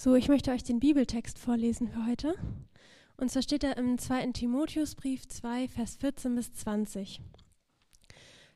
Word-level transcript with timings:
So, 0.00 0.14
ich 0.14 0.28
möchte 0.28 0.52
euch 0.52 0.62
den 0.62 0.78
Bibeltext 0.78 1.40
vorlesen 1.40 1.88
für 1.88 2.06
heute. 2.06 2.36
Und 3.16 3.32
zwar 3.32 3.42
steht 3.42 3.64
er 3.64 3.76
im 3.78 3.98
2. 3.98 4.28
Timotheusbrief 4.28 5.26
2, 5.26 5.66
Vers 5.66 5.96
14 5.96 6.36
bis 6.36 6.52
20. 6.52 7.20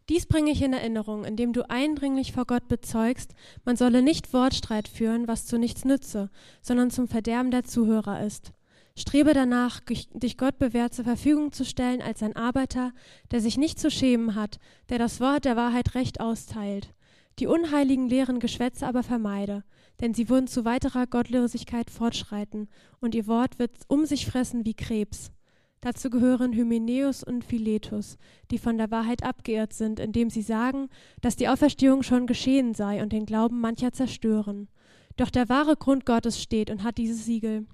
Dies 0.09 0.27
bringe 0.27 0.53
ich 0.53 0.63
in 0.63 0.73
Erinnerung, 0.73 1.25
indem 1.25 1.53
du 1.53 1.69
eindringlich 1.69 2.31
vor 2.31 2.45
Gott 2.45 2.69
bezeugst, 2.69 3.35
man 3.65 3.75
solle 3.75 4.03
nicht 4.03 4.33
Wortstreit 4.33 4.87
führen, 4.87 5.27
was 5.27 5.45
zu 5.45 5.59
nichts 5.59 5.85
nütze, 5.85 6.31
sondern 6.61 6.93
zum 6.93 7.09
Verderben 7.09 7.51
der 7.51 7.65
Zuhörer 7.65 8.25
ist. 8.25 8.53
Strebe 8.97 9.35
danach, 9.35 9.81
dich 10.13 10.39
Gott 10.39 10.61
bewährt 10.61 10.95
zur 10.95 11.07
Verfügung 11.07 11.51
zu 11.51 11.65
stellen 11.65 12.03
als 12.03 12.23
ein 12.23 12.37
Arbeiter, 12.37 12.93
der 13.33 13.41
sich 13.41 13.59
nicht 13.59 13.81
zu 13.81 13.91
schämen 13.91 14.37
hat, 14.37 14.61
der 14.91 14.99
das 15.01 15.19
Wort 15.19 15.45
der 15.45 15.57
Wahrheit 15.57 15.97
recht 15.97 16.21
austeilt. 16.21 16.95
Die 17.41 17.49
unheiligen 17.49 18.09
leeren 18.09 18.39
Geschwätze 18.39 18.87
aber 18.87 19.03
vermeide, 19.03 19.65
denn 20.01 20.15
sie 20.15 20.29
würden 20.29 20.47
zu 20.47 20.65
weiterer 20.65 21.07
Gottlosigkeit 21.07 21.91
fortschreiten, 21.91 22.69
und 23.01 23.15
ihr 23.15 23.27
Wort 23.27 23.59
wird 23.59 23.73
um 23.89 24.07
sich 24.07 24.27
fressen 24.27 24.65
wie 24.65 24.75
Krebs. 24.75 25.33
Dazu 25.81 26.11
gehören 26.11 26.53
Hymenäus 26.53 27.25
und 27.25 27.45
Philetus, 27.45 28.17
die 28.53 28.59
von 28.59 28.79
der 28.79 28.93
Wahrheit 28.93 29.25
abgeirrt 29.25 29.73
sind, 29.73 29.99
indem 29.99 30.31
sie 30.31 30.43
sagen, 30.43 30.89
dass 31.21 31.35
die 31.35 31.49
Auferstehung 31.49 32.05
schon 32.05 32.29
geschehen 32.29 32.73
sei 32.73 33.03
und 33.03 33.13
den 33.13 33.27
Glauben 33.27 33.61
mancher 33.61 33.93
zerstören. 33.93 34.69
Doch 35.17 35.29
der 35.29 35.49
wahre 35.49 35.77
Grund 35.77 36.07
Gottes 36.07 36.41
steht 36.41 36.71
und 36.71 36.85
hat 36.85 36.99
dieses 36.99 37.25
Siegel. 37.25 37.67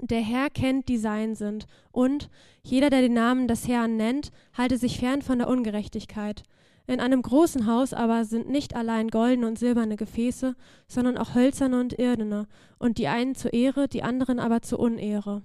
Der 0.00 0.20
Herr 0.20 0.50
kennt, 0.50 0.88
die 0.88 0.98
sein 0.98 1.34
sind, 1.34 1.66
und 1.90 2.30
jeder, 2.62 2.90
der 2.90 3.02
den 3.02 3.14
Namen 3.14 3.48
des 3.48 3.68
Herrn 3.68 3.96
nennt, 3.96 4.30
halte 4.56 4.78
sich 4.78 4.98
fern 4.98 5.20
von 5.20 5.38
der 5.38 5.48
Ungerechtigkeit. 5.48 6.44
In 6.86 6.98
einem 7.00 7.22
großen 7.22 7.66
Haus 7.66 7.94
aber 7.94 8.24
sind 8.24 8.48
nicht 8.48 8.74
allein 8.74 9.08
goldene 9.08 9.46
und 9.46 9.58
silberne 9.58 9.96
Gefäße, 9.96 10.56
sondern 10.88 11.16
auch 11.16 11.34
hölzerne 11.34 11.78
und 11.78 11.92
irdene, 11.98 12.48
und 12.78 12.98
die 12.98 13.06
einen 13.06 13.34
zur 13.34 13.52
Ehre, 13.52 13.86
die 13.88 14.02
anderen 14.02 14.40
aber 14.40 14.62
zur 14.62 14.80
Unehre. 14.80 15.42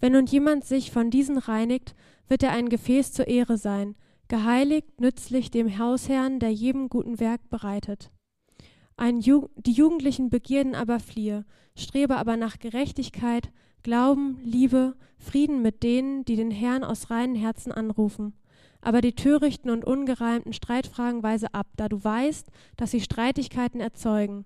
Wenn 0.00 0.12
nun 0.12 0.26
jemand 0.26 0.64
sich 0.64 0.90
von 0.90 1.10
diesen 1.10 1.38
reinigt, 1.38 1.94
wird 2.28 2.42
er 2.42 2.50
ein 2.50 2.68
Gefäß 2.68 3.12
zur 3.12 3.26
Ehre 3.26 3.56
sein, 3.56 3.94
geheiligt, 4.28 5.00
nützlich 5.00 5.50
dem 5.50 5.78
Hausherrn, 5.78 6.40
der 6.40 6.52
jedem 6.52 6.88
guten 6.88 7.18
Werk 7.18 7.48
bereitet. 7.48 8.10
Ju 9.20 9.48
die 9.56 9.72
jugendlichen 9.72 10.28
Begierden 10.28 10.74
aber 10.74 11.00
fliehe, 11.00 11.44
strebe 11.74 12.16
aber 12.16 12.36
nach 12.36 12.58
Gerechtigkeit, 12.58 13.50
Glauben, 13.82 14.38
Liebe, 14.44 14.94
Frieden 15.18 15.60
mit 15.62 15.82
denen, 15.82 16.24
die 16.24 16.36
den 16.36 16.52
Herrn 16.52 16.84
aus 16.84 17.10
reinen 17.10 17.34
Herzen 17.34 17.72
anrufen 17.72 18.34
aber 18.82 19.00
die 19.00 19.14
törichten 19.14 19.70
und 19.70 19.84
ungereimten 19.84 20.52
Streitfragen 20.52 21.22
weise 21.22 21.54
ab, 21.54 21.68
da 21.76 21.88
du 21.88 22.02
weißt, 22.02 22.48
dass 22.76 22.90
sie 22.90 23.00
Streitigkeiten 23.00 23.80
erzeugen. 23.80 24.44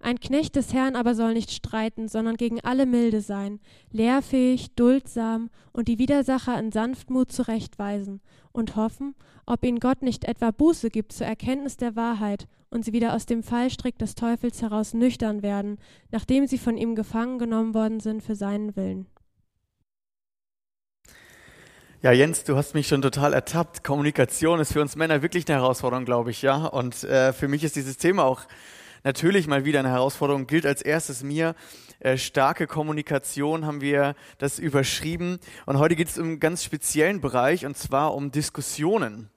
Ein 0.00 0.20
Knecht 0.20 0.54
des 0.54 0.72
Herrn 0.72 0.94
aber 0.94 1.16
soll 1.16 1.34
nicht 1.34 1.50
streiten, 1.50 2.06
sondern 2.06 2.36
gegen 2.36 2.60
alle 2.60 2.86
milde 2.86 3.20
sein, 3.20 3.58
lehrfähig, 3.90 4.74
duldsam 4.76 5.50
und 5.72 5.88
die 5.88 5.98
Widersacher 5.98 6.56
in 6.58 6.70
Sanftmut 6.70 7.32
zurechtweisen 7.32 8.20
und 8.52 8.76
hoffen, 8.76 9.16
ob 9.44 9.64
ihnen 9.64 9.80
Gott 9.80 10.02
nicht 10.02 10.24
etwa 10.24 10.52
Buße 10.52 10.90
gibt 10.90 11.12
zur 11.12 11.26
Erkenntnis 11.26 11.76
der 11.76 11.96
Wahrheit 11.96 12.46
und 12.70 12.84
sie 12.84 12.92
wieder 12.92 13.14
aus 13.14 13.26
dem 13.26 13.42
Fallstrick 13.42 13.98
des 13.98 14.14
Teufels 14.14 14.62
heraus 14.62 14.94
nüchtern 14.94 15.42
werden, 15.42 15.78
nachdem 16.12 16.46
sie 16.46 16.58
von 16.58 16.76
ihm 16.76 16.94
gefangen 16.94 17.38
genommen 17.38 17.74
worden 17.74 17.98
sind 17.98 18.22
für 18.22 18.36
seinen 18.36 18.76
Willen. 18.76 19.06
Ja, 22.00 22.12
Jens, 22.12 22.44
du 22.44 22.56
hast 22.56 22.74
mich 22.74 22.86
schon 22.86 23.02
total 23.02 23.32
ertappt. 23.32 23.82
Kommunikation 23.82 24.60
ist 24.60 24.72
für 24.72 24.80
uns 24.80 24.94
Männer 24.94 25.20
wirklich 25.20 25.48
eine 25.48 25.58
Herausforderung, 25.58 26.04
glaube 26.04 26.30
ich, 26.30 26.42
ja. 26.42 26.66
Und 26.66 27.02
äh, 27.02 27.32
für 27.32 27.48
mich 27.48 27.64
ist 27.64 27.74
dieses 27.74 27.96
Thema 27.96 28.22
auch 28.22 28.42
natürlich 29.02 29.48
mal 29.48 29.64
wieder 29.64 29.80
eine 29.80 29.88
Herausforderung. 29.88 30.46
Gilt 30.46 30.64
als 30.64 30.80
erstes 30.80 31.24
mir 31.24 31.56
äh, 31.98 32.16
starke 32.16 32.68
Kommunikation 32.68 33.66
haben 33.66 33.80
wir 33.80 34.14
das 34.38 34.60
überschrieben. 34.60 35.40
Und 35.66 35.80
heute 35.80 35.96
geht 35.96 36.06
es 36.06 36.18
um 36.18 36.26
einen 36.26 36.40
ganz 36.40 36.62
speziellen 36.62 37.20
Bereich 37.20 37.66
und 37.66 37.76
zwar 37.76 38.14
um 38.14 38.30
Diskussionen. 38.30 39.28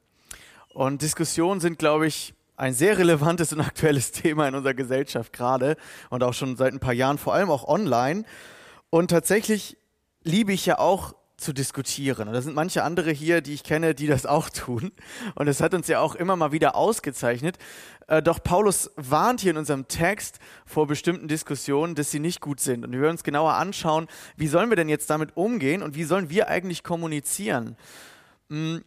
Und 0.69 1.01
Diskussionen 1.01 1.61
sind, 1.61 1.79
glaube 1.79 2.05
ich, 2.05 2.35
ein 2.57 2.75
sehr 2.75 2.99
relevantes 2.99 3.53
und 3.53 3.61
aktuelles 3.61 4.11
Thema 4.11 4.47
in 4.47 4.53
unserer 4.53 4.75
Gesellschaft 4.75 5.33
gerade 5.33 5.77
und 6.11 6.21
auch 6.21 6.35
schon 6.35 6.55
seit 6.57 6.73
ein 6.73 6.79
paar 6.79 6.93
Jahren, 6.93 7.17
vor 7.17 7.33
allem 7.33 7.49
auch 7.49 7.67
online. 7.67 8.23
Und 8.91 9.09
tatsächlich 9.09 9.77
liebe 10.23 10.53
ich 10.53 10.67
ja 10.67 10.77
auch 10.77 11.15
zu 11.41 11.53
diskutieren. 11.53 12.27
Und 12.27 12.33
da 12.33 12.41
sind 12.41 12.55
manche 12.55 12.83
andere 12.83 13.11
hier, 13.11 13.41
die 13.41 13.53
ich 13.53 13.63
kenne, 13.63 13.93
die 13.95 14.07
das 14.07 14.25
auch 14.25 14.49
tun. 14.49 14.91
Und 15.35 15.47
es 15.47 15.61
hat 15.61 15.73
uns 15.73 15.87
ja 15.87 15.99
auch 15.99 16.15
immer 16.15 16.35
mal 16.35 16.51
wieder 16.51 16.75
ausgezeichnet. 16.75 17.57
Äh, 18.07 18.21
doch 18.21 18.43
Paulus 18.43 18.91
warnt 18.95 19.41
hier 19.41 19.51
in 19.51 19.57
unserem 19.57 19.87
Text 19.87 20.39
vor 20.65 20.87
bestimmten 20.87 21.27
Diskussionen, 21.27 21.95
dass 21.95 22.11
sie 22.11 22.19
nicht 22.19 22.41
gut 22.41 22.59
sind. 22.59 22.85
Und 22.85 22.91
wir 22.91 23.01
werden 23.01 23.13
uns 23.13 23.23
genauer 23.23 23.53
anschauen, 23.53 24.07
wie 24.37 24.47
sollen 24.47 24.69
wir 24.69 24.75
denn 24.75 24.89
jetzt 24.89 25.09
damit 25.09 25.35
umgehen 25.35 25.81
und 25.83 25.95
wie 25.95 26.03
sollen 26.03 26.29
wir 26.29 26.47
eigentlich 26.47 26.83
kommunizieren. 26.83 27.75
Hm, 28.49 28.83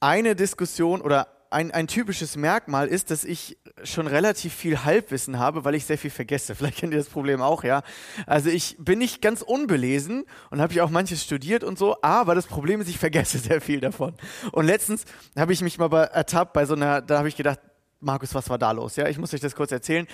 eine 0.00 0.34
Diskussion 0.34 1.02
oder 1.02 1.28
ein, 1.50 1.72
ein 1.72 1.88
typisches 1.88 2.36
Merkmal 2.36 2.86
ist, 2.86 3.10
dass 3.10 3.24
ich 3.24 3.58
schon 3.82 4.06
relativ 4.06 4.54
viel 4.54 4.84
Halbwissen 4.84 5.38
habe, 5.38 5.64
weil 5.64 5.74
ich 5.74 5.84
sehr 5.84 5.98
viel 5.98 6.10
vergesse. 6.10 6.54
Vielleicht 6.56 6.78
kennt 6.78 6.92
ihr 6.92 6.98
das 6.98 7.08
Problem 7.08 7.42
auch, 7.42 7.64
ja. 7.64 7.82
Also 8.26 8.48
ich 8.50 8.76
bin 8.78 9.00
nicht 9.00 9.20
ganz 9.20 9.42
unbelesen 9.42 10.24
und 10.50 10.60
habe 10.60 10.72
ja 10.74 10.84
auch 10.84 10.90
manches 10.90 11.24
studiert 11.24 11.64
und 11.64 11.78
so, 11.78 11.96
aber 12.02 12.34
das 12.34 12.46
Problem 12.46 12.80
ist, 12.80 12.88
ich 12.88 12.98
vergesse 12.98 13.38
sehr 13.40 13.60
viel 13.60 13.80
davon. 13.80 14.14
Und 14.52 14.66
letztens 14.66 15.04
habe 15.36 15.52
ich 15.52 15.60
mich 15.60 15.78
mal 15.78 15.92
ertappt 15.92 16.52
bei 16.52 16.64
so 16.64 16.74
einer, 16.74 17.02
da 17.02 17.18
habe 17.18 17.28
ich 17.28 17.36
gedacht, 17.36 17.58
Markus, 17.98 18.34
was 18.34 18.48
war 18.48 18.56
da 18.56 18.70
los? 18.72 18.96
Ja, 18.96 19.08
ich 19.08 19.18
muss 19.18 19.34
euch 19.34 19.40
das 19.40 19.54
kurz 19.54 19.72
erzählen. 19.72 20.06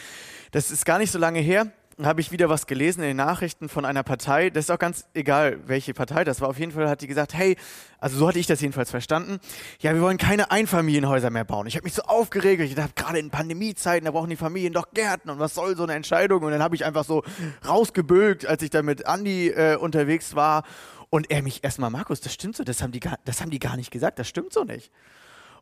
Das 0.51 0.73
ist 0.73 0.85
gar 0.85 0.99
nicht 0.99 1.13
so 1.13 1.19
lange 1.19 1.39
her 1.39 1.71
habe 2.03 2.21
ich 2.21 2.31
wieder 2.31 2.49
was 2.51 2.67
gelesen 2.67 3.01
in 3.01 3.09
den 3.09 3.17
Nachrichten 3.17 3.69
von 3.69 3.87
einer 3.87 4.03
Partei. 4.03 4.51
Das 4.51 4.67
ist 4.67 4.71
auch 4.71 4.79
ganz 4.79 5.07
egal, 5.15 5.61
welche 5.67 5.95
Partei 5.95 6.25
das 6.25 6.41
war. 6.41 6.49
Auf 6.49 6.59
jeden 6.59 6.73
Fall 6.73 6.89
hat 6.89 7.01
die 7.01 7.07
gesagt, 7.07 7.33
hey, 7.33 7.57
also 7.99 8.19
so 8.19 8.29
hatte 8.29 8.39
ich 8.39 8.47
das 8.47 8.61
jedenfalls 8.61 8.91
verstanden. 8.91 9.39
Ja, 9.81 9.95
wir 9.95 10.03
wollen 10.03 10.19
keine 10.19 10.51
Einfamilienhäuser 10.51 11.31
mehr 11.31 11.45
bauen. 11.45 11.67
Ich 11.67 11.75
habe 11.75 11.85
mich 11.85 11.95
so 11.95 12.03
aufgeregt. 12.03 12.61
Ich 12.61 12.75
dachte, 12.75 12.93
gerade 12.95 13.19
in 13.19 13.31
Pandemiezeiten, 13.31 14.05
da 14.05 14.11
brauchen 14.11 14.29
die 14.29 14.37
Familien 14.37 14.75
doch 14.75 14.91
Gärten 14.93 15.31
und 15.31 15.39
was 15.39 15.55
soll 15.55 15.75
so 15.75 15.85
eine 15.85 15.95
Entscheidung? 15.95 16.43
Und 16.43 16.51
dann 16.51 16.63
habe 16.63 16.75
ich 16.75 16.85
einfach 16.85 17.05
so 17.05 17.23
rausgebülgt, 17.67 18.47
als 18.47 18.63
ich 18.63 18.71
da 18.71 18.83
mit 18.83 19.07
Andi 19.07 19.49
äh, 19.49 19.77
unterwegs 19.77 20.35
war. 20.35 20.65
Und 21.09 21.31
er 21.31 21.43
mich 21.43 21.65
erstmal, 21.65 21.89
Markus, 21.89 22.21
das 22.21 22.35
stimmt 22.35 22.57
so, 22.57 22.65
das 22.65 22.83
haben, 22.83 22.93
die 22.93 23.01
gar, 23.01 23.19
das 23.25 23.41
haben 23.41 23.51
die 23.51 23.59
gar 23.59 23.77
nicht 23.77 23.91
gesagt, 23.91 24.19
das 24.19 24.29
stimmt 24.29 24.53
so 24.53 24.65
nicht 24.65 24.91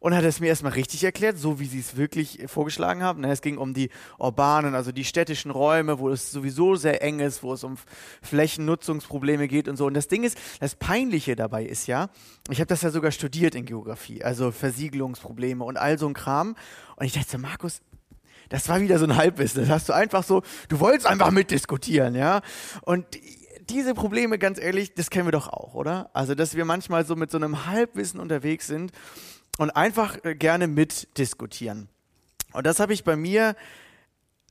und 0.04 0.14
hat 0.14 0.24
es 0.24 0.38
mir 0.38 0.48
erstmal 0.48 0.72
richtig 0.72 1.02
erklärt, 1.02 1.38
so 1.38 1.60
wie 1.60 1.64
sie 1.64 1.78
es 1.78 1.96
wirklich 1.96 2.40
vorgeschlagen 2.44 3.02
haben. 3.02 3.24
Es 3.24 3.40
ging 3.40 3.56
um 3.56 3.72
die 3.72 3.88
urbanen, 4.18 4.74
also 4.74 4.92
die 4.92 5.02
städtischen 5.02 5.50
Räume, 5.50 5.98
wo 5.98 6.10
es 6.10 6.30
sowieso 6.30 6.76
sehr 6.76 7.02
eng 7.02 7.20
ist, 7.20 7.42
wo 7.42 7.54
es 7.54 7.64
um 7.64 7.78
Flächennutzungsprobleme 8.20 9.48
geht 9.48 9.66
und 9.66 9.78
so. 9.78 9.86
Und 9.86 9.94
das 9.94 10.06
Ding 10.06 10.22
ist, 10.22 10.36
das 10.60 10.74
Peinliche 10.74 11.36
dabei 11.36 11.64
ist 11.64 11.86
ja, 11.86 12.10
ich 12.50 12.58
habe 12.58 12.66
das 12.66 12.82
ja 12.82 12.90
sogar 12.90 13.12
studiert 13.12 13.54
in 13.54 13.64
Geografie, 13.64 14.22
also 14.22 14.50
Versiegelungsprobleme 14.50 15.64
und 15.64 15.78
all 15.78 15.98
so 15.98 16.06
ein 16.06 16.12
Kram. 16.12 16.54
Und 16.96 17.06
ich 17.06 17.14
dachte, 17.14 17.38
Markus, 17.38 17.80
das 18.50 18.68
war 18.68 18.82
wieder 18.82 18.98
so 18.98 19.06
ein 19.06 19.16
Halbwissen. 19.16 19.62
Das 19.62 19.70
hast 19.70 19.88
du 19.88 19.94
einfach 19.94 20.22
so, 20.22 20.42
du 20.68 20.80
wolltest 20.80 21.06
einfach 21.06 21.30
mitdiskutieren, 21.30 22.14
ja. 22.14 22.42
Und 22.82 23.06
diese 23.70 23.94
Probleme, 23.94 24.38
ganz 24.38 24.60
ehrlich, 24.60 24.92
das 24.92 25.08
kennen 25.08 25.26
wir 25.26 25.32
doch 25.32 25.48
auch, 25.48 25.72
oder? 25.72 26.10
Also, 26.12 26.34
dass 26.34 26.54
wir 26.54 26.66
manchmal 26.66 27.06
so 27.06 27.16
mit 27.16 27.30
so 27.30 27.38
einem 27.38 27.64
Halbwissen 27.64 28.20
unterwegs 28.20 28.66
sind 28.66 28.92
und 29.58 29.70
einfach 29.70 30.24
äh, 30.24 30.34
gerne 30.34 30.66
mitdiskutieren. 30.66 31.88
Und 32.52 32.66
das 32.66 32.80
habe 32.80 32.92
ich 32.92 33.04
bei 33.04 33.16
mir 33.16 33.56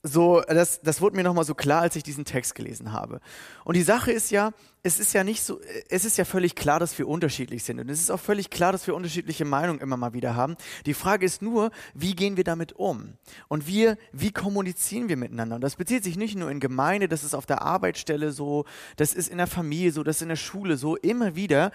so, 0.06 0.42
das, 0.42 0.82
das 0.82 1.00
wurde 1.00 1.16
mir 1.16 1.24
nochmal 1.24 1.46
so 1.46 1.56
klar, 1.56 1.82
als 1.82 1.96
ich 1.96 2.04
diesen 2.04 2.26
Text 2.26 2.56
gelesen 2.56 2.92
habe. 2.92 3.22
Und 3.64 3.78
die 3.78 3.84
Sache 3.84 4.12
ist 4.12 4.32
ja, 4.32 4.52
es 4.84 5.00
ist 5.00 5.14
ja 5.14 5.24
nicht 5.24 5.42
so, 5.42 5.62
es 5.90 6.04
ist 6.04 6.18
ja 6.18 6.26
völlig 6.26 6.56
klar, 6.56 6.78
dass 6.78 6.98
wir 6.98 7.08
unterschiedlich 7.08 7.64
sind. 7.64 7.80
Und 7.80 7.90
es 7.90 8.02
ist 8.02 8.12
auch 8.12 8.20
völlig 8.20 8.50
klar, 8.50 8.74
dass 8.74 8.86
wir 8.86 8.96
unterschiedliche 8.96 9.46
Meinungen 9.46 9.80
immer 9.80 9.96
mal 9.96 10.12
wieder 10.12 10.36
haben. 10.36 10.58
Die 10.86 10.94
Frage 10.94 11.26
ist 11.26 11.42
nur, 11.42 11.72
wie 11.94 12.16
gehen 12.16 12.36
wir 12.36 12.44
damit 12.44 12.74
um? 12.74 13.14
Und 13.48 13.66
wir, 13.66 13.98
wie 14.12 14.34
kommunizieren 14.34 15.08
wir 15.08 15.16
miteinander? 15.16 15.56
Und 15.56 15.62
das 15.62 15.78
bezieht 15.78 16.04
sich 16.04 16.18
nicht 16.18 16.36
nur 16.36 16.52
in 16.52 16.60
Gemeinde, 16.60 17.08
das 17.08 17.24
ist 17.24 17.34
auf 17.34 17.46
der 17.46 17.62
Arbeitsstelle 17.62 18.34
so, 18.34 18.66
das 18.98 19.14
ist 19.14 19.30
in 19.30 19.38
der 19.38 19.48
Familie 19.48 19.94
so, 19.94 20.04
das 20.04 20.18
ist 20.18 20.24
in 20.24 20.30
der 20.30 20.36
Schule 20.36 20.76
so, 20.76 20.98
immer 20.98 21.38
wieder 21.38 21.72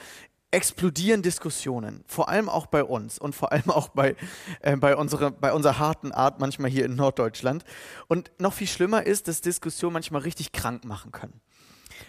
explodieren 0.50 1.22
Diskussionen, 1.22 2.04
vor 2.06 2.28
allem 2.28 2.48
auch 2.48 2.66
bei 2.66 2.82
uns 2.82 3.18
und 3.18 3.34
vor 3.34 3.52
allem 3.52 3.70
auch 3.70 3.88
bei, 3.88 4.16
äh, 4.60 4.76
bei, 4.76 4.96
unsere, 4.96 5.30
bei 5.30 5.52
unserer 5.52 5.78
harten 5.78 6.12
Art 6.12 6.40
manchmal 6.40 6.70
hier 6.70 6.84
in 6.84 6.96
Norddeutschland. 6.96 7.64
Und 8.06 8.30
noch 8.38 8.54
viel 8.54 8.66
schlimmer 8.66 9.06
ist, 9.06 9.28
dass 9.28 9.40
Diskussionen 9.40 9.92
manchmal 9.92 10.22
richtig 10.22 10.52
krank 10.52 10.84
machen 10.84 11.12
können. 11.12 11.40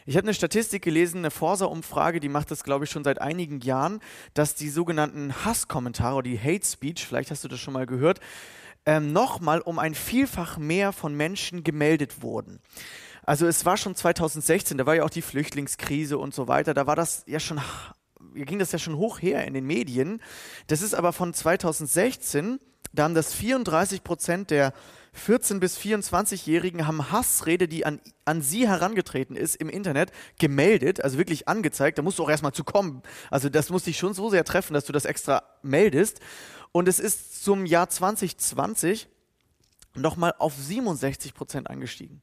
Ich 0.05 0.15
habe 0.15 0.25
eine 0.25 0.33
Statistik 0.33 0.83
gelesen, 0.83 1.19
eine 1.19 1.31
Forsa-Umfrage, 1.31 2.19
die 2.19 2.29
macht 2.29 2.51
das, 2.51 2.63
glaube 2.63 2.85
ich, 2.85 2.91
schon 2.91 3.03
seit 3.03 3.19
einigen 3.19 3.59
Jahren, 3.59 3.99
dass 4.33 4.55
die 4.55 4.69
sogenannten 4.69 5.33
Hasskommentare 5.45 6.15
oder 6.15 6.29
die 6.29 6.39
Hate 6.39 6.65
Speech, 6.65 7.05
vielleicht 7.05 7.31
hast 7.31 7.43
du 7.43 7.47
das 7.47 7.59
schon 7.59 7.73
mal 7.73 7.85
gehört, 7.85 8.19
ähm, 8.85 9.11
nochmal 9.11 9.61
um 9.61 9.79
ein 9.79 9.95
Vielfach 9.95 10.57
mehr 10.57 10.93
von 10.93 11.15
Menschen 11.15 11.63
gemeldet 11.63 12.21
wurden. 12.21 12.59
Also 13.23 13.45
es 13.45 13.65
war 13.65 13.77
schon 13.77 13.95
2016, 13.95 14.77
da 14.77 14.85
war 14.85 14.95
ja 14.95 15.03
auch 15.03 15.09
die 15.09 15.21
Flüchtlingskrise 15.21 16.17
und 16.17 16.33
so 16.33 16.47
weiter, 16.47 16.73
da 16.73 16.87
war 16.87 16.95
das 16.95 17.23
ja 17.27 17.39
schon 17.39 17.61
ging 18.33 18.59
das 18.59 18.71
ja 18.71 18.79
schon 18.79 18.97
hoch 18.97 19.21
her 19.21 19.45
in 19.45 19.53
den 19.53 19.65
Medien. 19.65 20.21
Das 20.67 20.81
ist 20.81 20.93
aber 20.93 21.13
von 21.13 21.33
2016, 21.33 22.59
da 22.93 23.03
haben 23.03 23.15
das 23.15 23.33
34 23.33 24.03
Prozent 24.03 24.51
der 24.51 24.73
14 25.13 25.59
bis 25.59 25.77
24-Jährigen 25.77 26.87
haben 26.87 27.11
Hassrede, 27.11 27.67
die 27.67 27.85
an, 27.85 27.99
an 28.25 28.41
sie 28.41 28.67
herangetreten 28.67 29.35
ist, 29.35 29.55
im 29.55 29.69
Internet 29.69 30.11
gemeldet, 30.39 31.03
also 31.03 31.17
wirklich 31.17 31.47
angezeigt. 31.47 31.97
Da 31.97 32.01
musst 32.01 32.19
du 32.19 32.23
auch 32.23 32.29
erstmal 32.29 32.53
zu 32.53 32.63
kommen. 32.63 33.01
Also 33.31 33.49
das 33.49 33.69
muss 33.69 33.83
dich 33.83 33.97
schon 33.97 34.13
so 34.13 34.29
sehr 34.29 34.43
treffen, 34.43 34.73
dass 34.73 34.85
du 34.85 34.93
das 34.93 35.05
extra 35.05 35.43
meldest. 35.61 36.19
Und 36.71 36.87
es 36.87 36.99
ist 36.99 37.43
zum 37.43 37.65
Jahr 37.65 37.89
2020 37.89 39.07
nochmal 39.95 40.33
auf 40.37 40.53
67 40.53 41.33
Prozent 41.33 41.69
angestiegen. 41.69 42.21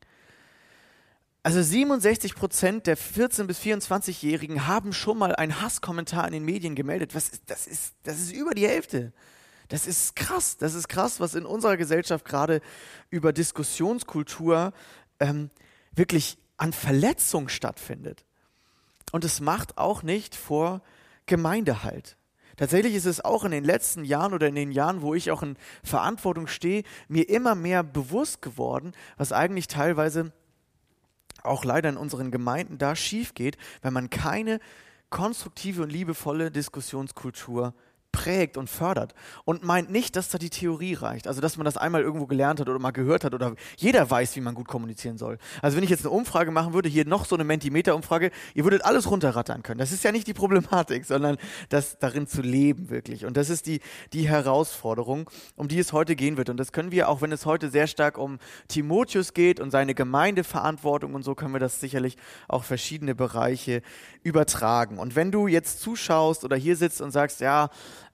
Also 1.47 1.63
67 1.63 2.35
Prozent 2.35 2.89
der 2.89 2.99
14- 2.99 3.45
bis 3.45 3.61
24-Jährigen 3.61 4.67
haben 4.67 4.93
schon 4.93 5.17
mal 5.17 5.37
einen 5.37 5.61
Hasskommentar 5.61 6.27
in 6.27 6.33
den 6.33 6.45
Medien 6.45 6.75
gemeldet. 6.75 7.15
Was 7.15 7.29
ist, 7.29 7.45
das, 7.47 7.69
ist, 7.69 7.95
das 8.03 8.19
ist 8.19 8.33
über 8.33 8.51
die 8.51 8.67
Hälfte. 8.67 9.13
Das 9.69 9.87
ist 9.87 10.17
krass. 10.17 10.57
Das 10.57 10.75
ist 10.75 10.89
krass, 10.89 11.21
was 11.21 11.37
in 11.37 11.47
unserer 11.47 11.77
Gesellschaft 11.77 12.25
gerade 12.25 12.61
über 13.11 13.33
Diskussionskultur 13.33 14.73
ähm, 15.21 15.51
wirklich 15.93 16.37
an 16.57 16.73
Verletzung 16.73 17.49
stattfindet. 17.49 18.25
Und 19.13 19.25
es 19.25 19.39
macht 19.39 19.79
auch 19.79 20.03
nicht 20.03 20.35
vor 20.35 20.83
Gemeindehalt. 21.27 22.17
Tatsächlich 22.57 22.97
ist 22.97 23.07
es 23.07 23.25
auch 23.25 23.45
in 23.45 23.53
den 23.53 23.63
letzten 23.63 24.05
Jahren 24.05 24.35
oder 24.35 24.49
in 24.49 24.57
den 24.57 24.73
Jahren, 24.73 25.01
wo 25.01 25.15
ich 25.15 25.31
auch 25.31 25.45
in 25.45 25.57
Verantwortung 25.85 26.49
stehe, 26.49 26.83
mir 27.07 27.29
immer 27.29 27.55
mehr 27.55 27.85
bewusst 27.85 28.43
geworden, 28.43 28.91
was 29.17 29.31
eigentlich 29.31 29.69
teilweise 29.69 30.33
auch 31.47 31.65
leider 31.65 31.89
in 31.89 31.97
unseren 31.97 32.31
Gemeinden 32.31 32.79
da 32.79 32.97
schief 32.97 33.35
geht, 33.35 33.57
wenn 33.83 33.93
man 33.93 34.11
keine 34.11 34.61
konstruktive 35.11 35.83
und 35.83 35.91
liebevolle 35.91 36.51
Diskussionskultur 36.51 37.75
prägt 38.17 38.57
und 38.57 38.71
fördert 38.71 39.15
und 39.45 39.63
meint 39.63 39.91
nicht, 39.91 40.17
dass 40.17 40.31
da 40.31 40.39
die 40.39 40.49
Theorie 40.49 40.95
reicht. 40.95 41.29
Also, 41.29 41.43
dass 41.43 41.59
man 41.59 41.67
das 41.67 41.77
einmal 41.77 42.01
irgendwo 42.01 42.27
gelernt 42.27 42.61
hat 42.61 42.69
oder 42.71 42.79
mal 42.79 42.91
gehört 42.91 43.25
hat 43.25 43.35
oder 43.35 43.55
jeder 43.77 44.11
weiß, 44.11 44.37
wie 44.37 44.41
man 44.41 44.55
gut 44.55 44.69
kommunizieren 44.69 45.19
soll. 45.19 45.37
Also, 45.61 45.77
wenn 45.77 45.85
ich 45.85 45.91
jetzt 45.91 46.07
eine 46.07 46.15
Umfrage 46.15 46.51
machen 46.51 46.73
würde, 46.73 46.89
hier 46.89 47.07
noch 47.07 47.27
so 47.27 47.37
eine 47.37 47.45
Mentimeter-Umfrage, 47.45 48.31
ihr 48.55 48.65
würdet 48.65 48.87
alles 48.87 49.11
runterrattern 49.11 49.63
können. 49.63 49.79
Das 49.79 49.93
ist 49.93 50.03
ja 50.03 50.13
nicht 50.13 50.27
die 50.27 50.33
Problematik, 50.33 51.05
sondern 51.05 51.37
das 51.69 51.99
darin 51.99 52.27
zu 52.27 52.41
leben 52.41 52.89
wirklich. 52.89 53.27
Und 53.27 53.37
das 53.37 53.51
ist 53.51 53.67
die, 53.67 53.81
die 54.15 54.27
Herausforderung, 54.27 55.29
um 55.57 55.69
die 55.69 55.79
es 55.79 55.93
heute 55.93 56.17
gehen 56.17 56.39
wird. 56.39 56.49
Und 56.49 56.57
das 56.57 56.73
können 56.73 56.93
wir, 56.93 57.11
auch 57.11 57.21
wenn 57.21 57.33
es 57.33 57.45
heute 57.45 57.69
sehr 57.69 57.87
stark 57.87 58.17
um 58.17 58.39
Timotheus 58.69 59.35
geht 59.35 59.61
und 59.61 59.71
seine 59.71 59.95
Gemeindeverantwortung 59.95 61.13
und 61.13 61.23
so, 61.23 61.35
können 61.35 61.53
wir 61.53 61.61
das 61.61 61.81
sicherlich 61.81 62.17
auch 62.49 62.65
verschiedene 62.65 63.15
Bereiche 63.15 63.83
übertragen. 64.23 64.99
Und 64.99 65.17
wenn 65.17 65.31
du 65.31 65.49
jetzt 65.49 65.81
zuschaust 65.81 66.45
oder 66.45 66.57
hier 66.57 66.77
sitzt 66.77 67.03
und 67.03 67.11
sagst, 67.11 67.41
ja, 67.41 67.69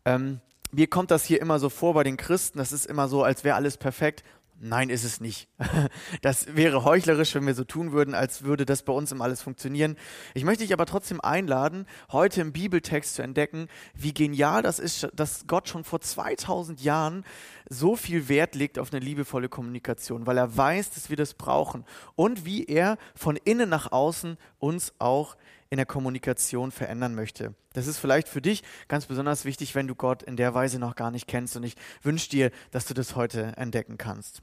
ähm, 0.04 0.40
mir 0.70 0.86
kommt 0.86 1.10
das 1.10 1.24
hier 1.24 1.40
immer 1.40 1.58
so 1.58 1.68
vor 1.68 1.94
bei 1.94 2.02
den 2.02 2.16
Christen, 2.16 2.58
das 2.58 2.72
ist 2.72 2.86
immer 2.86 3.08
so, 3.08 3.22
als 3.22 3.44
wäre 3.44 3.56
alles 3.56 3.76
perfekt. 3.76 4.24
Nein, 4.64 4.90
ist 4.90 5.02
es 5.02 5.20
nicht. 5.20 5.48
Das 6.20 6.54
wäre 6.54 6.84
heuchlerisch, 6.84 7.34
wenn 7.34 7.46
wir 7.46 7.54
so 7.54 7.64
tun 7.64 7.90
würden, 7.90 8.14
als 8.14 8.44
würde 8.44 8.64
das 8.64 8.84
bei 8.84 8.92
uns 8.92 9.10
immer 9.10 9.24
alles 9.24 9.42
funktionieren. 9.42 9.96
Ich 10.34 10.44
möchte 10.44 10.62
dich 10.62 10.72
aber 10.72 10.86
trotzdem 10.86 11.20
einladen, 11.20 11.84
heute 12.12 12.40
im 12.42 12.52
Bibeltext 12.52 13.16
zu 13.16 13.22
entdecken, 13.22 13.66
wie 13.94 14.14
genial 14.14 14.62
das 14.62 14.78
ist, 14.78 15.08
dass 15.14 15.48
Gott 15.48 15.68
schon 15.68 15.82
vor 15.82 16.00
2000 16.00 16.80
Jahren 16.80 17.24
so 17.68 17.96
viel 17.96 18.28
Wert 18.28 18.54
legt 18.54 18.78
auf 18.78 18.92
eine 18.92 19.04
liebevolle 19.04 19.48
Kommunikation, 19.48 20.28
weil 20.28 20.38
er 20.38 20.56
weiß, 20.56 20.90
dass 20.90 21.10
wir 21.10 21.16
das 21.16 21.34
brauchen 21.34 21.84
und 22.14 22.44
wie 22.44 22.64
er 22.64 22.98
von 23.16 23.36
innen 23.36 23.68
nach 23.68 23.90
außen 23.90 24.38
uns 24.60 24.94
auch 25.00 25.36
in 25.72 25.78
der 25.78 25.86
Kommunikation 25.86 26.70
verändern 26.70 27.14
möchte. 27.14 27.54
Das 27.72 27.86
ist 27.86 27.96
vielleicht 27.96 28.28
für 28.28 28.42
dich 28.42 28.62
ganz 28.88 29.06
besonders 29.06 29.46
wichtig, 29.46 29.74
wenn 29.74 29.86
du 29.86 29.94
Gott 29.94 30.22
in 30.22 30.36
der 30.36 30.52
Weise 30.52 30.78
noch 30.78 30.96
gar 30.96 31.10
nicht 31.10 31.26
kennst. 31.26 31.56
Und 31.56 31.62
ich 31.62 31.76
wünsche 32.02 32.28
dir, 32.28 32.50
dass 32.72 32.84
du 32.84 32.92
das 32.92 33.16
heute 33.16 33.54
entdecken 33.56 33.96
kannst. 33.96 34.42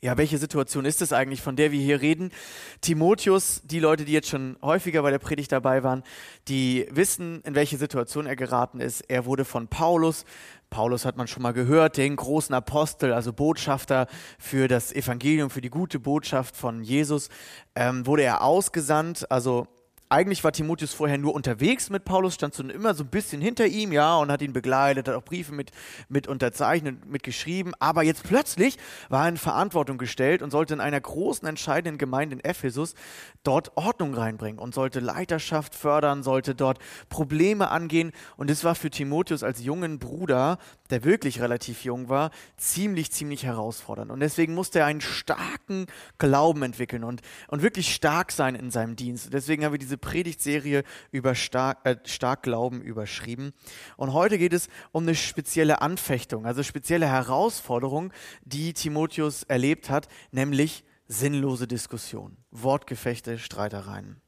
Ja, 0.00 0.16
welche 0.16 0.38
Situation 0.38 0.86
ist 0.86 1.02
es 1.02 1.12
eigentlich, 1.12 1.42
von 1.42 1.54
der 1.54 1.70
wir 1.70 1.82
hier 1.82 2.00
reden? 2.00 2.32
Timotheus, 2.80 3.60
die 3.64 3.78
Leute, 3.78 4.06
die 4.06 4.12
jetzt 4.12 4.30
schon 4.30 4.56
häufiger 4.62 5.02
bei 5.02 5.10
der 5.10 5.18
Predigt 5.18 5.52
dabei 5.52 5.82
waren, 5.82 6.02
die 6.48 6.88
wissen, 6.90 7.42
in 7.42 7.54
welche 7.54 7.76
Situation 7.76 8.24
er 8.24 8.34
geraten 8.34 8.80
ist. 8.80 9.02
Er 9.02 9.26
wurde 9.26 9.44
von 9.44 9.68
Paulus, 9.68 10.24
Paulus 10.70 11.04
hat 11.04 11.18
man 11.18 11.28
schon 11.28 11.42
mal 11.42 11.52
gehört, 11.52 11.98
den 11.98 12.16
großen 12.16 12.54
Apostel, 12.54 13.12
also 13.12 13.34
Botschafter 13.34 14.06
für 14.38 14.66
das 14.66 14.94
Evangelium, 14.94 15.50
für 15.50 15.60
die 15.60 15.68
gute 15.68 16.00
Botschaft 16.00 16.56
von 16.56 16.82
Jesus, 16.82 17.28
ähm, 17.74 18.06
wurde 18.06 18.22
er 18.22 18.42
ausgesandt, 18.42 19.30
also 19.30 19.68
eigentlich 20.12 20.44
war 20.44 20.52
Timotheus 20.52 20.92
vorher 20.92 21.16
nur 21.16 21.34
unterwegs 21.34 21.88
mit 21.88 22.04
Paulus, 22.04 22.34
stand 22.34 22.52
so 22.54 22.62
immer 22.62 22.92
so 22.92 23.02
ein 23.02 23.08
bisschen 23.08 23.40
hinter 23.40 23.66
ihm, 23.66 23.92
ja, 23.92 24.16
und 24.16 24.30
hat 24.30 24.42
ihn 24.42 24.52
begleitet, 24.52 25.08
hat 25.08 25.14
auch 25.14 25.24
Briefe 25.24 25.52
mit, 25.52 25.70
mit 26.10 26.28
unterzeichnet, 26.28 27.06
mit 27.06 27.22
geschrieben. 27.22 27.72
Aber 27.78 28.02
jetzt 28.02 28.22
plötzlich 28.22 28.76
war 29.08 29.24
er 29.24 29.30
in 29.30 29.36
Verantwortung 29.38 29.96
gestellt 29.96 30.42
und 30.42 30.50
sollte 30.50 30.74
in 30.74 30.80
einer 30.80 31.00
großen, 31.00 31.48
entscheidenden 31.48 31.96
Gemeinde 31.96 32.34
in 32.36 32.44
Ephesus 32.44 32.94
dort 33.42 33.74
Ordnung 33.76 34.12
reinbringen 34.12 34.58
und 34.58 34.74
sollte 34.74 35.00
Leiterschaft 35.00 35.74
fördern, 35.74 36.22
sollte 36.22 36.54
dort 36.54 36.78
Probleme 37.08 37.70
angehen. 37.70 38.12
Und 38.36 38.50
das 38.50 38.64
war 38.64 38.74
für 38.74 38.90
Timotheus 38.90 39.42
als 39.42 39.64
jungen 39.64 39.98
Bruder, 39.98 40.58
der 40.90 41.04
wirklich 41.04 41.40
relativ 41.40 41.84
jung 41.84 42.10
war, 42.10 42.30
ziemlich, 42.58 43.10
ziemlich 43.12 43.44
herausfordernd. 43.44 44.10
Und 44.10 44.20
deswegen 44.20 44.52
musste 44.52 44.80
er 44.80 44.86
einen 44.86 45.00
starken 45.00 45.86
Glauben 46.18 46.62
entwickeln 46.62 47.02
und, 47.02 47.22
und 47.48 47.62
wirklich 47.62 47.94
stark 47.94 48.30
sein 48.30 48.54
in 48.54 48.70
seinem 48.70 48.94
Dienst. 48.94 49.32
Deswegen 49.32 49.64
haben 49.64 49.72
wir 49.72 49.78
diese 49.78 50.01
Predigtserie 50.02 50.82
über 51.10 51.34
stark, 51.34 51.78
äh, 51.84 51.96
stark 52.04 52.42
Glauben 52.42 52.82
überschrieben. 52.82 53.54
Und 53.96 54.12
heute 54.12 54.36
geht 54.36 54.52
es 54.52 54.68
um 54.90 55.04
eine 55.04 55.14
spezielle 55.14 55.80
Anfechtung, 55.80 56.44
also 56.44 56.62
spezielle 56.62 57.08
Herausforderung, 57.08 58.12
die 58.44 58.74
Timotheus 58.74 59.44
erlebt 59.44 59.88
hat, 59.88 60.08
nämlich 60.30 60.84
sinnlose 61.08 61.66
Diskussionen, 61.66 62.36
Wortgefechte, 62.50 63.38
Streitereien. 63.38 64.20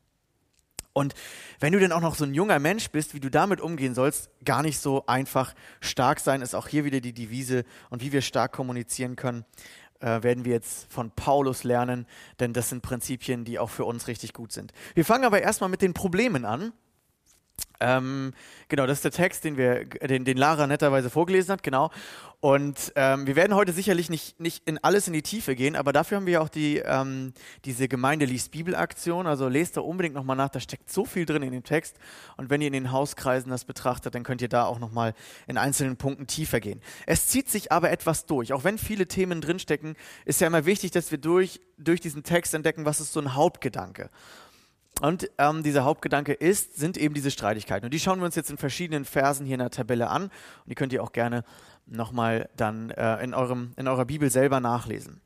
Und 0.96 1.14
wenn 1.58 1.72
du 1.72 1.80
denn 1.80 1.90
auch 1.90 2.00
noch 2.00 2.14
so 2.14 2.24
ein 2.24 2.34
junger 2.34 2.60
Mensch 2.60 2.88
bist, 2.90 3.14
wie 3.14 3.20
du 3.20 3.28
damit 3.28 3.60
umgehen 3.60 3.96
sollst, 3.96 4.30
gar 4.44 4.62
nicht 4.62 4.78
so 4.78 5.04
einfach 5.06 5.52
stark 5.80 6.20
sein, 6.20 6.40
ist 6.40 6.54
auch 6.54 6.68
hier 6.68 6.84
wieder 6.84 7.00
die 7.00 7.12
Devise 7.12 7.64
und 7.90 8.00
wie 8.00 8.12
wir 8.12 8.22
stark 8.22 8.52
kommunizieren 8.52 9.16
können 9.16 9.44
äh, 10.00 10.23
werden 10.23 10.44
wir 10.44 10.52
jetzt 10.52 10.93
von 10.93 11.11
Paulus 11.11 11.64
lernen, 11.64 12.06
denn 12.41 12.52
das 12.52 12.69
sind 12.69 12.82
Prinzipien, 12.82 13.44
die 13.44 13.58
auch 13.58 13.70
für 13.70 13.85
uns 13.85 14.08
richtig 14.08 14.32
gut 14.32 14.52
sind. 14.52 14.73
Wir 14.94 15.05
fangen 15.05 15.25
aber 15.25 15.43
erstmal 15.43 15.70
mit 15.70 15.82
den 15.82 15.94
Problemen 15.94 16.44
an. 16.44 16.73
Ähm, 17.80 18.32
genau, 18.68 18.86
das 18.86 18.98
ist 18.98 19.04
der 19.04 19.10
Text, 19.10 19.44
den, 19.44 19.56
wir, 19.56 19.84
den, 19.84 20.24
den 20.24 20.36
Lara 20.36 20.66
netterweise 20.66 21.10
vorgelesen 21.10 21.52
hat, 21.52 21.62
genau. 21.62 21.90
Und 22.40 22.92
ähm, 22.94 23.26
wir 23.26 23.36
werden 23.36 23.54
heute 23.54 23.72
sicherlich 23.72 24.10
nicht, 24.10 24.38
nicht 24.38 24.68
in 24.68 24.76
alles 24.78 25.06
in 25.06 25.14
die 25.14 25.22
Tiefe 25.22 25.54
gehen, 25.54 25.76
aber 25.76 25.92
dafür 25.92 26.16
haben 26.18 26.26
wir 26.26 26.42
auch 26.42 26.50
die, 26.50 26.76
ähm, 26.76 27.32
diese 27.64 27.88
Gemeinde 27.88 28.26
liest 28.26 28.50
Bibel-Aktion. 28.50 29.26
Also 29.26 29.48
lest 29.48 29.79
da 29.79 29.81
unbedingt 29.81 30.14
nochmal 30.14 30.36
nach, 30.36 30.50
da 30.50 30.60
steckt 30.60 30.90
so 30.90 31.06
viel 31.06 31.24
drin 31.24 31.43
in 31.43 31.52
dem 31.52 31.64
Text. 31.64 31.96
Und 32.36 32.50
wenn 32.50 32.60
ihr 32.60 32.67
in 32.67 32.74
den 32.74 32.93
Hauskreisen 32.93 33.50
das 33.50 33.64
betrachtet, 33.64 34.14
dann 34.14 34.24
könnt 34.24 34.43
ihr 34.43 34.50
da 34.50 34.67
auch 34.67 34.79
nochmal 34.79 35.14
in 35.46 35.56
einzelnen 35.56 35.96
Punkten 35.96 36.26
tiefer 36.26 36.60
gehen. 36.60 36.82
Es 37.06 37.29
zieht 37.29 37.48
sich 37.48 37.72
aber 37.72 37.90
etwas 37.90 38.26
durch. 38.26 38.52
Auch 38.52 38.62
wenn 38.62 38.76
viele 38.76 39.08
Themen 39.08 39.40
drinstecken, 39.40 39.96
ist 40.26 40.43
ja 40.43 40.46
immer 40.46 40.67
wichtig, 40.67 40.90
dass 40.90 41.10
wir 41.10 41.19
durch, 41.19 41.60
durch 41.79 42.02
diesen 42.02 42.24
Text 42.24 42.52
entdecken, 42.52 42.84
was 42.84 43.00
ist 43.00 43.14
so 43.14 43.20
ein 43.20 43.34
Hauptgedanke. 43.34 44.10
Und 45.01 45.31
ähm, 45.39 45.63
dieser 45.63 45.84
Hauptgedanke 45.84 46.32
ist, 46.32 46.77
sind 46.77 46.96
eben 46.96 47.15
diese 47.15 47.31
Streitigkeiten. 47.31 47.84
Und 47.84 47.94
die 47.94 48.01
schauen 48.01 48.20
wir 48.20 48.27
uns 48.27 48.36
jetzt 48.36 48.51
in 48.51 48.58
verschiedenen 48.58 49.05
Versen 49.05 49.44
hier 49.44 49.55
in 49.55 49.60
der 49.60 49.70
Tabelle 49.70 50.08
an. 50.08 50.24
Und 50.24 50.32
die 50.67 50.74
könnt 50.74 50.93
ihr 50.93 51.03
auch 51.03 51.13
gerne 51.13 51.44
nochmal 51.86 52.48
dann 52.56 52.91
äh, 52.91 53.22
in, 53.22 53.34
eurem, 53.34 53.72
in 53.77 53.89
eurer 53.89 54.05
Bibel 54.05 54.31
selber 54.31 54.60
nachlesen. 54.60 55.20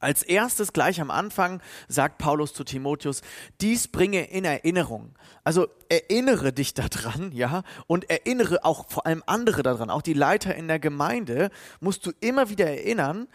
Als 0.00 0.22
erstes 0.22 0.72
gleich 0.72 1.00
am 1.00 1.10
Anfang 1.10 1.60
sagt 1.88 2.18
Paulus 2.18 2.54
zu 2.54 2.62
Timotheus, 2.62 3.20
dies 3.60 3.88
bringe 3.88 4.30
in 4.30 4.44
Erinnerung. 4.44 5.16
Also 5.42 5.66
erinnere 5.88 6.52
dich 6.52 6.72
daran, 6.72 7.32
ja, 7.32 7.64
und 7.88 8.08
erinnere 8.08 8.64
auch 8.64 8.88
vor 8.88 9.06
allem 9.06 9.24
andere 9.26 9.64
daran. 9.64 9.90
Auch 9.90 10.02
die 10.02 10.12
Leiter 10.12 10.54
in 10.54 10.68
der 10.68 10.78
Gemeinde 10.78 11.50
musst 11.80 12.06
du 12.06 12.12
immer 12.20 12.48
wieder 12.48 12.66
erinnern, 12.66 13.26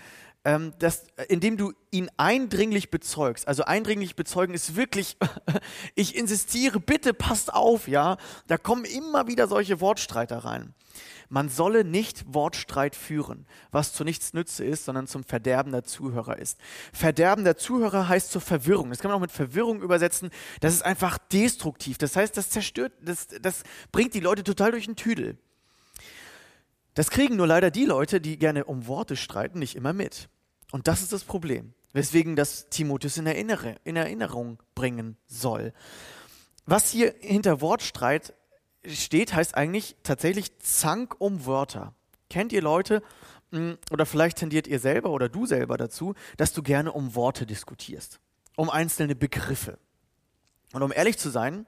ähm, 0.46 0.74
dass, 0.80 1.06
indem 1.30 1.58
du 1.58 1.74
ihn 1.92 2.10
eindringlich 2.18 2.92
bezeugst. 2.92 3.48
Also 3.48 3.64
eindringlich 3.64 4.16
bezeugen 4.16 4.54
ist 4.54 4.76
wirklich, 4.76 5.18
ich 5.96 6.16
insistiere, 6.16 6.80
bitte 6.80 7.14
passt 7.14 7.54
auf, 7.54 7.88
ja. 7.88 8.18
Da 8.48 8.58
kommen 8.58 8.86
immer 8.86 9.28
wieder 9.28 9.48
solche 9.48 9.80
Wortstreitereien. 9.80 10.74
Man 11.30 11.50
solle 11.50 11.84
nicht 11.84 12.26
Wortstreit 12.34 12.96
führen, 12.96 13.48
was 13.72 13.94
zu 13.94 14.04
nichts 14.04 14.34
Nütze 14.34 14.64
ist, 14.64 14.86
sondern 14.86 15.08
zum 15.08 15.24
Verderben 15.24 15.72
der 15.72 15.84
Zuhörer 15.84 16.38
ist. 16.38 16.60
Verderben 16.92 17.44
der 17.44 17.58
Zuhörer 17.58 18.08
heißt 18.08 18.32
zur 18.32 18.42
Verwirrung. 18.42 18.90
Das 18.90 19.00
kann 19.00 19.10
man 19.10 19.18
auch 19.18 19.22
mit 19.22 19.32
Verwirrung 19.32 19.82
übersetzen. 19.82 20.30
Das 20.60 20.74
ist 20.74 20.84
einfach 20.84 21.18
destruktiv. 21.18 21.98
Das 21.98 22.16
heißt, 22.16 22.38
das 22.38 22.50
zerstört, 22.50 22.92
das, 23.02 23.28
das 23.42 23.64
bringt 23.92 24.14
die 24.14 24.20
Leute 24.20 24.44
total 24.44 24.72
durch 24.72 24.86
den 24.86 24.96
Tüdel. 24.96 25.38
Das 26.94 27.10
kriegen 27.10 27.38
nur 27.38 27.48
leider 27.48 27.72
die 27.72 27.86
Leute, 27.86 28.22
die 28.22 28.38
gerne 28.38 28.66
um 28.66 28.86
Worte 28.86 29.16
streiten, 29.16 29.58
nicht 29.58 29.76
immer 29.76 29.94
mit. 29.94 30.30
Und 30.74 30.88
das 30.88 31.04
ist 31.04 31.14
das 31.14 31.24
Problem, 31.24 31.76
weswegen 31.92 32.36
das 32.36 32.68
Timotheus 32.70 33.18
in, 33.18 33.28
Erinnere, 33.28 33.76
in 33.84 33.96
Erinnerung 33.96 34.58
bringen 34.74 35.18
soll. 35.28 35.72
Was 36.66 36.90
hier 36.90 37.14
hinter 37.20 37.62
Wortstreit 37.62 38.34
steht, 38.84 39.36
heißt 39.36 39.54
eigentlich 39.54 39.96
tatsächlich 40.02 40.58
Zank 40.58 41.14
um 41.20 41.46
Wörter. 41.46 41.94
Kennt 42.28 42.52
ihr 42.54 42.64
Leute, 42.64 43.04
mm, 43.52 43.74
oder 43.92 44.08
vielleicht 44.08 44.40
tendiert 44.40 44.66
ihr 44.66 44.80
selber 44.80 45.12
oder 45.12 45.30
du 45.30 45.46
selber 45.46 45.78
dazu, 45.78 46.16
dass 46.38 46.54
du 46.54 46.64
gerne 46.64 46.92
um 46.92 47.14
Worte 47.14 47.46
diskutierst, 47.46 48.20
um 48.56 48.72
einzelne 48.72 49.14
Begriffe. 49.14 49.78
Und 50.72 50.82
um 50.82 50.92
ehrlich 50.92 51.20
zu 51.20 51.30
sein, 51.30 51.68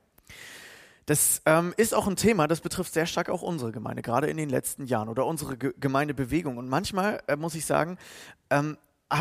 das 1.06 1.44
ähm, 1.46 1.76
ist 1.78 1.94
auch 1.94 2.08
ein 2.08 2.16
Thema, 2.16 2.48
das 2.48 2.62
betrifft 2.62 2.92
sehr 2.92 3.06
stark 3.06 3.30
auch 3.30 3.44
unsere 3.44 3.72
Gemeinde, 3.72 4.02
gerade 4.02 4.26
in 4.26 4.38
den 4.38 4.50
letzten 4.50 4.88
Jahren 4.88 5.10
oder 5.10 5.28
unsere 5.28 5.58
Ge 5.58 5.74
Gemeindebewegung. 5.80 6.58
Und 6.58 6.68
manchmal 6.68 7.22
äh, 7.28 7.36
muss 7.36 7.54
ich 7.54 7.68
sagen, 7.68 8.00
ähm, 8.50 8.78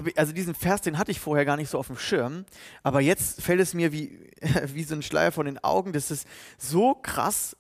ich, 0.07 0.19
also 0.19 0.33
diesen 0.33 0.55
Vers, 0.55 0.81
den 0.81 0.99
hatte 0.99 1.11
ich 1.11 1.21
vorher 1.21 1.45
gar 1.45 1.57
nicht 1.57 1.71
so 1.71 1.79
auf 1.79 1.89
dem 1.89 1.99
Schirm, 1.99 2.45
aber 2.83 3.01
jetzt 3.01 3.43
fällt 3.43 3.61
es 3.61 3.75
mir 3.75 3.93
wie, 3.93 4.31
wie 4.73 4.85
so 4.85 4.95
ein 4.95 5.03
Schleier 5.03 5.33
von 5.33 5.47
den 5.47 5.63
Augen, 5.63 5.93
dass 5.93 6.11
es 6.11 6.25
so 6.59 6.95
krass 6.95 7.57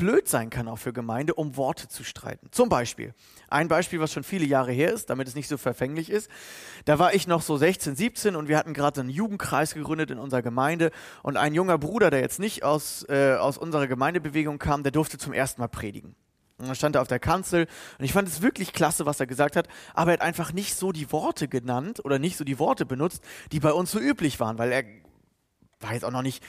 blöd 0.00 0.28
sein 0.28 0.48
kann 0.48 0.66
auch 0.66 0.78
für 0.78 0.94
Gemeinde, 0.94 1.34
um 1.34 1.56
Worte 1.56 1.86
zu 1.86 2.04
streiten. 2.04 2.48
Zum 2.50 2.70
Beispiel, 2.70 3.14
ein 3.48 3.68
Beispiel, 3.68 4.00
was 4.00 4.12
schon 4.12 4.24
viele 4.24 4.46
Jahre 4.46 4.72
her 4.72 4.90
ist, 4.92 5.10
damit 5.10 5.28
es 5.28 5.34
nicht 5.34 5.46
so 5.46 5.58
verfänglich 5.58 6.08
ist. 6.08 6.30
Da 6.86 6.98
war 6.98 7.12
ich 7.12 7.26
noch 7.26 7.42
so 7.42 7.58
16, 7.58 7.96
17 7.96 8.34
und 8.34 8.48
wir 8.48 8.56
hatten 8.56 8.72
gerade 8.72 9.02
einen 9.02 9.10
Jugendkreis 9.10 9.74
gegründet 9.74 10.10
in 10.10 10.18
unserer 10.18 10.40
Gemeinde 10.40 10.90
und 11.22 11.36
ein 11.36 11.52
junger 11.52 11.76
Bruder, 11.76 12.10
der 12.10 12.20
jetzt 12.20 12.38
nicht 12.40 12.64
aus, 12.64 13.04
äh, 13.10 13.34
aus 13.34 13.58
unserer 13.58 13.86
Gemeindebewegung 13.86 14.58
kam, 14.58 14.82
der 14.82 14.92
durfte 14.92 15.18
zum 15.18 15.34
ersten 15.34 15.60
Mal 15.60 15.68
predigen. 15.68 16.16
Und 16.60 16.66
dann 16.66 16.74
stand 16.74 16.94
er 16.94 17.02
auf 17.02 17.08
der 17.08 17.18
Kanzel 17.18 17.66
und 17.98 18.04
ich 18.04 18.12
fand 18.12 18.28
es 18.28 18.42
wirklich 18.42 18.72
klasse, 18.72 19.06
was 19.06 19.18
er 19.18 19.26
gesagt 19.26 19.56
hat, 19.56 19.66
aber 19.94 20.10
er 20.10 20.14
hat 20.14 20.20
einfach 20.20 20.52
nicht 20.52 20.74
so 20.74 20.92
die 20.92 21.10
Worte 21.10 21.48
genannt 21.48 22.04
oder 22.04 22.18
nicht 22.18 22.36
so 22.36 22.44
die 22.44 22.58
Worte 22.58 22.84
benutzt, 22.84 23.22
die 23.50 23.60
bei 23.60 23.72
uns 23.72 23.90
so 23.90 23.98
üblich 23.98 24.40
waren, 24.40 24.58
weil 24.58 24.70
er 24.70 24.84
war 25.80 25.94
jetzt 25.94 26.04
auch 26.04 26.10
noch 26.10 26.22
nicht 26.22 26.44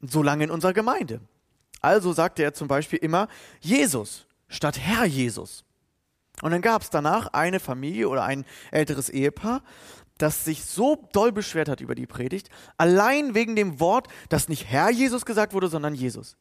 so 0.00 0.22
lange 0.22 0.44
in 0.44 0.50
unserer 0.50 0.72
Gemeinde. 0.72 1.20
Also 1.80 2.12
sagte 2.12 2.42
er 2.42 2.54
zum 2.54 2.68
Beispiel 2.68 3.00
immer 3.00 3.28
Jesus 3.60 4.26
statt 4.48 4.78
Herr 4.78 5.04
Jesus. 5.04 5.64
Und 6.42 6.52
dann 6.52 6.62
gab 6.62 6.82
es 6.82 6.90
danach 6.90 7.28
eine 7.28 7.60
Familie 7.60 8.08
oder 8.08 8.24
ein 8.24 8.44
älteres 8.70 9.08
Ehepaar, 9.08 9.62
das 10.18 10.44
sich 10.44 10.64
so 10.64 11.08
doll 11.12 11.32
beschwert 11.32 11.68
hat 11.68 11.80
über 11.80 11.94
die 11.94 12.06
Predigt, 12.06 12.50
allein 12.76 13.34
wegen 13.34 13.56
dem 13.56 13.80
Wort, 13.80 14.08
dass 14.28 14.48
nicht 14.48 14.66
Herr 14.66 14.90
Jesus 14.90 15.26
gesagt 15.26 15.52
wurde, 15.52 15.68
sondern 15.68 15.94
Jesus. 15.94 16.36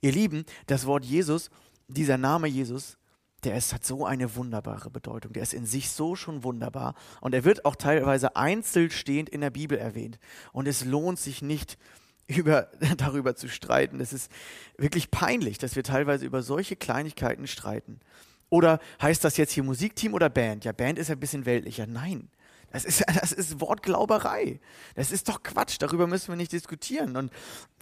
Ihr 0.00 0.12
Lieben, 0.12 0.44
das 0.66 0.86
Wort 0.86 1.04
Jesus, 1.04 1.50
dieser 1.88 2.18
Name 2.18 2.48
Jesus, 2.48 2.96
der 3.44 3.56
ist, 3.56 3.72
hat 3.72 3.84
so 3.84 4.04
eine 4.04 4.34
wunderbare 4.34 4.90
Bedeutung. 4.90 5.32
Der 5.32 5.42
ist 5.42 5.54
in 5.54 5.66
sich 5.66 5.90
so 5.90 6.16
schon 6.16 6.42
wunderbar. 6.42 6.94
Und 7.20 7.34
er 7.34 7.44
wird 7.44 7.64
auch 7.64 7.76
teilweise 7.76 8.34
einzeln 8.34 8.90
stehend 8.90 9.28
in 9.28 9.40
der 9.40 9.50
Bibel 9.50 9.78
erwähnt. 9.78 10.18
Und 10.52 10.66
es 10.66 10.84
lohnt 10.84 11.18
sich 11.18 11.42
nicht, 11.42 11.78
über, 12.26 12.68
darüber 12.96 13.36
zu 13.36 13.48
streiten. 13.48 14.00
Es 14.00 14.12
ist 14.12 14.30
wirklich 14.76 15.10
peinlich, 15.10 15.58
dass 15.58 15.76
wir 15.76 15.84
teilweise 15.84 16.26
über 16.26 16.42
solche 16.42 16.76
Kleinigkeiten 16.76 17.46
streiten. 17.46 18.00
Oder 18.48 18.80
heißt 19.00 19.24
das 19.24 19.36
jetzt 19.36 19.52
hier 19.52 19.64
Musikteam 19.64 20.14
oder 20.14 20.28
Band? 20.28 20.64
Ja, 20.64 20.72
Band 20.72 20.98
ist 20.98 21.10
ein 21.10 21.20
bisschen 21.20 21.46
weltlicher. 21.46 21.86
Nein, 21.86 22.28
das 22.72 22.84
ist, 22.84 23.04
das 23.20 23.32
ist 23.32 23.60
Wortglauberei. 23.60 24.60
Das 24.94 25.12
ist 25.12 25.28
doch 25.28 25.42
Quatsch, 25.42 25.76
darüber 25.78 26.06
müssen 26.06 26.28
wir 26.28 26.36
nicht 26.36 26.52
diskutieren. 26.52 27.16
Und 27.16 27.32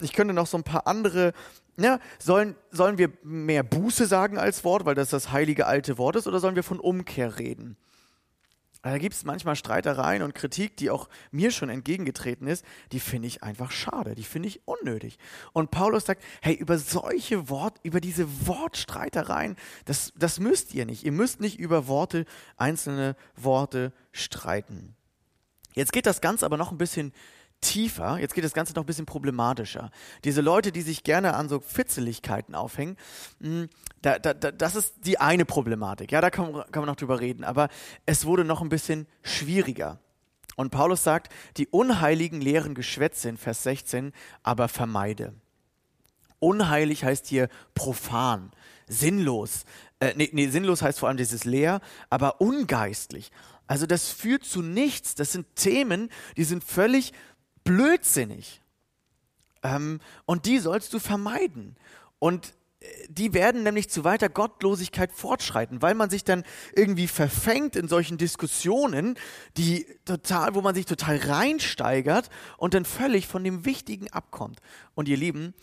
ich 0.01 0.13
könnte 0.13 0.33
noch 0.33 0.47
so 0.47 0.57
ein 0.57 0.63
paar 0.63 0.87
andere, 0.87 1.33
ja, 1.77 1.99
sollen, 2.19 2.55
sollen 2.71 2.97
wir 2.97 3.11
mehr 3.23 3.63
Buße 3.63 4.05
sagen 4.05 4.37
als 4.37 4.63
Wort, 4.63 4.85
weil 4.85 4.95
das 4.95 5.09
das 5.09 5.31
heilige 5.31 5.67
alte 5.67 5.97
Wort 5.97 6.15
ist, 6.15 6.27
oder 6.27 6.39
sollen 6.39 6.55
wir 6.55 6.63
von 6.63 6.79
Umkehr 6.79 7.39
reden? 7.39 7.77
Da 8.91 8.99
gibt 8.99 9.15
es 9.15 9.25
manchmal 9.25 9.55
Streitereien 9.55 10.21
und 10.21 10.35
Kritik, 10.35 10.77
die 10.77 10.91
auch 10.91 11.09
mir 11.31 11.49
schon 11.49 11.69
entgegengetreten 11.69 12.45
ist, 12.45 12.63
die 12.91 12.99
finde 12.99 13.27
ich 13.27 13.41
einfach 13.41 13.71
schade, 13.71 14.13
die 14.13 14.23
finde 14.23 14.47
ich 14.47 14.61
unnötig. 14.67 15.17
Und 15.53 15.71
Paulus 15.71 16.05
sagt, 16.05 16.23
hey, 16.41 16.53
über 16.53 16.77
solche 16.77 17.49
Wort, 17.49 17.79
über 17.81 17.99
diese 17.99 18.27
Wortstreitereien, 18.45 19.55
das, 19.85 20.13
das 20.15 20.39
müsst 20.39 20.75
ihr 20.75 20.85
nicht. 20.85 21.03
Ihr 21.03 21.13
müsst 21.13 21.41
nicht 21.41 21.57
über 21.57 21.87
Worte, 21.87 22.25
einzelne 22.57 23.15
Worte 23.35 23.91
streiten. 24.11 24.95
Jetzt 25.73 25.91
geht 25.91 26.05
das 26.05 26.21
Ganze 26.21 26.45
aber 26.45 26.57
noch 26.57 26.71
ein 26.71 26.77
bisschen 26.77 27.11
tiefer, 27.61 28.19
jetzt 28.19 28.33
geht 28.33 28.43
das 28.43 28.53
Ganze 28.53 28.73
noch 28.73 28.83
ein 28.83 28.85
bisschen 28.85 29.05
problematischer. 29.05 29.89
Diese 30.23 30.41
Leute, 30.41 30.71
die 30.71 30.81
sich 30.81 31.03
gerne 31.03 31.33
an 31.33 31.49
so 31.49 31.59
Fitzeligkeiten 31.59 32.55
aufhängen, 32.55 32.97
hm, 33.41 33.69
da, 34.01 34.19
da, 34.19 34.33
da, 34.33 34.51
das 34.51 34.75
ist 34.75 34.93
die 35.05 35.19
eine 35.19 35.45
Problematik. 35.45 36.11
Ja, 36.11 36.21
da 36.21 36.29
kann, 36.29 36.53
kann 36.53 36.81
man 36.81 36.85
noch 36.85 36.95
drüber 36.95 37.19
reden. 37.19 37.43
Aber 37.43 37.69
es 38.05 38.25
wurde 38.25 38.45
noch 38.45 38.61
ein 38.61 38.69
bisschen 38.69 39.07
schwieriger. 39.23 39.99
Und 40.55 40.69
Paulus 40.69 41.03
sagt, 41.03 41.33
die 41.57 41.67
unheiligen 41.67 42.39
leeren 42.39 42.75
Geschwätze 42.75 43.29
in 43.29 43.37
Vers 43.37 43.63
16, 43.63 44.13
aber 44.43 44.67
vermeide. 44.67 45.33
Unheilig 46.39 47.03
heißt 47.03 47.27
hier 47.27 47.49
profan, 47.73 48.51
sinnlos. 48.87 49.63
Äh, 49.99 50.13
nee, 50.15 50.29
nee, 50.31 50.47
sinnlos 50.47 50.81
heißt 50.81 50.99
vor 50.99 51.09
allem 51.09 51.17
dieses 51.17 51.43
leer, 51.43 51.81
aber 52.09 52.39
ungeistlich. 52.41 53.31
Also 53.67 53.85
das 53.85 54.09
führt 54.09 54.43
zu 54.43 54.61
nichts. 54.61 55.15
Das 55.15 55.31
sind 55.31 55.55
Themen, 55.55 56.09
die 56.37 56.43
sind 56.43 56.63
völlig 56.63 57.13
blödsinnig. 57.65 58.61
Ähm, 59.63 59.99
und 60.25 60.45
die 60.45 60.59
sollst 60.59 60.93
du 60.93 60.99
vermeiden. 60.99 61.75
Und 62.19 62.53
äh, 62.79 62.85
die 63.09 63.33
werden 63.33 63.63
nämlich 63.63 63.89
zu 63.89 64.05
weiter 64.05 64.29
Gottlosigkeit 64.29 65.11
fortschreiten, 65.11 65.81
weil 65.81 65.95
man 65.95 66.09
sich 66.09 66.23
dann 66.23 66.45
irgendwie 66.73 67.07
verfängt 67.07 67.75
in 67.75 67.89
solchen 67.89 68.17
Diskussionen, 68.17 69.17
die 69.57 69.85
total, 70.05 70.55
wo 70.55 70.61
man 70.61 70.75
sich 70.75 70.85
total 70.85 71.17
reinsteigert 71.17 72.29
und 72.57 72.73
dann 72.73 72.85
völlig 72.85 73.27
von 73.27 73.43
dem 73.43 73.65
Wichtigen 73.65 74.09
abkommt. 74.11 74.61
Und 74.93 75.09
ihr 75.09 75.17
Lieben, 75.17 75.53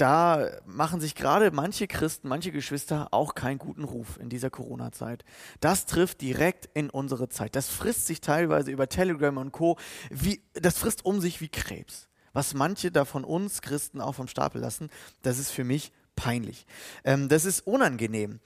da 0.00 0.50
machen 0.64 1.00
sich 1.00 1.14
gerade 1.14 1.50
manche 1.50 1.86
Christen, 1.86 2.28
manche 2.28 2.52
Geschwister 2.52 3.08
auch 3.10 3.34
keinen 3.34 3.58
guten 3.58 3.84
Ruf 3.84 4.18
in 4.18 4.28
dieser 4.28 4.48
Corona-Zeit. 4.48 5.24
Das 5.60 5.86
trifft 5.86 6.20
direkt 6.22 6.68
in 6.74 6.88
unsere 6.88 7.28
Zeit. 7.28 7.54
Das 7.54 7.68
frisst 7.68 8.06
sich 8.06 8.20
teilweise 8.20 8.70
über 8.70 8.88
Telegram 8.88 9.36
und 9.36 9.52
Co. 9.52 9.78
Wie, 10.10 10.42
das 10.54 10.78
frisst 10.78 11.04
um 11.04 11.20
sich 11.20 11.40
wie 11.40 11.48
Krebs. 11.48 12.08
Was 12.32 12.54
manche 12.54 12.90
da 12.90 13.04
von 13.04 13.24
uns 13.24 13.60
Christen 13.60 14.00
auch 14.00 14.14
vom 14.14 14.28
Stapel 14.28 14.60
lassen, 14.60 14.88
das 15.22 15.38
ist 15.38 15.50
für 15.50 15.64
mich 15.64 15.92
peinlich. 16.16 16.66
Ähm, 17.04 17.28
das 17.28 17.44
ist 17.44 17.66
unangenehm. 17.66 18.40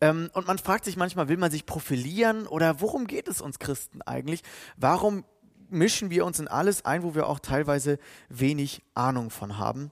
Ähm, 0.00 0.30
und 0.32 0.46
man 0.46 0.58
fragt 0.58 0.84
sich 0.84 0.96
manchmal, 0.96 1.28
will 1.28 1.36
man 1.36 1.50
sich 1.50 1.66
profilieren 1.66 2.46
oder 2.46 2.80
worum 2.80 3.06
geht 3.06 3.28
es 3.28 3.40
uns 3.40 3.58
Christen 3.58 4.02
eigentlich? 4.02 4.42
Warum 4.76 5.24
mischen 5.68 6.10
wir 6.10 6.24
uns 6.24 6.38
in 6.38 6.48
alles 6.48 6.84
ein, 6.84 7.02
wo 7.02 7.14
wir 7.14 7.26
auch 7.26 7.40
teilweise 7.40 7.98
wenig 8.28 8.82
Ahnung 8.94 9.30
von 9.30 9.58
haben? 9.58 9.90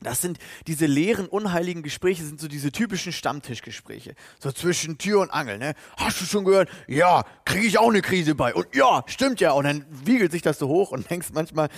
Das 0.00 0.22
sind 0.22 0.38
diese 0.68 0.86
leeren, 0.86 1.26
unheiligen 1.26 1.82
Gespräche, 1.82 2.24
sind 2.24 2.40
so 2.40 2.46
diese 2.46 2.70
typischen 2.70 3.12
Stammtischgespräche. 3.12 4.14
So 4.38 4.52
zwischen 4.52 4.96
Tür 4.96 5.20
und 5.22 5.30
Angel, 5.30 5.58
ne? 5.58 5.74
Hast 5.96 6.20
du 6.20 6.24
schon 6.24 6.44
gehört? 6.44 6.68
Ja, 6.86 7.24
kriege 7.44 7.66
ich 7.66 7.78
auch 7.78 7.88
eine 7.88 8.00
Krise 8.00 8.36
bei. 8.36 8.54
Und 8.54 8.74
ja, 8.76 9.02
stimmt 9.06 9.40
ja. 9.40 9.52
Und 9.52 9.64
dann 9.64 9.84
wiegelt 9.90 10.30
sich 10.30 10.42
das 10.42 10.58
so 10.58 10.68
hoch 10.68 10.92
und 10.92 11.10
denkst 11.10 11.28
manchmal, 11.32 11.68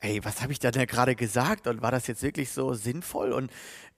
ey, 0.00 0.22
was 0.22 0.42
habe 0.42 0.52
ich 0.52 0.58
da 0.58 0.70
denn 0.70 0.86
gerade 0.86 1.14
gesagt? 1.14 1.66
Und 1.66 1.80
war 1.80 1.90
das 1.90 2.06
jetzt 2.06 2.22
wirklich 2.22 2.50
so 2.50 2.74
sinnvoll? 2.74 3.32
Und 3.32 3.50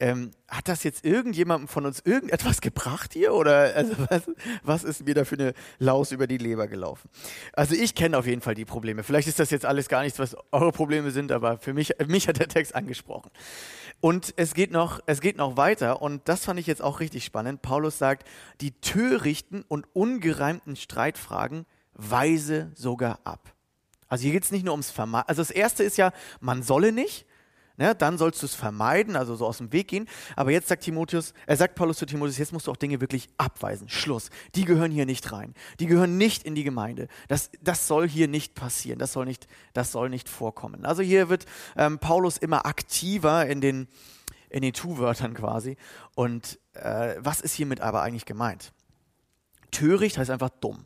ähm, 0.03 0.33
hat 0.49 0.67
das 0.67 0.83
jetzt 0.83 1.05
irgendjemandem 1.05 1.69
von 1.69 1.87
uns 1.87 2.01
irgendetwas 2.05 2.61
gebracht 2.61 3.13
hier? 3.13 3.33
Oder 3.35 3.73
also 3.77 3.95
was, 4.11 4.23
was 4.65 4.85
ist 4.85 5.07
mir 5.07 5.15
da 5.15 5.25
für 5.25 5.37
eine 5.37 5.55
Laus 5.79 6.11
über 6.11 6.27
die 6.27 6.39
Leber 6.39 6.67
gelaufen? 6.67 7.09
Also 7.53 7.77
ich 7.77 7.95
kenne 7.95 8.19
auf 8.19 8.27
jeden 8.27 8.43
Fall 8.43 8.57
die 8.57 8.65
Probleme. 8.65 9.05
Vielleicht 9.05 9.29
ist 9.29 9.39
das 9.39 9.51
jetzt 9.51 9.65
alles 9.65 9.89
gar 9.89 10.03
nichts, 10.03 10.19
was 10.19 10.37
eure 10.51 10.73
Probleme 10.73 11.13
sind, 11.13 11.31
aber 11.31 11.57
für 11.59 11.73
mich, 11.73 11.93
mich 12.09 12.27
hat 12.27 12.41
der 12.41 12.49
Text 12.49 12.75
angesprochen. 12.75 13.31
Und 14.01 14.35
es 14.37 14.55
geht 14.55 14.73
noch, 14.73 14.99
es 15.07 15.21
geht 15.21 15.37
noch 15.37 15.57
weiter 15.57 16.03
und 16.03 16.29
das 16.29 16.45
fand 16.45 16.59
ich 16.59 16.67
jetzt 16.67 16.83
auch 16.83 16.99
richtig 16.99 17.25
spannend. 17.25 17.63
Paulus 17.63 17.99
sagt, 17.99 18.27
die 18.61 18.73
törichten 18.81 19.65
und 19.69 19.87
ungereimten 19.93 20.75
Streitfragen 20.75 21.65
weise 21.95 22.73
sogar 22.75 23.21
ab. 23.23 23.55
Also 24.09 24.25
hier 24.25 24.33
geht 24.33 24.43
es 24.43 24.51
nicht 24.51 24.65
nur 24.65 24.73
ums 24.73 24.91
Vermeiden. 24.91 25.29
Also 25.29 25.43
das 25.43 25.53
erste 25.53 25.85
ist 25.85 25.97
ja, 25.97 26.13
man 26.41 26.65
solle 26.65 26.91
nicht 26.91 27.25
ne, 27.77 27.95
dann 27.95 28.19
sollst 28.19 28.43
du 28.43 28.47
es 28.47 28.55
vermeiden, 28.55 29.17
also 29.17 29.37
so 29.37 29.47
aus 29.47 29.59
dem 29.59 29.73
Weg 29.73 29.89
gehen. 29.89 30.09
Aber 30.37 30.51
jetzt 30.51 30.69
sagt 30.69 30.85
Timotheus, 30.85 31.35
er 31.47 31.57
sagt 31.57 31.75
Paulus 31.75 31.99
zu 31.99 32.07
Timotheus, 32.07 32.39
jetzt 32.39 32.53
musst 32.53 32.67
du 32.67 32.71
auch 32.71 32.77
Dinge 32.77 33.01
wirklich 33.01 33.29
abweisen. 33.39 33.89
Schluss. 33.89 34.31
Die 34.55 34.65
gehören 34.65 34.91
hier 34.91 35.07
nicht 35.07 35.33
rein. 35.33 35.55
Die 35.81 35.87
gehören 35.87 36.19
nicht 36.19 36.45
in 36.45 36.55
die 36.55 36.65
Gemeinde. 36.65 37.09
Das, 37.29 37.51
das 37.61 37.87
soll 37.87 38.09
hier 38.09 38.29
nicht 38.29 38.55
passieren. 38.55 38.99
Das 38.99 39.13
soll 39.13 39.27
nicht, 39.27 39.47
das 39.73 39.93
soll 39.93 40.09
nicht 40.09 40.29
vorkommen. 40.29 40.85
Also 40.85 41.03
hier 41.03 41.29
wird 41.29 41.47
ähm, 41.77 41.99
Paulus 41.99 42.39
immer 42.39 42.67
aktiver 42.67 43.47
in 43.47 43.61
den, 43.61 43.89
in 44.51 44.63
den 44.63 44.73
Tu-Wörtern 44.73 45.35
quasi. 45.35 45.77
Und 46.15 46.59
äh, 46.75 47.17
was 47.19 47.41
ist 47.41 47.55
hiermit 47.55 47.81
aber 47.81 48.03
eigentlich 48.03 48.27
gemeint? 48.27 48.73
Töricht 49.71 50.19
heißt 50.19 50.31
einfach 50.31 50.51
dumm. 50.51 50.85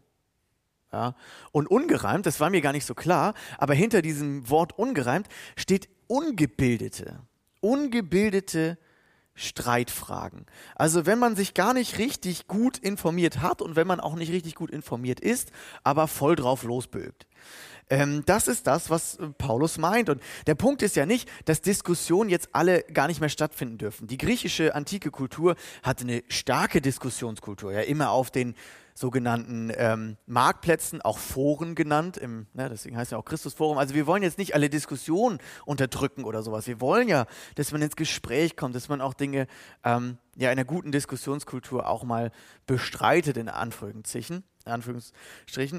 Ja? 0.92 1.14
Und 1.52 1.66
ungereimt, 1.66 2.26
das 2.26 2.40
war 2.40 2.50
mir 2.50 2.60
gar 2.60 2.72
nicht 2.72 2.86
so 2.86 2.94
klar, 2.94 3.34
aber 3.58 3.74
hinter 3.74 4.02
diesem 4.02 4.48
Wort 4.48 4.78
ungereimt 4.78 5.28
steht 5.56 5.88
Ungebildete. 6.06 7.20
Ungebildete 7.60 8.78
Streitfragen. 9.34 10.46
Also 10.74 11.04
wenn 11.04 11.18
man 11.18 11.36
sich 11.36 11.52
gar 11.52 11.74
nicht 11.74 11.98
richtig 11.98 12.48
gut 12.48 12.78
informiert 12.78 13.40
hat 13.42 13.60
und 13.60 13.76
wenn 13.76 13.86
man 13.86 14.00
auch 14.00 14.14
nicht 14.14 14.32
richtig 14.32 14.54
gut 14.54 14.70
informiert 14.70 15.20
ist, 15.20 15.52
aber 15.84 16.08
voll 16.08 16.36
drauf 16.36 16.62
losbögt. 16.62 17.26
Ähm, 17.88 18.24
das 18.26 18.48
ist 18.48 18.66
das, 18.66 18.90
was 18.90 19.16
äh, 19.16 19.28
Paulus 19.28 19.78
meint. 19.78 20.08
Und 20.08 20.20
der 20.46 20.54
Punkt 20.54 20.82
ist 20.82 20.96
ja 20.96 21.06
nicht, 21.06 21.28
dass 21.44 21.60
Diskussionen 21.60 22.30
jetzt 22.30 22.48
alle 22.52 22.82
gar 22.82 23.06
nicht 23.06 23.20
mehr 23.20 23.28
stattfinden 23.28 23.78
dürfen. 23.78 24.08
Die 24.08 24.18
griechische 24.18 24.74
antike 24.74 25.10
Kultur 25.10 25.54
hatte 25.82 26.04
eine 26.04 26.24
starke 26.28 26.80
Diskussionskultur, 26.80 27.72
ja 27.72 27.80
immer 27.82 28.10
auf 28.10 28.30
den 28.30 28.54
sogenannten 28.96 29.70
ähm, 29.76 30.16
Marktplätzen, 30.26 31.02
auch 31.02 31.18
Foren 31.18 31.74
genannt, 31.74 32.16
im, 32.16 32.46
ne, 32.54 32.70
deswegen 32.70 32.96
heißt 32.96 33.12
ja 33.12 33.18
auch 33.18 33.26
Christusforum. 33.26 33.76
Also 33.76 33.94
wir 33.94 34.06
wollen 34.06 34.22
jetzt 34.22 34.38
nicht 34.38 34.54
alle 34.54 34.70
Diskussionen 34.70 35.38
unterdrücken 35.66 36.24
oder 36.24 36.42
sowas. 36.42 36.66
Wir 36.66 36.80
wollen 36.80 37.06
ja, 37.06 37.26
dass 37.56 37.72
man 37.72 37.82
ins 37.82 37.94
Gespräch 37.94 38.56
kommt, 38.56 38.74
dass 38.74 38.88
man 38.88 39.02
auch 39.02 39.12
Dinge 39.12 39.48
ähm, 39.84 40.16
ja 40.34 40.50
in 40.50 40.58
einer 40.58 40.64
guten 40.64 40.92
Diskussionskultur 40.92 41.86
auch 41.86 42.04
mal 42.04 42.32
bestreitet, 42.66 43.36
in 43.36 43.50
Anführungsstrichen. 43.50 44.42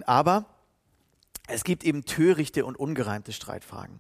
Aber 0.05 0.45
es 1.47 1.63
gibt 1.63 1.83
eben 1.83 2.05
törichte 2.05 2.65
und 2.65 2.77
ungereimte 2.77 3.33
Streitfragen. 3.33 4.00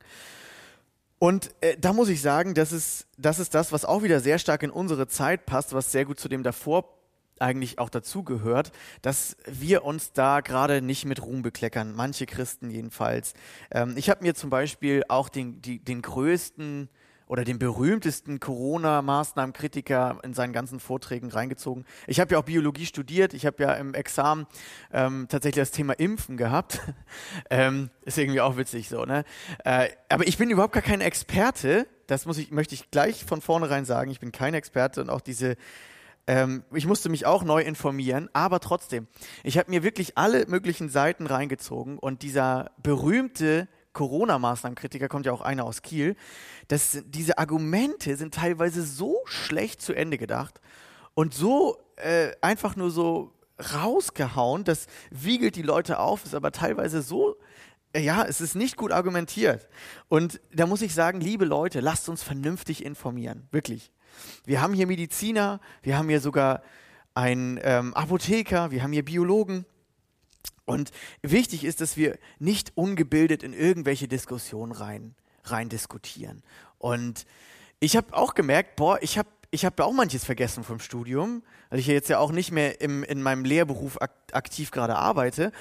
Und 1.17 1.55
äh, 1.61 1.75
da 1.79 1.91
muss 1.91 2.09
ich 2.09 2.21
sagen, 2.21 2.53
das 2.53 2.71
ist, 2.71 3.07
das 3.17 3.39
ist 3.39 3.55
das, 3.55 3.71
was 3.71 3.83
auch 3.83 4.03
wieder 4.03 4.19
sehr 4.19 4.37
stark 4.37 4.61
in 4.61 4.69
unsere 4.69 5.07
Zeit 5.07 5.47
passt, 5.47 5.73
was 5.73 5.91
sehr 5.91 6.05
gut 6.05 6.19
zu 6.19 6.29
dem 6.29 6.43
davor 6.43 6.96
eigentlich 7.41 7.79
auch 7.79 7.89
dazugehört, 7.89 8.71
dass 9.01 9.37
wir 9.45 9.83
uns 9.83 10.13
da 10.13 10.41
gerade 10.41 10.81
nicht 10.81 11.05
mit 11.05 11.21
Ruhm 11.21 11.41
bekleckern, 11.41 11.93
manche 11.95 12.25
Christen 12.25 12.69
jedenfalls. 12.69 13.33
Ähm, 13.71 13.95
ich 13.97 14.09
habe 14.09 14.23
mir 14.23 14.35
zum 14.35 14.49
Beispiel 14.49 15.03
auch 15.07 15.29
den, 15.29 15.61
die, 15.61 15.79
den 15.79 16.01
größten 16.01 16.89
oder 17.27 17.43
den 17.43 17.59
berühmtesten 17.59 18.39
Corona-Maßnahmenkritiker 18.39 20.19
in 20.23 20.33
seinen 20.33 20.53
ganzen 20.53 20.79
Vorträgen 20.79 21.29
reingezogen. 21.29 21.85
Ich 22.07 22.19
habe 22.19 22.33
ja 22.33 22.39
auch 22.39 22.43
Biologie 22.43 22.85
studiert, 22.85 23.33
ich 23.33 23.45
habe 23.45 23.63
ja 23.63 23.73
im 23.73 23.93
Examen 23.93 24.47
ähm, 24.91 25.27
tatsächlich 25.29 25.61
das 25.61 25.71
Thema 25.71 25.93
Impfen 25.93 26.37
gehabt. 26.37 26.79
ähm, 27.49 27.89
ist 28.03 28.17
irgendwie 28.17 28.41
auch 28.41 28.57
witzig 28.57 28.87
so, 28.87 29.03
ne? 29.03 29.25
Äh, 29.65 29.89
aber 30.09 30.27
ich 30.27 30.37
bin 30.37 30.49
überhaupt 30.49 30.73
gar 30.73 30.83
kein 30.83 31.01
Experte, 31.01 31.87
das 32.07 32.25
muss 32.25 32.37
ich, 32.37 32.51
möchte 32.51 32.73
ich 32.73 32.89
gleich 32.89 33.25
von 33.25 33.41
vornherein 33.41 33.83
sagen, 33.83 34.09
ich 34.09 34.21
bin 34.21 34.31
kein 34.31 34.53
Experte 34.53 35.01
und 35.01 35.09
auch 35.09 35.21
diese 35.21 35.57
ähm, 36.27 36.63
ich 36.73 36.85
musste 36.85 37.09
mich 37.09 37.25
auch 37.25 37.43
neu 37.43 37.61
informieren, 37.61 38.29
aber 38.33 38.59
trotzdem, 38.59 39.07
ich 39.43 39.57
habe 39.57 39.71
mir 39.71 39.83
wirklich 39.83 40.17
alle 40.17 40.45
möglichen 40.47 40.89
Seiten 40.89 41.25
reingezogen 41.25 41.97
und 41.97 42.21
dieser 42.21 42.71
berühmte 42.83 43.67
Corona-Maßnahmenkritiker, 43.93 45.07
kommt 45.07 45.25
ja 45.25 45.31
auch 45.31 45.41
einer 45.41 45.65
aus 45.65 45.81
Kiel, 45.81 46.15
dass 46.67 47.01
diese 47.05 47.37
Argumente 47.39 48.15
sind 48.15 48.33
teilweise 48.33 48.83
so 48.83 49.17
schlecht 49.25 49.81
zu 49.81 49.93
Ende 49.93 50.17
gedacht 50.17 50.61
und 51.15 51.33
so 51.33 51.77
äh, 51.95 52.31
einfach 52.41 52.75
nur 52.75 52.91
so 52.91 53.33
rausgehauen, 53.73 54.65
das 54.65 54.85
wiegelt 55.09 55.55
die 55.55 55.63
Leute 55.63 55.97
auf, 55.97 56.25
ist 56.25 56.35
aber 56.35 56.51
teilweise 56.51 57.01
so 57.01 57.37
äh, 57.93 58.01
ja, 58.01 58.23
es 58.23 58.41
ist 58.41 58.55
nicht 58.55 58.77
gut 58.77 58.91
argumentiert. 58.91 59.67
Und 60.09 60.41
da 60.53 60.67
muss 60.67 60.81
ich 60.81 60.93
sagen, 60.93 61.21
liebe 61.21 61.45
Leute, 61.45 61.79
lasst 61.79 62.09
uns 62.09 62.21
vernünftig 62.21 62.85
informieren. 62.85 63.47
Wirklich. 63.51 63.91
Wir 64.45 64.61
haben 64.61 64.73
hier 64.73 64.87
Mediziner, 64.87 65.59
wir 65.81 65.97
haben 65.97 66.09
hier 66.09 66.21
sogar 66.21 66.61
einen 67.13 67.59
ähm, 67.63 67.93
Apotheker, 67.93 68.71
wir 68.71 68.83
haben 68.83 68.91
hier 68.91 69.05
Biologen. 69.05 69.65
Und 70.65 70.91
wichtig 71.21 71.63
ist, 71.63 71.81
dass 71.81 71.95
wir 71.97 72.19
nicht 72.39 72.73
ungebildet 72.75 73.41
in 73.41 73.53
irgendwelche 73.53 74.07
Diskussionen 74.07 74.71
rein, 74.71 75.15
rein 75.45 75.69
diskutieren. 75.69 76.43
Und 76.77 77.25
ich 77.79 77.95
habe 77.95 78.13
auch 78.15 78.33
gemerkt, 78.33 78.75
boah, 78.75 78.99
ich 79.01 79.17
habe 79.17 79.29
ich 79.49 79.65
hab 79.65 79.79
auch 79.79 79.93
manches 79.93 80.25
vergessen 80.25 80.63
vom 80.63 80.79
Studium, 80.79 81.41
weil 81.69 81.79
ich 81.79 81.87
jetzt 81.87 82.09
ja 82.09 82.19
auch 82.19 82.31
nicht 82.31 82.51
mehr 82.51 82.81
im, 82.81 83.03
in 83.03 83.21
meinem 83.21 83.45
Lehrberuf 83.45 84.01
ak 84.01 84.11
aktiv 84.33 84.71
gerade 84.71 84.97
arbeite. 84.97 85.51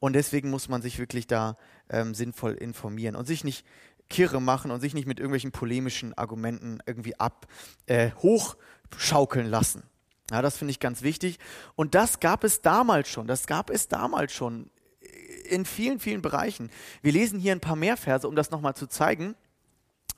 Und 0.00 0.14
deswegen 0.14 0.50
muss 0.50 0.68
man 0.68 0.82
sich 0.82 0.98
wirklich 0.98 1.26
da 1.26 1.56
ähm, 1.88 2.14
sinnvoll 2.14 2.54
informieren 2.54 3.14
und 3.14 3.26
sich 3.26 3.44
nicht 3.44 3.64
kirre 4.08 4.40
machen 4.40 4.70
und 4.70 4.80
sich 4.80 4.94
nicht 4.94 5.06
mit 5.06 5.18
irgendwelchen 5.18 5.52
polemischen 5.52 6.14
Argumenten 6.14 6.78
irgendwie 6.86 7.18
ab 7.18 7.46
äh, 7.86 8.10
hochschaukeln 8.12 9.46
lassen. 9.46 9.82
Ja, 10.30 10.42
das 10.42 10.56
finde 10.56 10.72
ich 10.72 10.80
ganz 10.80 11.02
wichtig. 11.02 11.38
Und 11.74 11.94
das 11.94 12.20
gab 12.20 12.44
es 12.44 12.60
damals 12.60 13.08
schon. 13.08 13.26
Das 13.26 13.46
gab 13.46 13.70
es 13.70 13.88
damals 13.88 14.32
schon 14.32 14.70
in 15.48 15.64
vielen, 15.64 16.00
vielen 16.00 16.22
Bereichen. 16.22 16.70
Wir 17.02 17.12
lesen 17.12 17.38
hier 17.38 17.52
ein 17.52 17.60
paar 17.60 17.76
mehr 17.76 17.96
Verse, 17.96 18.26
um 18.26 18.34
das 18.34 18.50
nochmal 18.50 18.74
zu 18.74 18.86
zeigen 18.86 19.36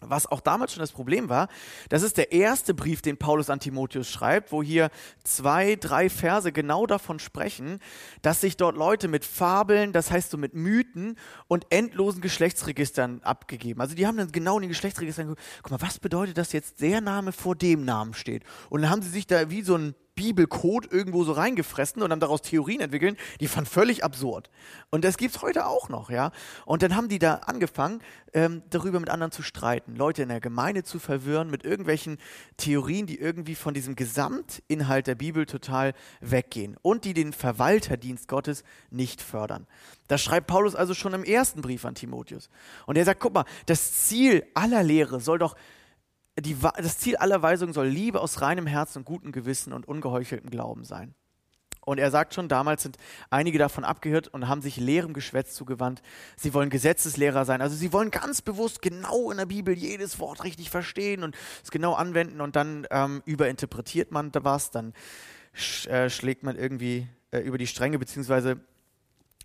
was 0.00 0.26
auch 0.26 0.40
damals 0.40 0.72
schon 0.72 0.80
das 0.80 0.92
Problem 0.92 1.28
war, 1.28 1.48
das 1.88 2.02
ist 2.02 2.16
der 2.16 2.32
erste 2.32 2.74
Brief, 2.74 3.02
den 3.02 3.16
Paulus 3.16 3.50
an 3.50 3.60
Timotheus 3.60 4.08
schreibt, 4.08 4.52
wo 4.52 4.62
hier 4.62 4.90
zwei, 5.24 5.76
drei 5.76 6.08
Verse 6.08 6.52
genau 6.52 6.86
davon 6.86 7.18
sprechen, 7.18 7.80
dass 8.22 8.40
sich 8.40 8.56
dort 8.56 8.76
Leute 8.76 9.08
mit 9.08 9.24
Fabeln, 9.24 9.92
das 9.92 10.10
heißt 10.10 10.30
so 10.30 10.38
mit 10.38 10.54
Mythen 10.54 11.16
und 11.48 11.66
endlosen 11.70 12.20
Geschlechtsregistern 12.20 13.20
abgegeben. 13.22 13.80
Also 13.80 13.94
die 13.94 14.06
haben 14.06 14.16
dann 14.16 14.32
genau 14.32 14.56
in 14.56 14.62
den 14.62 14.68
Geschlechtsregistern 14.68 15.28
geguckt, 15.28 15.42
guck 15.62 15.72
mal, 15.72 15.82
was 15.82 15.98
bedeutet 15.98 16.38
das 16.38 16.52
jetzt, 16.52 16.80
der 16.80 17.00
Name 17.00 17.32
vor 17.32 17.56
dem 17.56 17.84
Namen 17.84 18.14
steht? 18.14 18.44
Und 18.70 18.82
dann 18.82 18.90
haben 18.90 19.02
sie 19.02 19.10
sich 19.10 19.26
da 19.26 19.50
wie 19.50 19.62
so 19.62 19.76
ein 19.76 19.94
Bibelcode 20.18 20.90
irgendwo 20.90 21.22
so 21.22 21.30
reingefressen 21.30 22.02
und 22.02 22.10
dann 22.10 22.18
daraus 22.18 22.42
Theorien 22.42 22.80
entwickeln, 22.80 23.16
die 23.38 23.46
fand 23.46 23.68
völlig 23.68 24.02
absurd. 24.02 24.50
Und 24.90 25.04
das 25.04 25.16
gibt 25.16 25.36
es 25.36 25.42
heute 25.42 25.66
auch 25.66 25.88
noch, 25.88 26.10
ja. 26.10 26.32
Und 26.66 26.82
dann 26.82 26.96
haben 26.96 27.08
die 27.08 27.20
da 27.20 27.34
angefangen, 27.34 28.02
ähm, 28.34 28.62
darüber 28.68 28.98
mit 28.98 29.10
anderen 29.10 29.30
zu 29.30 29.42
streiten, 29.42 29.94
Leute 29.94 30.24
in 30.24 30.28
der 30.28 30.40
Gemeinde 30.40 30.82
zu 30.82 30.98
verwirren 30.98 31.50
mit 31.50 31.64
irgendwelchen 31.64 32.18
Theorien, 32.56 33.06
die 33.06 33.16
irgendwie 33.16 33.54
von 33.54 33.74
diesem 33.74 33.94
Gesamtinhalt 33.94 35.06
der 35.06 35.14
Bibel 35.14 35.46
total 35.46 35.94
weggehen 36.20 36.76
und 36.82 37.04
die 37.04 37.14
den 37.14 37.32
Verwalterdienst 37.32 38.26
Gottes 38.26 38.64
nicht 38.90 39.22
fördern. 39.22 39.68
Das 40.08 40.20
schreibt 40.20 40.48
Paulus 40.48 40.74
also 40.74 40.94
schon 40.94 41.14
im 41.14 41.22
ersten 41.22 41.62
Brief 41.62 41.84
an 41.84 41.94
Timotheus. 41.94 42.50
Und 42.86 42.98
er 42.98 43.04
sagt, 43.04 43.20
guck 43.20 43.34
mal, 43.34 43.44
das 43.66 43.92
Ziel 43.92 44.44
aller 44.54 44.82
Lehre 44.82 45.20
soll 45.20 45.38
doch 45.38 45.54
die, 46.40 46.56
das 46.76 46.98
Ziel 46.98 47.16
aller 47.16 47.42
Weisungen 47.42 47.72
soll 47.72 47.86
Liebe 47.86 48.20
aus 48.20 48.40
reinem 48.40 48.66
Herzen 48.66 48.98
und 48.98 49.04
gutem 49.04 49.32
Gewissen 49.32 49.72
und 49.72 49.86
ungeheucheltem 49.86 50.50
Glauben 50.50 50.84
sein. 50.84 51.14
Und 51.88 51.96
er 51.98 52.10
sagt 52.10 52.34
schon, 52.34 52.48
damals 52.48 52.82
sind 52.82 52.98
einige 53.30 53.56
davon 53.56 53.82
abgehört 53.82 54.28
und 54.28 54.46
haben 54.46 54.60
sich 54.60 54.76
leerem 54.76 55.14
Geschwätz 55.14 55.54
zugewandt. 55.54 56.02
Sie 56.36 56.52
wollen 56.52 56.68
Gesetzeslehrer 56.68 57.46
sein. 57.46 57.62
Also 57.62 57.76
sie 57.76 57.94
wollen 57.94 58.10
ganz 58.10 58.42
bewusst 58.42 58.82
genau 58.82 59.30
in 59.30 59.38
der 59.38 59.46
Bibel 59.46 59.74
jedes 59.74 60.18
Wort 60.18 60.44
richtig 60.44 60.68
verstehen 60.68 61.24
und 61.24 61.34
es 61.64 61.70
genau 61.70 61.94
anwenden 61.94 62.42
und 62.42 62.56
dann 62.56 62.86
ähm, 62.90 63.22
überinterpretiert 63.24 64.10
man 64.10 64.32
da 64.32 64.44
was, 64.44 64.70
dann 64.70 64.92
sch, 65.54 65.86
äh, 65.86 66.10
schlägt 66.10 66.42
man 66.42 66.56
irgendwie 66.56 67.08
äh, 67.30 67.38
über 67.38 67.56
die 67.56 67.66
Stränge, 67.66 67.98
beziehungsweise 67.98 68.60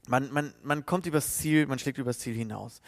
man, 0.09 0.29
man, 0.33 0.53
man 0.63 0.85
kommt 0.85 1.05
übers 1.05 1.37
Ziel, 1.37 1.65
man 1.65 1.79
schlägt 1.79 1.97
übers 1.97 2.19
Ziel 2.19 2.35
hinaus. 2.35 2.81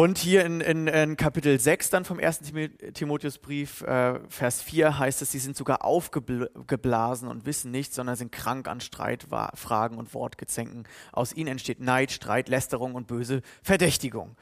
Und 0.00 0.16
hier 0.16 0.46
in, 0.46 0.62
in, 0.62 0.86
in, 0.86 1.18
Kapitel 1.18 1.60
6 1.60 1.90
dann 1.90 2.06
vom 2.06 2.18
ersten 2.18 2.46
Timotheusbrief, 2.94 3.82
äh, 3.82 4.18
Vers 4.30 4.62
4 4.62 4.98
heißt 4.98 5.20
es, 5.20 5.30
sie 5.30 5.38
sind 5.38 5.58
sogar 5.58 5.84
aufgeblasen 5.84 7.28
und 7.28 7.44
wissen 7.44 7.70
nichts, 7.70 7.96
sondern 7.96 8.16
sind 8.16 8.32
krank 8.32 8.66
an 8.66 8.80
Streitfragen 8.80 9.98
und 9.98 10.14
Wortgezänken. 10.14 10.84
Aus 11.12 11.34
ihnen 11.34 11.48
entsteht 11.48 11.80
Neid, 11.80 12.12
Streit, 12.12 12.48
Lästerung 12.48 12.94
und 12.94 13.08
böse 13.08 13.42
Verdächtigung. 13.62 14.38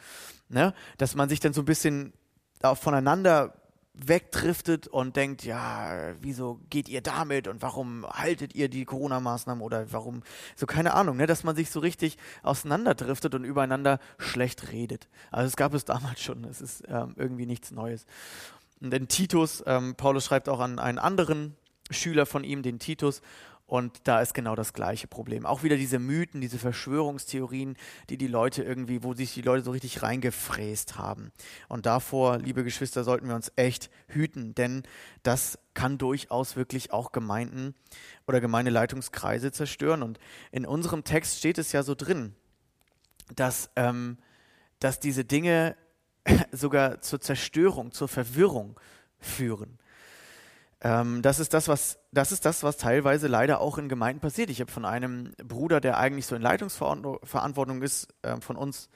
Ne? 0.49 0.75
Dass 0.97 1.17
man 1.17 1.29
sich 1.29 1.41
dann 1.41 1.53
so 1.53 1.63
ein 1.63 1.65
bisschen 1.65 2.13
voneinander 2.77 3.53
wegdriftet 3.99 4.87
und 4.87 5.17
denkt, 5.17 5.45
ja, 5.45 6.15
wieso 6.21 6.61
geht 6.71 6.89
ihr 6.89 7.01
damit 7.01 7.49
und 7.49 7.63
warum 7.63 8.07
haltet 8.09 8.55
ihr 8.55 8.69
die 8.69 8.85
Corona-Maßnahmen 8.85 9.63
oder 9.63 9.93
warum, 9.93 10.23
so 10.57 10.67
keine 10.67 10.95
Ahnung, 10.95 11.17
ne, 11.17 11.27
dass 11.27 11.45
man 11.45 11.57
sich 11.57 11.71
so 11.71 11.81
richtig 11.81 12.17
auseinanderdriftet 12.43 13.35
und 13.35 13.45
übereinander 13.45 13.99
schlecht 14.19 14.73
redet. 14.73 15.09
Also 15.31 15.49
es 15.49 15.57
gab 15.57 15.75
es 15.75 15.85
damals 15.87 16.21
schon, 16.21 16.45
es 16.45 16.61
ist 16.61 16.85
ähm, 16.89 17.15
irgendwie 17.17 17.47
nichts 17.47 17.71
Neues. 17.71 18.07
Und 18.81 18.95
in 18.95 19.09
Titus, 19.09 19.63
ähm, 19.67 19.97
Paulus 19.97 20.25
schreibt 20.25 20.49
auch 20.49 20.61
an 20.61 20.79
einen 20.79 20.99
anderen 20.99 21.57
Schüler 21.91 22.27
von 22.27 22.45
ihm, 22.45 22.63
den 22.63 22.79
Titus, 22.79 23.23
und 23.69 24.01
da 24.05 24.23
ist 24.23 24.33
genau 24.33 24.57
das 24.57 24.73
gleiche 24.73 25.07
Problem. 25.07 25.45
Auch 25.45 25.63
wieder 25.63 25.77
diese 25.77 25.99
Mythen, 25.99 26.41
diese 26.41 26.59
Verschwörungstheorien, 26.59 27.77
die 28.09 28.17
die 28.17 28.27
Leute 28.27 28.63
irgendwie, 28.63 29.03
wo 29.05 29.13
sich 29.13 29.35
die 29.35 29.43
Leute 29.43 29.63
so 29.63 29.73
richtig 29.73 30.03
reingefräst 30.03 30.97
haben. 30.97 31.33
Und 31.69 31.85
davor, 31.85 32.39
liebe 32.39 32.65
Geschwister, 32.65 33.05
sollten 33.05 33.29
wir 33.29 33.35
uns 33.35 33.53
echt 33.57 33.91
hüten, 34.07 34.55
denn 34.55 34.85
das 35.23 35.59
kann 35.75 35.99
durchaus 35.99 36.57
wirklich 36.57 36.93
auch 36.93 37.13
Gemeinden 37.13 37.75
oder 38.27 38.41
Gemeindeleitungskreise 38.41 39.53
zerstören. 39.53 40.03
Und 40.03 40.19
in 40.51 40.65
unserem 40.65 41.05
Text 41.05 41.37
steht 41.37 41.59
es 41.59 41.71
ja 41.73 41.83
so 41.83 41.95
drin, 41.95 42.35
dass, 43.37 43.71
ähm, 43.77 44.17
dass 44.81 44.99
diese 44.99 45.27
Dinge 45.27 45.77
sogar 46.53 47.03
zur 47.03 47.21
Zerstörung, 47.21 47.93
zur 47.93 48.09
Verwirrung 48.09 48.81
führen. 49.21 49.79
Ähm, 50.81 51.23
das, 51.23 51.41
ist 51.41 51.55
das, 51.55 51.69
was, 51.69 51.99
das 52.13 52.31
ist 52.33 52.45
das, 52.45 52.63
was 52.63 52.77
teilweise 52.77 53.27
leider 53.27 53.61
auch 53.61 53.79
in 53.79 53.89
Gemeinden 53.89 54.21
passiert. 54.21 54.51
Ich 54.51 54.61
habe 54.61 54.71
von 54.71 54.85
einem 54.85 55.33
Bruder, 55.43 55.81
der 55.81 55.99
eigentlich 55.99 56.27
so 56.27 56.37
in 56.37 56.43
Leitungsverantwortung 56.43 57.83
ist, 57.83 58.09
äh, 58.23 58.41
von 58.41 58.57
uns 58.57 58.89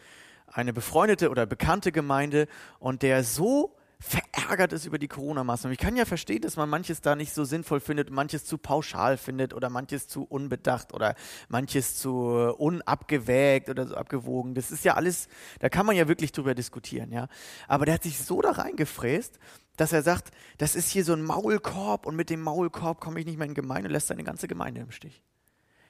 eine 0.46 0.72
befreundete 0.72 1.30
oder 1.30 1.46
bekannte 1.46 1.92
Gemeinde 1.92 2.46
und 2.78 3.02
der 3.02 3.24
so 3.24 3.76
verärgert 4.02 4.72
ist 4.72 4.84
über 4.84 4.98
die 4.98 5.06
Corona-Maßnahmen. 5.06 5.72
Ich 5.72 5.78
kann 5.78 5.96
ja 5.96 6.04
verstehen, 6.04 6.42
dass 6.42 6.56
man 6.56 6.68
manches 6.68 7.00
da 7.00 7.14
nicht 7.14 7.32
so 7.32 7.44
sinnvoll 7.44 7.78
findet, 7.78 8.10
manches 8.10 8.44
zu 8.44 8.58
pauschal 8.58 9.16
findet 9.16 9.54
oder 9.54 9.70
manches 9.70 10.08
zu 10.08 10.24
unbedacht 10.24 10.92
oder 10.92 11.14
manches 11.48 11.96
zu 11.96 12.12
unabgewägt 12.58 13.70
oder 13.70 13.86
so 13.86 13.94
abgewogen. 13.94 14.54
Das 14.54 14.72
ist 14.72 14.84
ja 14.84 14.94
alles, 14.94 15.28
da 15.60 15.68
kann 15.68 15.86
man 15.86 15.94
ja 15.94 16.08
wirklich 16.08 16.32
drüber 16.32 16.54
diskutieren, 16.54 17.12
ja. 17.12 17.28
Aber 17.68 17.86
der 17.86 17.94
hat 17.94 18.02
sich 18.02 18.18
so 18.18 18.42
da 18.42 18.50
reingefräst, 18.50 19.38
dass 19.76 19.92
er 19.92 20.02
sagt, 20.02 20.30
das 20.58 20.74
ist 20.74 20.90
hier 20.90 21.04
so 21.04 21.12
ein 21.12 21.22
Maulkorb 21.22 22.06
und 22.06 22.16
mit 22.16 22.30
dem 22.30 22.42
Maulkorb 22.42 23.00
komme 23.00 23.20
ich 23.20 23.26
nicht 23.26 23.38
mehr 23.38 23.46
in 23.46 23.54
Gemeinde 23.54 23.88
und 23.88 23.92
lässt 23.92 24.08
seine 24.08 24.24
ganze 24.24 24.48
Gemeinde 24.48 24.80
im 24.80 24.90
Stich. 24.90 25.22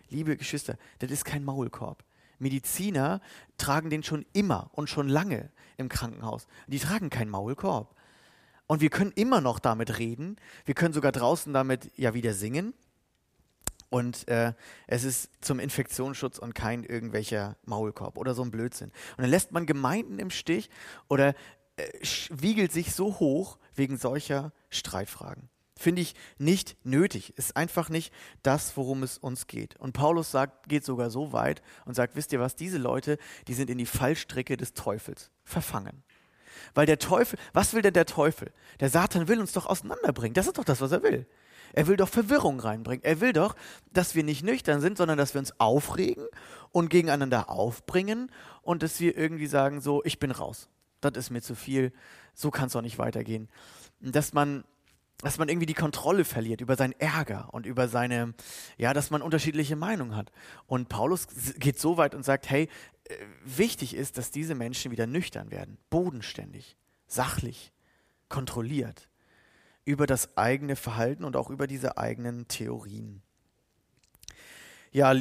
Liebe 0.08 0.36
Geschwister, 0.36 0.76
das 1.00 1.10
ist 1.10 1.24
kein 1.24 1.44
Maulkorb. 1.44 2.04
Mediziner 2.38 3.20
tragen 3.56 3.88
den 3.88 4.02
schon 4.02 4.26
immer 4.32 4.70
und 4.72 4.90
schon 4.90 5.08
lange 5.08 5.50
im 5.76 5.88
Krankenhaus. 5.88 6.46
Die 6.66 6.78
tragen 6.78 7.08
keinen 7.08 7.30
Maulkorb. 7.30 7.94
Und 8.66 8.80
wir 8.80 8.90
können 8.90 9.12
immer 9.14 9.40
noch 9.40 9.58
damit 9.58 9.98
reden. 9.98 10.36
Wir 10.64 10.74
können 10.74 10.94
sogar 10.94 11.12
draußen 11.12 11.52
damit 11.52 11.90
ja 11.96 12.14
wieder 12.14 12.34
singen. 12.34 12.74
Und 13.90 14.26
äh, 14.28 14.54
es 14.86 15.04
ist 15.04 15.30
zum 15.44 15.60
Infektionsschutz 15.60 16.38
und 16.38 16.54
kein 16.54 16.82
irgendwelcher 16.82 17.56
Maulkorb 17.66 18.16
oder 18.16 18.34
so 18.34 18.42
ein 18.42 18.50
Blödsinn. 18.50 18.88
Und 19.16 19.22
dann 19.22 19.30
lässt 19.30 19.52
man 19.52 19.66
Gemeinden 19.66 20.18
im 20.18 20.30
Stich 20.30 20.70
oder 21.08 21.34
äh, 21.76 21.84
wiegelt 22.30 22.72
sich 22.72 22.94
so 22.94 23.18
hoch 23.20 23.58
wegen 23.74 23.96
solcher 23.96 24.52
Streitfragen. 24.70 25.48
Finde 25.76 26.02
ich 26.02 26.14
nicht 26.38 26.76
nötig. 26.84 27.36
Ist 27.36 27.56
einfach 27.56 27.88
nicht 27.88 28.12
das, 28.42 28.76
worum 28.76 29.02
es 29.02 29.18
uns 29.18 29.46
geht. 29.46 29.76
Und 29.76 29.92
Paulus 29.94 30.30
sagt, 30.30 30.68
geht 30.68 30.84
sogar 30.84 31.10
so 31.10 31.32
weit 31.32 31.62
und 31.86 31.94
sagt, 31.94 32.14
wisst 32.14 32.32
ihr 32.32 32.40
was, 32.40 32.54
diese 32.54 32.78
Leute, 32.78 33.18
die 33.48 33.54
sind 33.54 33.68
in 33.68 33.78
die 33.78 33.86
Fallstricke 33.86 34.56
des 34.56 34.74
Teufels 34.74 35.30
verfangen. 35.44 36.04
Weil 36.74 36.86
der 36.86 36.98
Teufel, 36.98 37.38
was 37.52 37.74
will 37.74 37.82
denn 37.82 37.94
der 37.94 38.06
Teufel? 38.06 38.52
Der 38.80 38.90
Satan 38.90 39.26
will 39.28 39.40
uns 39.40 39.52
doch 39.52 39.66
auseinanderbringen. 39.66 40.34
Das 40.34 40.46
ist 40.46 40.58
doch 40.58 40.64
das, 40.64 40.80
was 40.80 40.92
er 40.92 41.02
will. 41.02 41.26
Er 41.72 41.86
will 41.86 41.96
doch 41.96 42.08
Verwirrung 42.08 42.60
reinbringen. 42.60 43.04
Er 43.04 43.20
will 43.20 43.32
doch, 43.32 43.56
dass 43.92 44.14
wir 44.14 44.24
nicht 44.24 44.44
nüchtern 44.44 44.80
sind, 44.80 44.98
sondern 44.98 45.18
dass 45.18 45.34
wir 45.34 45.38
uns 45.38 45.58
aufregen 45.58 46.26
und 46.70 46.90
gegeneinander 46.90 47.48
aufbringen 47.50 48.30
und 48.60 48.82
dass 48.82 49.00
wir 49.00 49.16
irgendwie 49.16 49.46
sagen, 49.46 49.80
so, 49.80 50.02
ich 50.04 50.18
bin 50.18 50.30
raus. 50.30 50.68
Das 51.02 51.16
ist 51.16 51.30
mir 51.30 51.42
zu 51.42 51.54
viel. 51.54 51.92
So 52.34 52.50
kann 52.50 52.66
es 52.66 52.72
doch 52.72 52.82
nicht 52.82 52.98
weitergehen. 52.98 53.48
Dass 54.00 54.32
man 54.32 54.64
dass 55.22 55.38
man 55.38 55.48
irgendwie 55.48 55.66
die 55.66 55.74
Kontrolle 55.74 56.24
verliert 56.24 56.60
über 56.60 56.76
seinen 56.76 56.98
Ärger 56.98 57.48
und 57.52 57.64
über 57.64 57.86
seine, 57.86 58.34
ja, 58.76 58.92
dass 58.92 59.10
man 59.10 59.22
unterschiedliche 59.22 59.76
Meinungen 59.76 60.16
hat. 60.16 60.32
Und 60.66 60.88
Paulus 60.88 61.28
geht 61.58 61.78
so 61.78 61.96
weit 61.96 62.16
und 62.16 62.24
sagt, 62.24 62.50
hey, 62.50 62.68
äh, 63.04 63.14
wichtig 63.44 63.94
ist, 63.94 64.18
dass 64.18 64.32
diese 64.32 64.56
Menschen 64.56 64.90
wieder 64.90 65.06
nüchtern 65.06 65.52
werden, 65.52 65.78
bodenständig, 65.90 66.76
sachlich, 67.06 67.72
kontrolliert 68.28 69.08
über 69.84 70.06
das 70.06 70.36
eigene 70.36 70.74
Verhalten 70.74 71.24
und 71.24 71.36
auch 71.36 71.50
über 71.50 71.68
diese 71.68 71.98
eigenen 71.98 72.48
Theorien. 72.48 73.22
Ja, 74.90 75.12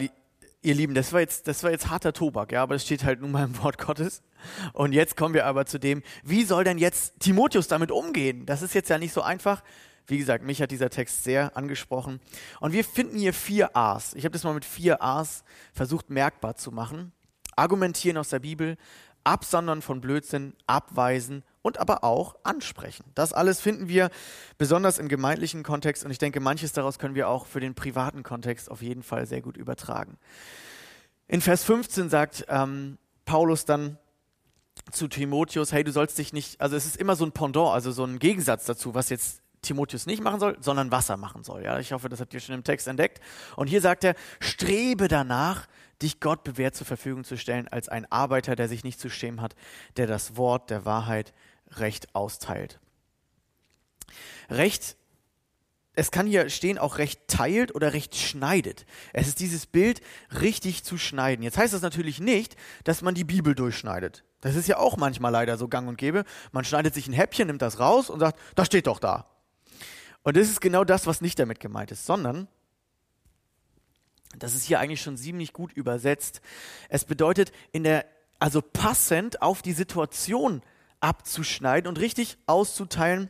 ihr 0.62 0.76
Lieben, 0.76 0.94
das 0.94 1.12
war 1.14 1.20
jetzt, 1.20 1.48
das 1.48 1.64
war 1.64 1.72
jetzt 1.72 1.90
harter 1.90 2.14
Tobak, 2.14 2.52
ja, 2.52 2.64
aber 2.64 2.76
das 2.76 2.84
steht 2.84 3.04
halt 3.04 3.22
nun 3.22 3.32
mal 3.32 3.46
im 3.46 3.58
Wort 3.64 3.78
Gottes. 3.78 4.22
Und 4.74 4.94
jetzt 4.94 5.18
kommen 5.18 5.34
wir 5.34 5.46
aber 5.46 5.66
zu 5.66 5.80
dem, 5.80 6.04
wie 6.24 6.44
soll 6.44 6.64
denn 6.64 6.78
jetzt 6.78 7.20
Timotheus 7.20 7.68
damit 7.68 7.92
umgehen? 7.92 8.46
Das 8.46 8.62
ist 8.62 8.74
jetzt 8.74 8.90
ja 8.90 8.98
nicht 8.98 9.14
so 9.14 9.22
einfach. 9.22 9.64
Wie 10.08 10.18
gesagt, 10.18 10.44
mich 10.44 10.62
hat 10.62 10.72
dieser 10.72 10.90
Text 10.90 11.24
sehr 11.24 11.56
angesprochen. 11.56 12.20
Und 12.60 12.74
wir 12.74 12.84
finden 12.84 13.18
hier 13.18 13.34
vier 13.34 13.76
A's. 13.76 14.14
Ich 14.14 14.26
habe 14.26 14.34
das 14.34 14.44
mal 14.44 14.54
mit 14.54 14.66
vier 14.66 15.02
A's 15.02 15.44
versucht 15.74 16.10
merkbar 16.10 16.56
zu 16.56 16.72
machen. 16.72 17.12
Argumentieren 17.56 18.18
aus 18.18 18.30
der 18.30 18.40
Bibel, 18.40 18.78
absondern 19.24 19.82
von 19.82 20.02
Blödsinn, 20.02 20.54
abweisen 20.68 21.44
und 21.62 21.80
aber 21.80 22.04
auch 22.04 22.36
ansprechen. 22.44 23.06
Das 23.16 23.34
alles 23.34 23.62
finden 23.62 23.88
wir 23.88 24.10
besonders 24.58 24.98
im 24.98 25.08
gemeindlichen 25.08 25.64
Kontext 25.64 26.04
und 26.04 26.12
ich 26.12 26.18
denke, 26.18 26.40
manches 26.40 26.74
daraus 26.74 27.00
können 27.00 27.16
wir 27.16 27.30
auch 27.30 27.46
für 27.46 27.60
den 27.60 27.76
privaten 27.76 28.24
Kontext 28.24 28.70
auf 28.70 28.82
jeden 28.82 29.04
Fall 29.04 29.26
sehr 29.26 29.42
gut 29.42 29.58
übertragen. 29.58 30.18
In 31.28 31.42
Vers 31.42 31.64
15 31.64 32.10
sagt 32.10 32.46
ähm, 32.50 32.98
Paulus 33.26 33.66
dann 33.66 33.98
zu 34.92 35.08
Timotheus, 35.08 35.72
hey, 35.72 35.84
du 35.84 35.92
sollst 35.92 36.18
dich 36.18 36.34
nicht, 36.34 36.60
also 36.60 36.76
es 36.76 36.86
ist 36.86 36.98
immer 36.98 37.16
so 37.16 37.26
ein 37.26 37.32
Pendant, 37.32 37.70
also 37.70 37.92
so 37.92 38.04
ein 38.04 38.20
Gegensatz 38.20 38.66
dazu, 38.66 38.96
was 38.96 39.10
jetzt 39.10 39.42
Timotheus 39.62 40.08
nicht 40.08 40.24
machen 40.24 40.40
soll, 40.40 40.58
sondern 40.60 40.92
Wasser 40.92 41.18
machen 41.18 41.44
soll. 41.44 41.64
Ja, 41.64 41.80
ich 41.80 41.92
hoffe, 41.92 42.10
das 42.10 42.20
habt 42.20 42.34
ihr 42.34 42.40
schon 42.40 42.56
im 42.56 42.64
Text 42.64 42.88
entdeckt. 42.88 43.22
Und 43.56 43.68
hier 43.68 43.82
sagt 43.82 44.04
er, 44.04 44.16
strebe 44.40 45.08
danach, 45.08 45.68
dich 46.02 46.20
Gott 46.20 46.44
bewährt 46.44 46.76
zur 46.76 46.88
Verfügung 46.88 47.24
zu 47.24 47.38
stellen 47.38 47.68
als 47.68 47.90
ein 47.90 48.12
Arbeiter, 48.12 48.56
der 48.56 48.68
sich 48.68 48.84
nicht 48.84 49.00
zu 49.00 49.10
schämen 49.10 49.42
hat, 49.42 49.56
der 49.98 50.08
das 50.08 50.36
Wort 50.38 50.70
der 50.70 50.86
Wahrheit 50.86 51.34
Recht 51.72 52.14
austeilt. 52.16 52.80
Recht, 54.50 54.98
es 55.94 56.12
kann 56.12 56.26
hier 56.26 56.50
stehen 56.50 56.78
auch 56.78 56.98
Recht 56.98 57.28
teilt 57.28 57.76
oder 57.76 57.94
Recht 57.94 58.16
schneidet. 58.16 58.86
Es 59.14 59.28
ist 59.28 59.40
dieses 59.40 59.66
Bild, 59.66 60.02
richtig 60.40 60.84
zu 60.84 60.98
schneiden. 60.98 61.44
Jetzt 61.44 61.58
heißt 61.58 61.74
das 61.74 61.82
natürlich 61.82 62.20
nicht, 62.20 62.56
dass 62.84 63.02
man 63.02 63.14
die 63.14 63.24
Bibel 63.24 63.56
durchschneidet. 63.56 64.24
Das 64.40 64.56
ist 64.56 64.68
ja 64.68 64.78
auch 64.78 64.98
manchmal 64.98 65.32
leider 65.32 65.58
so 65.58 65.68
gang 65.68 65.88
und 65.88 65.98
gäbe. 65.98 66.24
Man 66.52 66.66
schneidet 66.66 66.94
sich 66.94 67.08
ein 67.08 67.14
Häppchen, 67.14 67.48
nimmt 67.48 67.62
das 67.62 67.80
raus 67.80 68.10
und 68.10 68.20
sagt, 68.20 68.40
das 68.56 68.68
steht 68.68 68.88
doch 68.88 69.00
da. 69.00 69.28
Und 70.24 70.38
das 70.38 70.48
ist 70.48 70.62
genau 70.62 70.84
das, 70.84 71.08
was 71.08 71.22
nicht 71.22 71.40
damit 71.40 71.60
gemeint 71.60 71.92
ist, 71.92 72.06
sondern 72.06 72.48
das 74.38 74.56
ist 74.56 74.64
hier 74.64 74.80
eigentlich 74.80 75.02
schon 75.02 75.18
ziemlich 75.18 75.54
gut 75.54 75.74
übersetzt. 75.74 76.42
Es 76.90 77.06
bedeutet 77.06 77.52
in 77.72 77.84
der 77.84 78.06
also 78.40 78.62
passend 78.62 79.42
auf 79.42 79.62
die 79.62 79.74
Situation 79.74 80.62
abzuschneiden 81.00 81.88
und 81.88 82.00
richtig 82.00 82.38
auszuteilen 82.48 83.30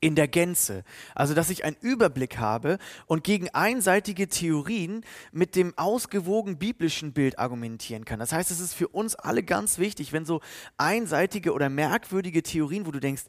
in 0.00 0.14
der 0.14 0.28
Gänze. 0.28 0.82
Also, 1.14 1.34
dass 1.34 1.50
ich 1.50 1.64
einen 1.64 1.76
Überblick 1.80 2.38
habe 2.38 2.78
und 3.06 3.22
gegen 3.22 3.50
einseitige 3.50 4.28
Theorien 4.28 5.04
mit 5.30 5.56
dem 5.56 5.76
ausgewogen 5.76 6.58
biblischen 6.58 7.12
Bild 7.12 7.38
argumentieren 7.38 8.04
kann. 8.04 8.18
Das 8.18 8.32
heißt, 8.32 8.50
es 8.50 8.60
ist 8.60 8.74
für 8.74 8.88
uns 8.88 9.14
alle 9.14 9.42
ganz 9.42 9.78
wichtig, 9.78 10.12
wenn 10.12 10.24
so 10.24 10.40
einseitige 10.78 11.52
oder 11.52 11.68
merkwürdige 11.68 12.42
Theorien, 12.42 12.86
wo 12.86 12.90
du 12.90 13.00
denkst, 13.00 13.24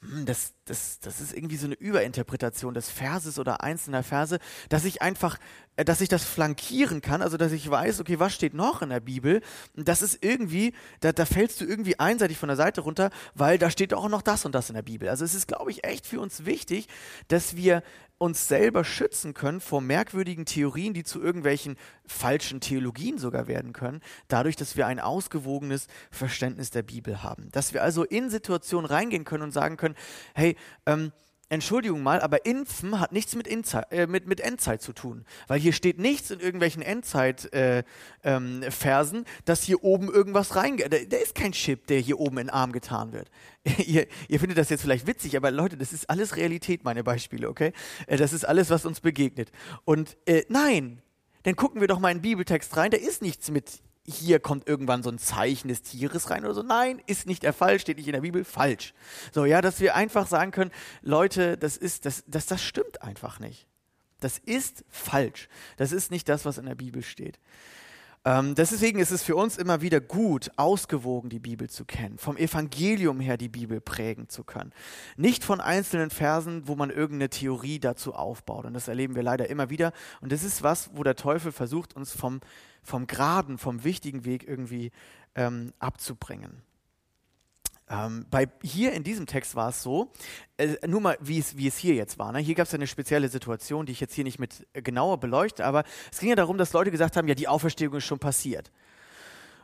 das, 0.00 0.54
das, 0.64 1.00
das 1.00 1.20
ist 1.20 1.32
irgendwie 1.32 1.56
so 1.56 1.66
eine 1.66 1.74
Überinterpretation 1.74 2.72
des 2.72 2.88
Verses 2.88 3.38
oder 3.38 3.64
einzelner 3.64 4.04
Verse, 4.04 4.38
dass 4.68 4.84
ich 4.84 5.02
einfach, 5.02 5.38
äh, 5.76 5.84
dass 5.84 6.00
ich 6.00 6.08
das 6.08 6.22
flankieren 6.22 7.00
kann, 7.00 7.20
also 7.20 7.36
dass 7.36 7.50
ich 7.50 7.68
weiß, 7.68 8.00
okay, 8.00 8.20
was 8.20 8.32
steht 8.32 8.54
noch 8.54 8.80
in 8.80 8.90
der 8.90 9.00
Bibel? 9.00 9.40
Das 9.74 10.00
ist 10.00 10.24
irgendwie, 10.24 10.72
da, 11.00 11.12
da 11.12 11.24
fällst 11.24 11.60
du 11.60 11.64
irgendwie 11.64 11.98
einseitig 11.98 12.38
von 12.38 12.48
der 12.48 12.56
Seite 12.56 12.82
runter, 12.82 13.10
weil 13.34 13.58
da 13.58 13.70
steht 13.70 13.92
auch 13.92 14.08
noch 14.08 14.22
das 14.22 14.44
und 14.44 14.54
das 14.54 14.68
in 14.68 14.76
der 14.76 14.82
Bibel. 14.82 15.08
Also 15.08 15.24
es 15.24 15.34
ist, 15.34 15.48
glaube 15.48 15.72
ich, 15.72 15.84
echt 15.84 16.06
für 16.06 16.20
uns 16.20 16.44
wichtig, 16.44 16.86
dass 17.26 17.56
wir 17.56 17.82
uns 18.18 18.48
selber 18.48 18.84
schützen 18.84 19.32
können 19.32 19.60
vor 19.60 19.80
merkwürdigen 19.80 20.44
Theorien, 20.44 20.92
die 20.92 21.04
zu 21.04 21.22
irgendwelchen 21.22 21.76
falschen 22.04 22.60
Theologien 22.60 23.18
sogar 23.18 23.46
werden 23.46 23.72
können, 23.72 24.02
dadurch, 24.26 24.56
dass 24.56 24.76
wir 24.76 24.86
ein 24.86 25.00
ausgewogenes 25.00 25.86
Verständnis 26.10 26.70
der 26.70 26.82
Bibel 26.82 27.22
haben. 27.22 27.48
Dass 27.52 27.72
wir 27.72 27.82
also 27.82 28.04
in 28.04 28.28
Situationen 28.28 28.86
reingehen 28.86 29.24
können 29.24 29.44
und 29.44 29.52
sagen 29.52 29.76
können, 29.76 29.94
hey, 30.34 30.56
ähm, 30.86 31.12
Entschuldigung 31.50 32.02
mal, 32.02 32.20
aber 32.20 32.44
Impfen 32.44 33.00
hat 33.00 33.12
nichts 33.12 33.34
mit, 33.34 33.46
Inzeit, 33.46 33.90
äh, 33.90 34.06
mit, 34.06 34.26
mit 34.26 34.40
Endzeit 34.40 34.82
zu 34.82 34.92
tun. 34.92 35.24
Weil 35.46 35.58
hier 35.58 35.72
steht 35.72 35.98
nichts 35.98 36.30
in 36.30 36.40
irgendwelchen 36.40 36.82
Endzeit-Versen, 36.82 37.86
äh, 38.22 39.20
ähm, 39.20 39.24
dass 39.46 39.62
hier 39.62 39.82
oben 39.82 40.12
irgendwas 40.12 40.56
reingeht. 40.56 40.92
Da, 40.92 40.98
da, 41.08 41.16
ist 41.16 41.34
kein 41.34 41.52
Chip, 41.52 41.86
der 41.86 42.00
hier 42.00 42.20
oben 42.20 42.36
in 42.38 42.48
den 42.48 42.52
Arm 42.54 42.72
getan 42.72 43.12
wird. 43.12 43.30
ihr, 43.86 44.06
ihr, 44.28 44.40
findet 44.40 44.58
das 44.58 44.68
jetzt 44.68 44.82
vielleicht 44.82 45.06
witzig, 45.06 45.38
aber 45.38 45.50
Leute, 45.50 45.78
das 45.78 45.94
ist 45.94 46.10
alles 46.10 46.36
Realität, 46.36 46.84
meine 46.84 47.02
Beispiele, 47.02 47.48
okay? 47.48 47.72
Äh, 48.06 48.18
das 48.18 48.34
ist 48.34 48.44
alles, 48.44 48.68
was 48.68 48.84
uns 48.84 49.00
begegnet. 49.00 49.50
Und 49.86 50.18
äh, 50.26 50.44
nein, 50.48 51.00
dann 51.44 51.56
gucken 51.56 51.80
wir 51.80 51.88
doch 51.88 51.98
mal 51.98 52.10
in 52.10 52.18
den 52.18 52.22
Bibeltext 52.22 52.76
rein, 52.76 52.90
da 52.90 52.98
ist 52.98 53.22
nichts 53.22 53.50
mit 53.50 53.80
hier 54.08 54.40
kommt 54.40 54.66
irgendwann 54.66 55.02
so 55.02 55.10
ein 55.10 55.18
Zeichen 55.18 55.68
des 55.68 55.82
Tieres 55.82 56.30
rein 56.30 56.44
oder 56.44 56.54
so. 56.54 56.62
Nein, 56.62 57.02
ist 57.06 57.26
nicht 57.26 57.42
der 57.42 57.52
Fall, 57.52 57.78
steht 57.78 57.98
nicht 57.98 58.08
in 58.08 58.14
der 58.14 58.22
Bibel, 58.22 58.42
falsch. 58.42 58.94
So, 59.32 59.44
ja, 59.44 59.60
dass 59.60 59.80
wir 59.80 59.94
einfach 59.94 60.26
sagen 60.26 60.50
können, 60.50 60.70
Leute, 61.02 61.58
das 61.58 61.76
ist, 61.76 62.06
das, 62.06 62.24
das, 62.26 62.46
das 62.46 62.62
stimmt 62.62 63.02
einfach 63.02 63.38
nicht. 63.38 63.66
Das 64.20 64.38
ist 64.38 64.84
falsch. 64.88 65.48
Das 65.76 65.92
ist 65.92 66.10
nicht 66.10 66.28
das, 66.28 66.44
was 66.44 66.58
in 66.58 66.66
der 66.66 66.74
Bibel 66.74 67.02
steht. 67.02 67.38
Ähm, 68.28 68.54
deswegen 68.54 68.98
ist 68.98 69.10
es 69.10 69.22
für 69.22 69.36
uns 69.36 69.56
immer 69.56 69.80
wieder 69.80 70.02
gut, 70.02 70.50
ausgewogen 70.56 71.30
die 71.30 71.38
Bibel 71.38 71.70
zu 71.70 71.86
kennen, 71.86 72.18
vom 72.18 72.36
Evangelium 72.36 73.20
her 73.20 73.38
die 73.38 73.48
Bibel 73.48 73.80
prägen 73.80 74.28
zu 74.28 74.44
können. 74.44 74.74
Nicht 75.16 75.44
von 75.44 75.62
einzelnen 75.62 76.10
Versen, 76.10 76.68
wo 76.68 76.76
man 76.76 76.90
irgendeine 76.90 77.30
Theorie 77.30 77.78
dazu 77.78 78.12
aufbaut. 78.12 78.66
Und 78.66 78.74
das 78.74 78.86
erleben 78.86 79.14
wir 79.14 79.22
leider 79.22 79.48
immer 79.48 79.70
wieder. 79.70 79.92
Und 80.20 80.30
das 80.30 80.44
ist 80.44 80.62
was, 80.62 80.90
wo 80.92 81.04
der 81.04 81.16
Teufel 81.16 81.52
versucht, 81.52 81.96
uns 81.96 82.12
vom 82.12 82.40
vom 82.82 83.06
geraden, 83.06 83.56
vom 83.56 83.82
wichtigen 83.84 84.24
Weg 84.24 84.46
irgendwie 84.46 84.90
ähm, 85.34 85.72
abzubringen. 85.78 86.62
Ähm, 87.90 88.26
bei, 88.30 88.48
hier 88.62 88.92
in 88.92 89.02
diesem 89.02 89.26
Text 89.26 89.54
war 89.54 89.70
es 89.70 89.82
so, 89.82 90.12
äh, 90.56 90.76
nur 90.86 91.00
mal 91.00 91.16
wie 91.20 91.38
es, 91.38 91.56
wie 91.56 91.68
es 91.68 91.76
hier 91.76 91.94
jetzt 91.94 92.18
war. 92.18 92.32
Ne? 92.32 92.38
Hier 92.38 92.54
gab 92.54 92.66
es 92.66 92.74
eine 92.74 92.86
spezielle 92.86 93.28
Situation, 93.28 93.86
die 93.86 93.92
ich 93.92 94.00
jetzt 94.00 94.14
hier 94.14 94.24
nicht 94.24 94.38
mit 94.38 94.66
äh, 94.72 94.82
genauer 94.82 95.18
beleuchte, 95.18 95.64
aber 95.64 95.84
es 96.12 96.18
ging 96.18 96.28
ja 96.28 96.36
darum, 96.36 96.58
dass 96.58 96.72
Leute 96.72 96.90
gesagt 96.90 97.16
haben, 97.16 97.28
ja, 97.28 97.34
die 97.34 97.48
Auferstehung 97.48 97.94
ist 97.94 98.04
schon 98.04 98.18
passiert. 98.18 98.70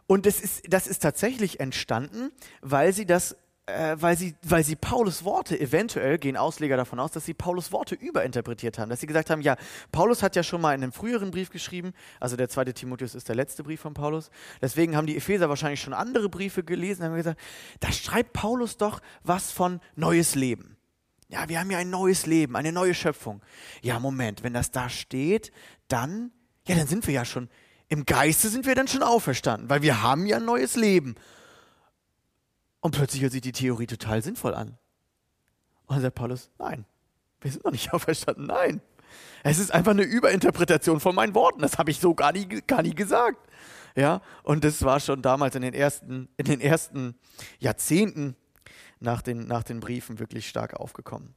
Und 0.06 0.26
das 0.26 0.40
ist, 0.40 0.64
das 0.68 0.86
ist 0.86 1.00
tatsächlich 1.00 1.60
entstanden, 1.60 2.30
weil 2.60 2.92
sie 2.92 3.06
das 3.06 3.36
äh, 3.66 3.96
weil, 3.98 4.16
sie, 4.16 4.34
weil 4.42 4.62
sie 4.62 4.76
Paulus 4.76 5.24
Worte, 5.24 5.58
eventuell 5.58 6.18
gehen 6.18 6.36
Ausleger 6.36 6.76
davon 6.76 7.00
aus, 7.00 7.12
dass 7.12 7.24
sie 7.24 7.34
Paulus 7.34 7.72
Worte 7.72 7.94
überinterpretiert 7.94 8.78
haben. 8.78 8.90
Dass 8.90 9.00
sie 9.00 9.06
gesagt 9.06 9.30
haben, 9.30 9.40
ja, 9.40 9.56
Paulus 9.90 10.22
hat 10.22 10.36
ja 10.36 10.42
schon 10.42 10.60
mal 10.60 10.74
in 10.74 10.82
einem 10.82 10.92
früheren 10.92 11.30
Brief 11.30 11.50
geschrieben, 11.50 11.92
also 12.20 12.36
der 12.36 12.48
zweite 12.48 12.74
Timotheus 12.74 13.14
ist 13.14 13.28
der 13.28 13.36
letzte 13.36 13.62
Brief 13.62 13.80
von 13.80 13.94
Paulus. 13.94 14.30
Deswegen 14.60 14.96
haben 14.96 15.06
die 15.06 15.16
Epheser 15.16 15.48
wahrscheinlich 15.48 15.80
schon 15.80 15.94
andere 15.94 16.28
Briefe 16.28 16.62
gelesen 16.62 17.04
haben 17.04 17.14
gesagt, 17.14 17.40
da 17.80 17.90
schreibt 17.90 18.32
Paulus 18.32 18.76
doch 18.76 19.00
was 19.22 19.50
von 19.50 19.80
neues 19.94 20.34
Leben. 20.34 20.76
Ja, 21.28 21.48
wir 21.48 21.58
haben 21.58 21.70
ja 21.70 21.78
ein 21.78 21.90
neues 21.90 22.26
Leben, 22.26 22.56
eine 22.56 22.70
neue 22.70 22.94
Schöpfung. 22.94 23.42
Ja, 23.82 23.98
Moment, 23.98 24.42
wenn 24.42 24.52
das 24.52 24.70
da 24.70 24.88
steht, 24.88 25.52
dann, 25.88 26.32
ja, 26.68 26.76
dann 26.76 26.86
sind 26.86 27.06
wir 27.06 27.14
ja 27.14 27.24
schon, 27.24 27.48
im 27.88 28.04
Geiste 28.04 28.48
sind 28.48 28.66
wir 28.66 28.74
dann 28.74 28.88
schon 28.88 29.02
auferstanden, 29.02 29.70
weil 29.70 29.82
wir 29.82 30.02
haben 30.02 30.26
ja 30.26 30.36
ein 30.36 30.44
neues 30.44 30.76
Leben. 30.76 31.14
Und 32.84 32.90
plötzlich 32.90 33.22
hört 33.22 33.32
sich 33.32 33.40
die 33.40 33.52
Theorie 33.52 33.86
total 33.86 34.22
sinnvoll 34.22 34.54
an. 34.54 34.76
Und 35.86 35.96
dann 35.96 36.02
sagt 36.02 36.16
Paulus, 36.16 36.50
nein, 36.58 36.84
wir 37.40 37.50
sind 37.50 37.64
noch 37.64 37.72
nicht 37.72 37.90
auferstanden, 37.94 38.44
nein. 38.44 38.82
Es 39.42 39.58
ist 39.58 39.72
einfach 39.72 39.92
eine 39.92 40.02
Überinterpretation 40.02 41.00
von 41.00 41.14
meinen 41.14 41.34
Worten. 41.34 41.62
Das 41.62 41.78
habe 41.78 41.90
ich 41.90 41.98
so 41.98 42.14
gar 42.14 42.32
nie, 42.32 42.44
gar 42.44 42.82
nie 42.82 42.94
gesagt. 42.94 43.38
Ja, 43.96 44.20
und 44.42 44.64
das 44.64 44.82
war 44.82 45.00
schon 45.00 45.22
damals 45.22 45.54
in 45.54 45.62
den 45.62 45.72
ersten, 45.72 46.28
in 46.36 46.44
den 46.44 46.60
ersten 46.60 47.14
Jahrzehnten 47.58 48.36
nach 49.00 49.22
den, 49.22 49.46
nach 49.46 49.62
den 49.62 49.80
Briefen 49.80 50.18
wirklich 50.18 50.46
stark 50.46 50.74
aufgekommen. 50.74 51.34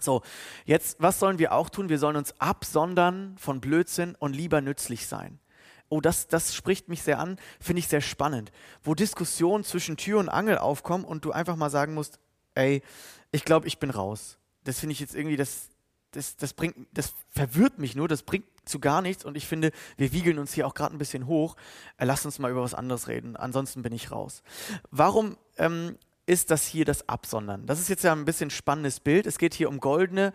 So, 0.00 0.22
jetzt, 0.64 0.96
was 0.98 1.18
sollen 1.18 1.38
wir 1.38 1.52
auch 1.52 1.68
tun? 1.68 1.90
Wir 1.90 1.98
sollen 1.98 2.16
uns 2.16 2.32
absondern 2.40 3.36
von 3.36 3.60
Blödsinn 3.60 4.14
und 4.14 4.34
lieber 4.34 4.62
nützlich 4.62 5.08
sein 5.08 5.40
oh, 5.88 6.00
das, 6.00 6.28
das 6.28 6.54
spricht 6.54 6.88
mich 6.88 7.02
sehr 7.02 7.18
an, 7.18 7.38
finde 7.60 7.80
ich 7.80 7.88
sehr 7.88 8.00
spannend, 8.00 8.52
wo 8.82 8.94
Diskussionen 8.94 9.64
zwischen 9.64 9.96
Tür 9.96 10.20
und 10.20 10.28
Angel 10.28 10.58
aufkommen 10.58 11.04
und 11.04 11.24
du 11.24 11.32
einfach 11.32 11.56
mal 11.56 11.70
sagen 11.70 11.94
musst, 11.94 12.18
ey, 12.54 12.82
ich 13.30 13.44
glaube, 13.44 13.66
ich 13.66 13.78
bin 13.78 13.90
raus. 13.90 14.38
Das 14.64 14.80
finde 14.80 14.92
ich 14.92 15.00
jetzt 15.00 15.14
irgendwie, 15.14 15.36
das, 15.36 15.68
das, 16.10 16.36
das 16.36 16.52
bringt, 16.52 16.76
das 16.92 17.14
verwirrt 17.30 17.78
mich 17.78 17.94
nur, 17.94 18.08
das 18.08 18.22
bringt 18.22 18.46
zu 18.64 18.80
gar 18.80 19.00
nichts 19.00 19.24
und 19.24 19.36
ich 19.36 19.46
finde, 19.46 19.72
wir 19.96 20.12
wiegeln 20.12 20.38
uns 20.38 20.52
hier 20.52 20.66
auch 20.66 20.74
gerade 20.74 20.94
ein 20.94 20.98
bisschen 20.98 21.26
hoch. 21.26 21.56
Äh, 21.96 22.04
lass 22.04 22.26
uns 22.26 22.38
mal 22.38 22.50
über 22.50 22.62
was 22.62 22.74
anderes 22.74 23.08
reden, 23.08 23.36
ansonsten 23.36 23.82
bin 23.82 23.92
ich 23.92 24.10
raus. 24.10 24.42
Warum 24.90 25.36
ähm, 25.56 25.96
ist 26.26 26.50
das 26.50 26.66
hier 26.66 26.84
das 26.84 27.08
Absondern? 27.08 27.66
Das 27.66 27.80
ist 27.80 27.88
jetzt 27.88 28.04
ja 28.04 28.12
ein 28.12 28.26
bisschen 28.26 28.50
spannendes 28.50 29.00
Bild. 29.00 29.26
Es 29.26 29.38
geht 29.38 29.54
hier 29.54 29.70
um 29.70 29.80
goldene 29.80 30.34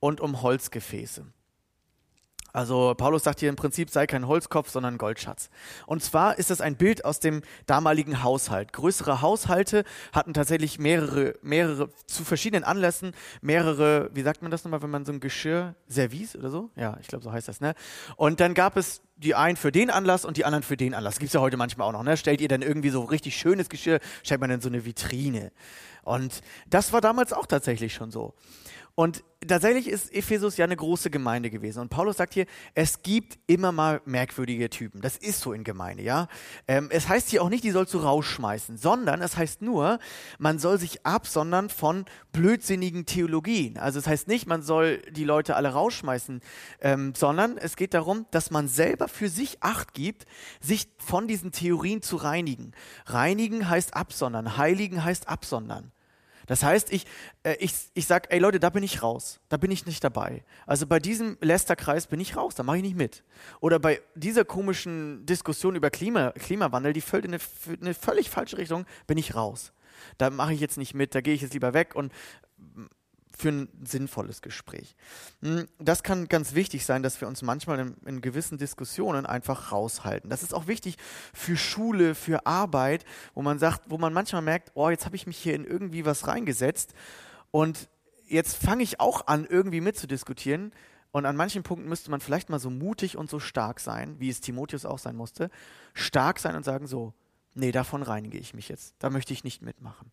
und 0.00 0.20
um 0.20 0.40
Holzgefäße. 0.40 1.26
Also 2.54 2.94
Paulus 2.96 3.24
sagt 3.24 3.40
hier 3.40 3.48
im 3.48 3.56
Prinzip, 3.56 3.90
sei 3.90 4.06
kein 4.06 4.28
Holzkopf, 4.28 4.70
sondern 4.70 4.96
Goldschatz. 4.96 5.50
Und 5.86 6.04
zwar 6.04 6.38
ist 6.38 6.50
das 6.50 6.60
ein 6.60 6.76
Bild 6.76 7.04
aus 7.04 7.18
dem 7.18 7.42
damaligen 7.66 8.22
Haushalt. 8.22 8.72
Größere 8.72 9.20
Haushalte 9.22 9.82
hatten 10.12 10.34
tatsächlich 10.34 10.78
mehrere, 10.78 11.34
mehrere, 11.42 11.90
zu 12.06 12.24
verschiedenen 12.24 12.62
Anlässen, 12.62 13.10
mehrere, 13.42 14.08
wie 14.14 14.22
sagt 14.22 14.40
man 14.40 14.52
das 14.52 14.62
nochmal, 14.62 14.82
wenn 14.82 14.90
man 14.90 15.04
so 15.04 15.10
ein 15.10 15.18
Geschirr, 15.18 15.74
Service 15.88 16.36
oder 16.36 16.48
so? 16.48 16.70
Ja, 16.76 16.96
ich 17.00 17.08
glaube, 17.08 17.24
so 17.24 17.32
heißt 17.32 17.48
das, 17.48 17.60
ne? 17.60 17.74
Und 18.14 18.38
dann 18.38 18.54
gab 18.54 18.76
es 18.76 19.02
die 19.16 19.34
einen 19.34 19.56
für 19.56 19.72
den 19.72 19.90
Anlass 19.90 20.24
und 20.24 20.36
die 20.36 20.44
anderen 20.44 20.62
für 20.62 20.76
den 20.76 20.94
Anlass. 20.94 21.18
Gibt's 21.18 21.34
ja 21.34 21.40
heute 21.40 21.56
manchmal 21.56 21.88
auch 21.88 21.92
noch, 21.92 22.04
ne? 22.04 22.16
Stellt 22.16 22.40
ihr 22.40 22.48
dann 22.48 22.62
irgendwie 22.62 22.90
so 22.90 23.02
richtig 23.02 23.36
schönes 23.36 23.68
Geschirr, 23.68 23.98
stellt 24.22 24.40
man 24.40 24.50
dann 24.50 24.60
so 24.60 24.68
eine 24.68 24.84
Vitrine. 24.84 25.50
Und 26.04 26.40
das 26.68 26.92
war 26.92 27.00
damals 27.00 27.32
auch 27.32 27.46
tatsächlich 27.46 27.94
schon 27.94 28.12
so. 28.12 28.34
Und 28.96 29.24
tatsächlich 29.46 29.88
ist 29.88 30.14
Ephesus 30.14 30.56
ja 30.56 30.64
eine 30.64 30.76
große 30.76 31.10
Gemeinde 31.10 31.50
gewesen. 31.50 31.80
Und 31.80 31.88
Paulus 31.88 32.16
sagt 32.16 32.34
hier, 32.34 32.46
es 32.74 33.02
gibt 33.02 33.38
immer 33.48 33.72
mal 33.72 34.00
merkwürdige 34.04 34.70
Typen. 34.70 35.00
Das 35.00 35.16
ist 35.16 35.40
so 35.40 35.52
in 35.52 35.64
Gemeinde, 35.64 36.04
ja. 36.04 36.28
Ähm, 36.68 36.88
es 36.90 37.08
heißt 37.08 37.30
hier 37.30 37.42
auch 37.42 37.48
nicht, 37.48 37.64
die 37.64 37.72
sollst 37.72 37.92
du 37.94 37.98
rausschmeißen, 37.98 38.76
sondern 38.76 39.20
es 39.20 39.36
heißt 39.36 39.62
nur, 39.62 39.98
man 40.38 40.60
soll 40.60 40.78
sich 40.78 41.04
absondern 41.04 41.70
von 41.70 42.04
blödsinnigen 42.32 43.04
Theologien. 43.04 43.78
Also 43.78 43.98
es 43.98 44.06
heißt 44.06 44.28
nicht, 44.28 44.46
man 44.46 44.62
soll 44.62 44.98
die 45.10 45.24
Leute 45.24 45.56
alle 45.56 45.70
rausschmeißen, 45.70 46.40
ähm, 46.80 47.14
sondern 47.16 47.58
es 47.58 47.74
geht 47.74 47.94
darum, 47.94 48.26
dass 48.30 48.50
man 48.50 48.68
selber 48.68 49.08
für 49.08 49.28
sich 49.28 49.58
Acht 49.60 49.94
gibt, 49.94 50.26
sich 50.60 50.88
von 50.98 51.26
diesen 51.26 51.52
Theorien 51.52 52.02
zu 52.02 52.16
reinigen. 52.16 52.72
Reinigen 53.06 53.68
heißt 53.68 53.94
absondern, 53.94 54.56
heiligen 54.56 55.04
heißt 55.04 55.28
absondern. 55.28 55.93
Das 56.46 56.62
heißt, 56.62 56.92
ich, 56.92 57.06
äh, 57.42 57.56
ich, 57.58 57.72
ich 57.94 58.06
sage, 58.06 58.30
ey 58.30 58.38
Leute, 58.38 58.60
da 58.60 58.70
bin 58.70 58.82
ich 58.82 59.02
raus, 59.02 59.40
da 59.48 59.56
bin 59.56 59.70
ich 59.70 59.86
nicht 59.86 60.02
dabei. 60.04 60.44
Also 60.66 60.86
bei 60.86 60.98
diesem 60.98 61.38
Lästerkreis 61.40 62.06
bin 62.06 62.20
ich 62.20 62.36
raus, 62.36 62.54
da 62.54 62.62
mache 62.62 62.78
ich 62.78 62.82
nicht 62.82 62.96
mit. 62.96 63.24
Oder 63.60 63.78
bei 63.78 64.00
dieser 64.14 64.44
komischen 64.44 65.24
Diskussion 65.26 65.74
über 65.74 65.90
Klima, 65.90 66.32
Klimawandel, 66.32 66.92
die 66.92 67.00
fällt 67.00 67.24
in 67.24 67.34
eine, 67.34 67.42
eine 67.80 67.94
völlig 67.94 68.30
falsche 68.30 68.58
Richtung, 68.58 68.86
bin 69.06 69.18
ich 69.18 69.34
raus. 69.34 69.72
Da 70.18 70.30
mache 70.30 70.52
ich 70.54 70.60
jetzt 70.60 70.76
nicht 70.76 70.94
mit, 70.94 71.14
da 71.14 71.20
gehe 71.20 71.34
ich 71.34 71.42
jetzt 71.42 71.54
lieber 71.54 71.72
weg 71.72 71.94
und 71.94 72.12
für 73.36 73.48
ein 73.48 73.68
sinnvolles 73.84 74.42
Gespräch. 74.42 74.96
Hm, 75.42 75.66
das 75.78 76.02
kann 76.02 76.28
ganz 76.28 76.54
wichtig 76.54 76.84
sein, 76.84 77.02
dass 77.02 77.20
wir 77.20 77.28
uns 77.28 77.42
manchmal 77.42 77.80
in, 77.80 77.96
in, 78.06 78.20
gewissen 78.20 78.58
Diskussionen 78.58 79.26
einfach 79.26 79.72
raushalten. 79.72 80.30
Das 80.30 80.42
ist 80.42 80.54
auch 80.54 80.66
wichtig 80.66 80.96
für 81.32 81.56
Schule, 81.56 82.14
für 82.14 82.46
Arbeit, 82.46 83.04
wo 83.34 83.42
man 83.42 83.58
sagt, 83.58 83.90
wo 83.90 83.98
man 83.98 84.12
manchmal 84.12 84.42
merkt, 84.42 84.72
oh, 84.74 84.88
jetzt 84.88 85.04
habe 85.04 85.16
ich 85.16 85.26
mich 85.26 85.36
hier 85.36 85.54
in 85.54 85.64
irgendwie 85.64 86.04
was 86.04 86.26
reingesetzt 86.26 86.94
und 87.50 87.88
jetzt 88.26 88.56
fange 88.56 88.82
ich 88.82 89.00
auch 89.00 89.26
an, 89.26 89.46
irgendwie 89.46 89.80
mitzudiskutieren. 89.80 90.72
Und 91.10 91.26
an 91.26 91.36
manchen 91.36 91.62
Punkten 91.62 91.88
müsste 91.88 92.10
man 92.10 92.20
vielleicht 92.20 92.50
mal 92.50 92.58
so 92.58 92.70
mutig 92.70 93.16
und 93.16 93.30
so 93.30 93.38
stark 93.38 93.78
sein, 93.78 94.16
wie 94.18 94.28
es 94.28 94.40
Timotheus 94.40 94.84
auch 94.84 94.98
sein 94.98 95.14
musste, 95.14 95.48
stark 95.92 96.40
sein 96.40 96.56
und 96.56 96.64
sagen 96.64 96.88
so, 96.88 97.14
nee, 97.54 97.70
davon 97.70 98.02
reinige 98.02 98.36
ich 98.38 98.52
mich 98.52 98.68
jetzt, 98.68 98.96
da 98.98 99.10
möchte 99.10 99.32
ich 99.32 99.44
nicht 99.44 99.62
mitmachen. 99.62 100.10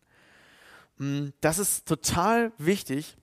Mm, 0.98 1.28
das 1.40 1.58
ist 1.58 1.86
total 1.86 2.52
wichtig, 2.58 3.16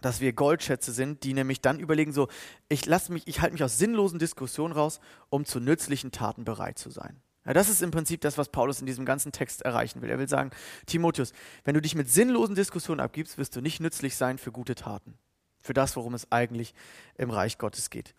dass 0.00 0.20
wir 0.20 0.32
Goldschätze 0.32 0.92
sind, 0.92 1.22
die 1.24 1.32
nämlich 1.32 1.60
dann 1.60 1.78
überlegen, 1.78 2.12
so, 2.12 2.28
ich 2.68 2.86
lasse 2.86 3.12
mich, 3.12 3.26
ich 3.26 3.40
halte 3.40 3.54
mich 3.54 3.64
aus 3.64 3.78
sinnlosen 3.78 4.18
Diskussionen 4.18 4.74
raus, 4.74 5.00
um 5.30 5.44
zu 5.44 5.60
nützlichen 5.60 6.10
Taten 6.10 6.44
bereit 6.44 6.78
zu 6.78 6.90
sein. 6.90 7.22
Ja, 7.44 7.52
das 7.54 7.68
ist 7.68 7.82
im 7.82 7.90
Prinzip 7.90 8.20
das, 8.20 8.38
was 8.38 8.50
Paulus 8.50 8.80
in 8.80 8.86
diesem 8.86 9.04
ganzen 9.04 9.32
Text 9.32 9.62
erreichen 9.62 10.00
will. 10.00 10.10
Er 10.10 10.18
will 10.18 10.28
sagen, 10.28 10.50
Timotheus, 10.86 11.32
wenn 11.64 11.74
du 11.74 11.82
dich 11.82 11.94
mit 11.94 12.08
sinnlosen 12.08 12.54
Diskussionen 12.54 13.00
abgibst, 13.00 13.38
wirst 13.38 13.56
du 13.56 13.60
nicht 13.60 13.80
nützlich 13.80 14.16
sein 14.16 14.38
für 14.38 14.52
gute 14.52 14.74
Taten. 14.74 15.18
Für 15.60 15.72
das, 15.74 15.96
worum 15.96 16.14
es 16.14 16.30
eigentlich 16.30 16.74
im 17.16 17.30
Reich 17.30 17.58
Gottes 17.58 17.90
geht. 17.90 18.14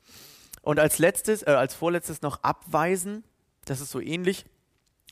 Und 0.61 0.79
als 0.79 0.97
letztes, 0.97 1.43
äh, 1.43 1.51
als 1.51 1.73
vorletztes 1.73 2.21
noch 2.21 2.43
abweisen, 2.43 3.23
das 3.65 3.79
ist 3.79 3.91
so 3.91 3.99
ähnlich 3.99 4.45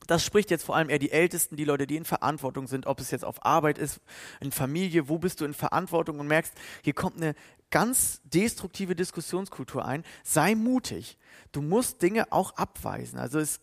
das 0.08 0.26
spricht 0.26 0.52
jetzt 0.52 0.64
vor 0.64 0.76
allem 0.76 0.90
eher 0.90 1.00
die 1.00 1.12
Ältesten, 1.12 1.56
die 1.56 1.64
Leute, 1.64 1.88
die 1.88 1.96
in 1.96 2.06
Verantwortung 2.06 2.68
sind, 2.68 2.88
ob 2.88 3.00
es 3.00 3.12
jetzt 3.12 3.26
auf 3.26 3.46
Arbeit 3.46 3.78
ist, 3.78 4.00
in 4.40 4.52
Familie, 4.52 5.10
wo 5.10 5.18
bist 5.20 5.42
du 5.42 5.46
in 5.46 5.54
Verantwortung 5.54 6.20
und 6.20 6.28
merkst, 6.28 6.54
hier 6.84 6.94
kommt 6.94 7.18
eine 7.18 7.36
ganz 7.70 8.22
destruktive 8.24 8.96
Diskussionskultur 8.96 9.86
ein. 9.86 10.04
Sei 10.24 10.56
mutig. 10.56 11.18
Du 11.52 11.62
musst 11.62 12.02
Dinge 12.02 12.32
auch 12.32 12.56
abweisen. 12.56 13.20
Also 13.20 13.40
es 13.40 13.62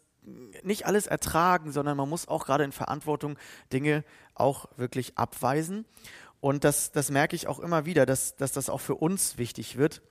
nicht 0.63 0.87
alles 0.87 1.07
ertragen, 1.07 1.73
sondern 1.73 1.97
man 1.97 2.09
muss 2.09 2.29
auch 2.29 2.45
gerade 2.45 2.65
in 2.65 2.73
Verantwortung 2.73 3.39
Dinge 3.73 4.05
auch 4.35 4.67
wirklich 4.77 5.17
abweisen. 5.17 5.87
Und 6.41 6.65
das, 6.65 6.93
das 6.93 7.11
merke 7.11 7.35
ich 7.35 7.49
auch 7.49 7.59
immer 7.59 7.87
wieder, 7.87 8.07
dass, 8.07 8.37
dass 8.37 8.53
das 8.53 8.71
auch 8.71 8.81
für 8.81 8.95
uns 8.95 9.39
wichtig 9.39 9.77
wird 9.77 10.03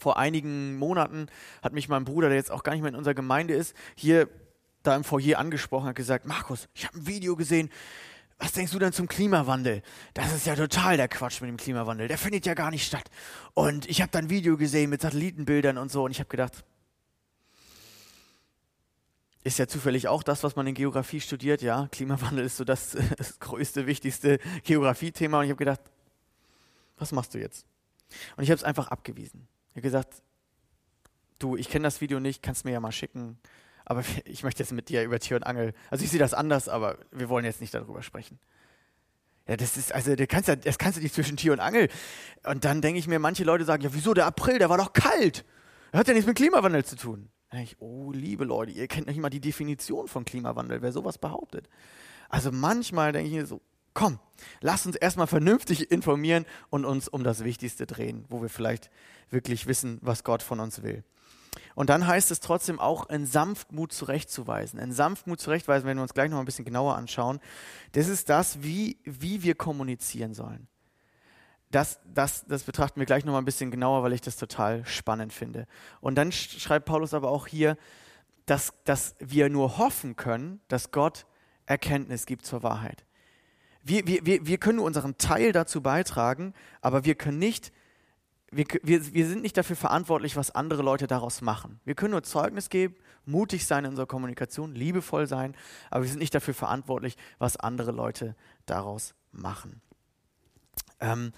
vor 0.00 0.16
einigen 0.16 0.78
Monaten 0.78 1.26
hat 1.62 1.74
mich 1.74 1.88
mein 1.88 2.04
Bruder, 2.04 2.28
der 2.28 2.36
jetzt 2.36 2.50
auch 2.50 2.62
gar 2.62 2.72
nicht 2.72 2.80
mehr 2.80 2.88
in 2.88 2.96
unserer 2.96 3.14
Gemeinde 3.14 3.54
ist, 3.54 3.76
hier 3.94 4.28
da 4.82 4.96
im 4.96 5.04
Foyer 5.04 5.38
angesprochen, 5.38 5.88
hat 5.88 5.96
gesagt, 5.96 6.26
Markus, 6.26 6.68
ich 6.74 6.86
habe 6.86 6.98
ein 6.98 7.06
Video 7.06 7.36
gesehen, 7.36 7.70
was 8.38 8.52
denkst 8.52 8.72
du 8.72 8.78
denn 8.78 8.92
zum 8.92 9.06
Klimawandel? 9.06 9.82
Das 10.14 10.34
ist 10.34 10.46
ja 10.46 10.56
total 10.56 10.96
der 10.96 11.08
Quatsch 11.08 11.42
mit 11.42 11.48
dem 11.48 11.58
Klimawandel. 11.58 12.08
Der 12.08 12.16
findet 12.16 12.46
ja 12.46 12.54
gar 12.54 12.70
nicht 12.70 12.86
statt. 12.86 13.10
Und 13.52 13.86
ich 13.86 14.00
habe 14.00 14.10
da 14.10 14.18
ein 14.18 14.30
Video 14.30 14.56
gesehen 14.56 14.88
mit 14.88 15.02
Satellitenbildern 15.02 15.76
und 15.76 15.92
so 15.92 16.04
und 16.04 16.10
ich 16.10 16.20
habe 16.20 16.30
gedacht, 16.30 16.64
ist 19.42 19.58
ja 19.58 19.66
zufällig 19.66 20.08
auch 20.08 20.22
das, 20.22 20.42
was 20.42 20.56
man 20.56 20.66
in 20.66 20.74
Geografie 20.74 21.20
studiert, 21.20 21.60
ja. 21.60 21.88
Klimawandel 21.92 22.44
ist 22.44 22.56
so 22.56 22.64
das, 22.64 22.96
das 23.18 23.38
größte, 23.40 23.86
wichtigste 23.86 24.38
Geografiethema 24.64 25.38
und 25.38 25.44
ich 25.44 25.50
habe 25.50 25.58
gedacht, 25.58 25.80
was 26.96 27.12
machst 27.12 27.34
du 27.34 27.38
jetzt? 27.38 27.66
Und 28.36 28.44
ich 28.44 28.50
habe 28.50 28.56
es 28.56 28.64
einfach 28.64 28.88
abgewiesen. 28.88 29.48
Ich 29.70 29.76
habe 29.76 29.82
gesagt, 29.82 30.22
du, 31.38 31.56
ich 31.56 31.68
kenne 31.68 31.84
das 31.84 32.00
Video 32.00 32.20
nicht, 32.20 32.42
kannst 32.42 32.64
mir 32.64 32.72
ja 32.72 32.80
mal 32.80 32.92
schicken 32.92 33.38
aber 33.90 34.04
ich 34.24 34.44
möchte 34.44 34.62
jetzt 34.62 34.72
mit 34.72 34.88
dir 34.88 35.02
über 35.02 35.18
Tier 35.18 35.36
und 35.36 35.42
Angel. 35.42 35.74
Also 35.90 36.04
ich 36.04 36.10
sehe 36.10 36.20
das 36.20 36.32
anders, 36.32 36.68
aber 36.68 36.98
wir 37.10 37.28
wollen 37.28 37.44
jetzt 37.44 37.60
nicht 37.60 37.74
darüber 37.74 38.02
sprechen. 38.02 38.38
Ja, 39.48 39.56
das 39.56 39.76
ist, 39.76 39.92
also 39.92 40.14
du 40.14 40.26
kannst 40.28 40.48
ja, 40.48 40.54
das 40.54 40.78
kannst 40.78 40.98
du 40.98 41.02
nicht 41.02 41.14
zwischen 41.14 41.36
Tier 41.36 41.52
und 41.52 41.58
Angel. 41.58 41.88
Und 42.46 42.64
dann 42.64 42.82
denke 42.82 43.00
ich 43.00 43.08
mir, 43.08 43.18
manche 43.18 43.42
Leute 43.42 43.64
sagen, 43.64 43.82
ja, 43.82 43.92
wieso 43.92 44.14
der 44.14 44.26
April, 44.26 44.60
der 44.60 44.70
war 44.70 44.78
doch 44.78 44.92
kalt. 44.92 45.44
Das 45.90 45.98
hat 45.98 46.08
ja 46.08 46.14
nichts 46.14 46.28
mit 46.28 46.36
Klimawandel 46.36 46.84
zu 46.84 46.94
tun. 46.94 47.30
Dann 47.48 47.58
denke 47.58 47.72
ich, 47.72 47.80
oh, 47.80 48.12
liebe 48.12 48.44
Leute, 48.44 48.70
ihr 48.70 48.86
kennt 48.86 49.08
nicht 49.08 49.18
mal 49.18 49.28
die 49.28 49.40
Definition 49.40 50.06
von 50.06 50.24
Klimawandel, 50.24 50.82
wer 50.82 50.92
sowas 50.92 51.18
behauptet. 51.18 51.68
Also 52.28 52.52
manchmal 52.52 53.10
denke 53.10 53.28
ich 53.28 53.34
mir 53.34 53.46
so, 53.46 53.60
komm, 53.92 54.20
lass 54.60 54.86
uns 54.86 54.94
erstmal 54.94 55.26
vernünftig 55.26 55.90
informieren 55.90 56.46
und 56.68 56.84
uns 56.84 57.08
um 57.08 57.24
das 57.24 57.42
Wichtigste 57.42 57.86
drehen, 57.86 58.24
wo 58.28 58.40
wir 58.40 58.48
vielleicht 58.48 58.88
wirklich 59.30 59.66
wissen, 59.66 59.98
was 60.00 60.22
Gott 60.22 60.44
von 60.44 60.60
uns 60.60 60.84
will. 60.84 61.02
Und 61.74 61.90
dann 61.90 62.06
heißt 62.06 62.30
es 62.30 62.40
trotzdem 62.40 62.78
auch 62.78 63.08
in 63.08 63.26
Sanftmut 63.26 63.92
zurechtzuweisen. 63.92 64.78
In 64.78 64.92
Sanftmut 64.92 65.40
zurechtweisen, 65.40 65.88
wenn 65.88 65.96
wir 65.96 66.02
uns 66.02 66.14
gleich 66.14 66.30
noch 66.30 66.38
ein 66.38 66.44
bisschen 66.44 66.64
genauer 66.64 66.96
anschauen, 66.96 67.40
das 67.92 68.08
ist 68.08 68.28
das, 68.28 68.62
wie, 68.62 68.98
wie 69.04 69.42
wir 69.42 69.54
kommunizieren 69.54 70.34
sollen. 70.34 70.68
Das, 71.70 72.00
das, 72.04 72.44
das 72.46 72.64
betrachten 72.64 72.98
wir 72.98 73.06
gleich 73.06 73.24
noch 73.24 73.32
mal 73.32 73.38
ein 73.38 73.44
bisschen 73.44 73.70
genauer, 73.70 74.02
weil 74.02 74.12
ich 74.12 74.20
das 74.20 74.36
total 74.36 74.84
spannend 74.86 75.32
finde. 75.32 75.66
Und 76.00 76.16
dann 76.16 76.32
schreibt 76.32 76.86
Paulus 76.86 77.14
aber 77.14 77.30
auch 77.30 77.46
hier, 77.46 77.76
dass, 78.46 78.72
dass 78.84 79.14
wir 79.20 79.48
nur 79.48 79.78
hoffen 79.78 80.16
können, 80.16 80.60
dass 80.66 80.90
Gott 80.90 81.26
Erkenntnis 81.66 82.26
gibt 82.26 82.44
zur 82.44 82.64
Wahrheit. 82.64 83.04
Wir, 83.82 84.06
wir, 84.06 84.46
wir 84.46 84.58
können 84.58 84.76
nur 84.76 84.86
unseren 84.86 85.16
Teil 85.16 85.52
dazu 85.52 85.80
beitragen, 85.80 86.52
aber 86.80 87.04
wir 87.04 87.14
können 87.14 87.38
nicht 87.38 87.72
wir, 88.50 88.64
wir, 88.82 89.14
wir 89.14 89.26
sind 89.26 89.42
nicht 89.42 89.56
dafür 89.56 89.76
verantwortlich, 89.76 90.36
was 90.36 90.50
andere 90.50 90.82
Leute 90.82 91.06
daraus 91.06 91.40
machen. 91.40 91.80
Wir 91.84 91.94
können 91.94 92.12
nur 92.12 92.22
Zeugnis 92.22 92.68
geben, 92.68 92.96
mutig 93.24 93.66
sein 93.66 93.84
in 93.84 93.90
unserer 93.90 94.06
Kommunikation, 94.06 94.74
liebevoll 94.74 95.26
sein, 95.26 95.54
aber 95.90 96.02
wir 96.02 96.10
sind 96.10 96.18
nicht 96.18 96.34
dafür 96.34 96.54
verantwortlich, 96.54 97.16
was 97.38 97.56
andere 97.56 97.92
Leute 97.92 98.34
daraus 98.66 99.14
machen. 99.30 99.80
Ähm, 100.98 101.32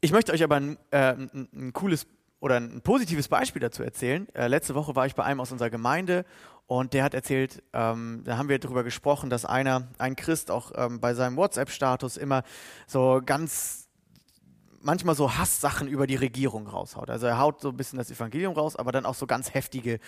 ich 0.00 0.12
möchte 0.12 0.32
euch 0.32 0.42
aber 0.42 0.56
ein, 0.56 0.78
äh, 0.90 1.12
ein, 1.12 1.72
cooles 1.72 2.06
oder 2.40 2.56
ein 2.56 2.82
positives 2.82 3.28
Beispiel 3.28 3.60
dazu 3.60 3.84
erzählen. 3.84 4.28
Äh, 4.34 4.48
letzte 4.48 4.74
Woche 4.74 4.96
war 4.96 5.06
ich 5.06 5.14
bei 5.14 5.22
einem 5.22 5.40
aus 5.40 5.52
unserer 5.52 5.70
Gemeinde 5.70 6.24
und 6.66 6.94
der 6.94 7.04
hat 7.04 7.14
erzählt, 7.14 7.62
ähm, 7.72 8.22
da 8.24 8.36
haben 8.36 8.48
wir 8.48 8.58
darüber 8.58 8.82
gesprochen, 8.82 9.30
dass 9.30 9.44
einer, 9.44 9.88
ein 9.98 10.16
Christ 10.16 10.50
auch 10.50 10.72
ähm, 10.74 10.98
bei 11.00 11.14
seinem 11.14 11.36
WhatsApp-Status 11.36 12.16
immer 12.16 12.42
so 12.88 13.20
ganz 13.24 13.88
manchmal 14.82 15.14
so 15.14 15.36
Hasssachen 15.36 15.88
über 15.88 16.06
die 16.06 16.16
Regierung 16.16 16.66
raushaut. 16.66 17.10
Also 17.10 17.26
er 17.26 17.38
haut 17.38 17.60
so 17.60 17.70
ein 17.70 17.76
bisschen 17.76 17.98
das 17.98 18.10
Evangelium 18.10 18.54
raus, 18.54 18.76
aber 18.76 18.92
dann 18.92 19.06
auch 19.06 19.14
so 19.14 19.26
ganz 19.26 19.54
heftige 19.54 19.98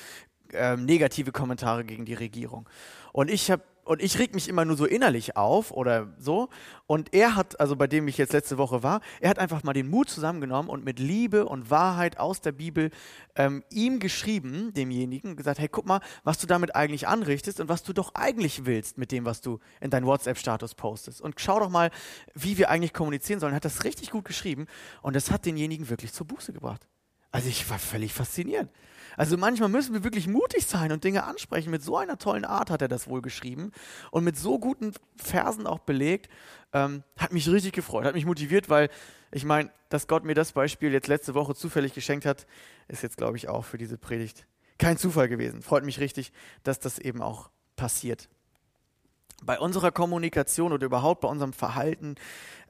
äh, 0.52 0.76
negative 0.76 1.32
Kommentare 1.32 1.84
gegen 1.84 2.04
die 2.04 2.14
Regierung. 2.14 2.68
Und 3.12 3.30
ich 3.30 3.50
habe 3.50 3.62
und 3.84 4.02
ich 4.02 4.18
reg 4.18 4.34
mich 4.34 4.48
immer 4.48 4.64
nur 4.64 4.76
so 4.76 4.86
innerlich 4.86 5.36
auf 5.36 5.70
oder 5.70 6.14
so. 6.18 6.48
Und 6.86 7.14
er 7.14 7.36
hat, 7.36 7.60
also 7.60 7.76
bei 7.76 7.86
dem 7.86 8.08
ich 8.08 8.18
jetzt 8.18 8.32
letzte 8.32 8.58
Woche 8.58 8.82
war, 8.82 9.00
er 9.20 9.30
hat 9.30 9.38
einfach 9.38 9.62
mal 9.62 9.72
den 9.72 9.88
Mut 9.88 10.08
zusammengenommen 10.08 10.70
und 10.70 10.84
mit 10.84 10.98
Liebe 10.98 11.46
und 11.46 11.70
Wahrheit 11.70 12.18
aus 12.18 12.40
der 12.40 12.52
Bibel 12.52 12.90
ähm, 13.36 13.62
ihm 13.70 13.98
geschrieben, 14.00 14.72
demjenigen, 14.74 15.36
gesagt, 15.36 15.58
hey, 15.58 15.68
guck 15.68 15.86
mal, 15.86 16.00
was 16.24 16.38
du 16.38 16.46
damit 16.46 16.74
eigentlich 16.74 17.08
anrichtest 17.08 17.60
und 17.60 17.68
was 17.68 17.82
du 17.82 17.92
doch 17.92 18.14
eigentlich 18.14 18.66
willst 18.66 18.98
mit 18.98 19.12
dem, 19.12 19.24
was 19.24 19.40
du 19.40 19.60
in 19.80 19.90
deinen 19.90 20.06
WhatsApp-Status 20.06 20.74
postest. 20.74 21.20
Und 21.20 21.40
schau 21.40 21.60
doch 21.60 21.70
mal, 21.70 21.90
wie 22.34 22.58
wir 22.58 22.70
eigentlich 22.70 22.92
kommunizieren 22.92 23.40
sollen. 23.40 23.52
Er 23.52 23.56
hat 23.56 23.64
das 23.64 23.84
richtig 23.84 24.10
gut 24.10 24.24
geschrieben 24.24 24.66
und 25.02 25.16
das 25.16 25.30
hat 25.30 25.46
denjenigen 25.46 25.88
wirklich 25.88 26.12
zur 26.12 26.26
Buße 26.26 26.52
gebracht. 26.52 26.86
Also 27.30 27.48
ich 27.48 27.68
war 27.68 27.78
völlig 27.78 28.12
fasziniert. 28.12 28.68
Also 29.16 29.36
manchmal 29.36 29.68
müssen 29.68 29.94
wir 29.94 30.04
wirklich 30.04 30.26
mutig 30.26 30.66
sein 30.66 30.92
und 30.92 31.04
Dinge 31.04 31.24
ansprechen. 31.24 31.70
Mit 31.70 31.82
so 31.82 31.96
einer 31.96 32.18
tollen 32.18 32.44
Art 32.44 32.70
hat 32.70 32.82
er 32.82 32.88
das 32.88 33.08
wohl 33.08 33.22
geschrieben 33.22 33.72
und 34.10 34.24
mit 34.24 34.36
so 34.36 34.58
guten 34.58 34.92
Versen 35.16 35.66
auch 35.66 35.80
belegt. 35.80 36.28
Ähm, 36.72 37.04
hat 37.16 37.32
mich 37.32 37.48
richtig 37.48 37.72
gefreut, 37.72 38.04
hat 38.04 38.14
mich 38.14 38.26
motiviert, 38.26 38.68
weil 38.68 38.88
ich 39.30 39.44
meine, 39.44 39.70
dass 39.88 40.06
Gott 40.06 40.24
mir 40.24 40.34
das 40.34 40.52
Beispiel 40.52 40.92
jetzt 40.92 41.08
letzte 41.08 41.34
Woche 41.34 41.54
zufällig 41.54 41.94
geschenkt 41.94 42.26
hat, 42.26 42.46
ist 42.88 43.02
jetzt, 43.02 43.16
glaube 43.16 43.36
ich, 43.36 43.48
auch 43.48 43.64
für 43.64 43.78
diese 43.78 43.98
Predigt 43.98 44.46
kein 44.78 44.98
Zufall 44.98 45.28
gewesen. 45.28 45.62
Freut 45.62 45.84
mich 45.84 46.00
richtig, 46.00 46.32
dass 46.62 46.78
das 46.78 46.98
eben 46.98 47.22
auch 47.22 47.50
passiert. 47.76 48.28
Bei 49.42 49.58
unserer 49.58 49.92
Kommunikation 49.92 50.72
oder 50.72 50.86
überhaupt 50.86 51.20
bei 51.20 51.28
unserem 51.28 51.52
Verhalten 51.52 52.14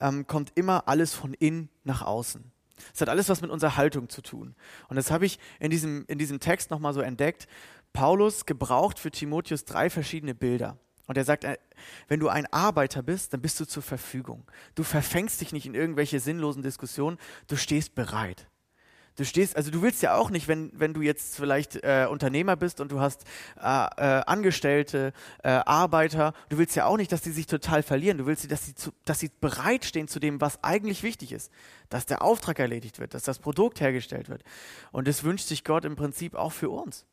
ähm, 0.01 0.27
kommt 0.27 0.53
immer 0.55 0.89
alles 0.89 1.15
von 1.15 1.35
innen 1.35 1.69
nach 1.85 2.03
außen. 2.03 2.54
Es 2.93 3.01
hat 3.01 3.09
alles 3.09 3.29
was 3.29 3.41
mit 3.41 3.51
unserer 3.51 3.77
Haltung 3.77 4.09
zu 4.09 4.23
tun. 4.23 4.55
Und 4.89 4.97
das 4.97 5.11
habe 5.11 5.27
ich 5.27 5.39
in 5.61 5.71
diesem, 5.71 6.05
in 6.09 6.19
diesem 6.19 6.41
Text 6.41 6.71
nochmal 6.71 6.95
so 6.95 7.01
entdeckt. 7.01 7.47
Paulus 7.93 8.47
gebraucht 8.47 8.99
für 8.99 9.11
Timotheus 9.11 9.65
drei 9.65 9.91
verschiedene 9.91 10.35
Bilder. 10.35 10.79
Und 11.07 11.19
er 11.19 11.25
sagt, 11.25 11.45
äh, 11.45 11.59
wenn 12.09 12.21
du 12.21 12.29
ein 12.29 12.47
Arbeiter 12.53 13.03
bist, 13.03 13.33
dann 13.33 13.43
bist 13.43 13.61
du 13.61 13.67
zur 13.67 13.83
Verfügung. 13.83 14.45
Du 14.75 14.83
verfängst 14.83 15.41
dich 15.41 15.53
nicht 15.53 15.67
in 15.67 15.75
irgendwelche 15.75 16.19
sinnlosen 16.19 16.63
Diskussionen, 16.63 17.19
du 17.47 17.57
stehst 17.57 17.95
bereit. 17.95 18.49
Du 19.17 19.25
stehst, 19.25 19.57
also 19.57 19.71
du 19.71 19.81
willst 19.81 20.03
ja 20.03 20.17
auch 20.17 20.31
nicht, 20.31 20.49
wenn, 20.49 20.73
wenn 20.75 20.93
du 20.93 21.01
jetzt 21.01 21.37
vielleicht 21.37 21.77
äh, 21.77 22.09
Unternehmer 22.11 22.57
bist 22.57 22.81
und 22.81 22.91
du 22.91 22.99
hast 22.99 23.25
äh, 23.57 23.61
äh, 23.63 24.23
Angestellte, 24.27 25.13
äh, 25.45 25.51
Arbeiter, 25.51 26.33
du 26.49 26.59
willst 26.59 26.75
ja 26.75 26.87
auch 26.87 26.97
nicht, 26.97 27.13
dass 27.13 27.21
die 27.21 27.31
sich 27.31 27.47
total 27.47 27.85
verlieren. 27.85 28.19
Du 28.19 28.27
willst, 28.27 28.51
dass 28.51 28.67
sie, 28.67 28.75
zu, 28.75 28.91
dass 29.05 29.21
sie 29.21 29.31
bereitstehen 29.41 30.09
zu 30.09 30.19
dem, 30.19 30.41
was 30.41 30.65
eigentlich 30.65 31.05
wichtig 31.05 31.31
ist. 31.31 31.53
Dass 31.91 32.07
der 32.07 32.23
Auftrag 32.23 32.59
erledigt 32.59 32.99
wird, 32.99 33.15
dass 33.15 33.23
das 33.23 33.39
Produkt 33.39 33.81
hergestellt 33.81 34.29
wird. 34.29 34.43
Und 34.91 35.07
das 35.07 35.23
wünscht 35.23 35.47
sich 35.47 35.63
Gott 35.63 35.85
im 35.85 35.95
Prinzip 35.95 36.35
auch 36.35 36.53
für 36.53 36.71
uns. 36.71 37.07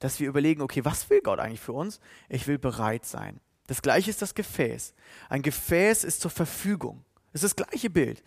Dass 0.00 0.18
wir 0.18 0.28
überlegen, 0.28 0.60
okay, 0.60 0.84
was 0.84 1.08
will 1.08 1.20
Gott 1.20 1.38
eigentlich 1.38 1.60
für 1.60 1.72
uns? 1.72 2.00
Ich 2.28 2.48
will 2.48 2.58
bereit 2.58 3.06
sein. 3.06 3.38
Das 3.68 3.80
gleiche 3.80 4.10
ist 4.10 4.22
das 4.22 4.34
Gefäß. 4.34 4.92
Ein 5.28 5.42
Gefäß 5.42 6.02
ist 6.02 6.20
zur 6.20 6.32
Verfügung. 6.32 7.04
Es 7.32 7.42
ist 7.42 7.58
das 7.58 7.66
gleiche 7.66 7.90
Bild. 7.90 8.22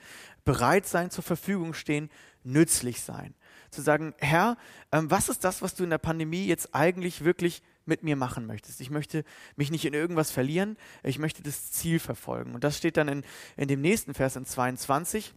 Bereit 0.46 0.88
sein, 0.88 1.12
zur 1.12 1.24
Verfügung 1.24 1.74
stehen 1.74 2.10
nützlich 2.48 3.02
sein. 3.02 3.36
Zu 3.70 3.82
sagen, 3.82 4.16
Herr, 4.20 4.58
ähm, 4.92 5.12
was 5.12 5.30
ist 5.30 5.44
das, 5.44 5.62
was 5.62 5.76
du 5.76 5.84
in 5.84 5.90
der 5.90 5.98
Pandemie 5.98 6.46
jetzt 6.46 6.74
eigentlich 6.74 7.24
wirklich 7.24 7.62
mit 7.86 8.04
mir 8.04 8.16
machen 8.16 8.46
möchtest? 8.46 8.82
Ich 8.82 8.90
möchte 8.90 9.24
mich 9.56 9.72
nicht 9.72 9.86
in 9.86 9.94
irgendwas 9.94 10.32
verlieren, 10.32 10.78
ich 11.04 11.20
möchte 11.20 11.44
das 11.44 11.72
Ziel 11.72 12.00
verfolgen. 12.00 12.56
Und 12.56 12.64
das 12.64 12.78
steht 12.78 12.98
dann 12.98 13.08
in, 13.08 13.24
in 13.58 13.68
dem 13.68 13.82
nächsten 13.82 14.14
Vers 14.14 14.36
in 14.36 14.46
22. 14.46 15.34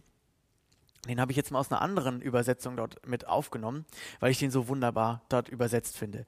Den 1.07 1.19
habe 1.19 1.31
ich 1.31 1.37
jetzt 1.37 1.51
mal 1.51 1.59
aus 1.59 1.71
einer 1.71 1.81
anderen 1.81 2.21
Übersetzung 2.21 2.77
dort 2.77 3.05
mit 3.07 3.27
aufgenommen, 3.27 3.85
weil 4.19 4.31
ich 4.31 4.39
den 4.39 4.51
so 4.51 4.67
wunderbar 4.67 5.23
dort 5.29 5.49
übersetzt 5.49 5.97
finde. 5.97 6.25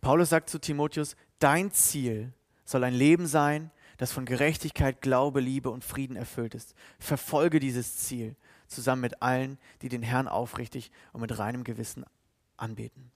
Paulus 0.00 0.30
sagt 0.30 0.50
zu 0.50 0.58
Timotheus, 0.58 1.16
dein 1.38 1.70
Ziel 1.70 2.32
soll 2.64 2.84
ein 2.84 2.94
Leben 2.94 3.26
sein, 3.26 3.70
das 3.98 4.12
von 4.12 4.26
Gerechtigkeit, 4.26 5.00
Glaube, 5.00 5.40
Liebe 5.40 5.70
und 5.70 5.84
Frieden 5.84 6.16
erfüllt 6.16 6.54
ist. 6.54 6.74
Verfolge 6.98 7.60
dieses 7.60 7.96
Ziel 7.96 8.36
zusammen 8.68 9.02
mit 9.02 9.22
allen, 9.22 9.58
die 9.82 9.88
den 9.88 10.02
Herrn 10.02 10.28
aufrichtig 10.28 10.90
und 11.12 11.20
mit 11.20 11.38
reinem 11.38 11.64
Gewissen 11.64 12.04
anbeten. 12.56 13.10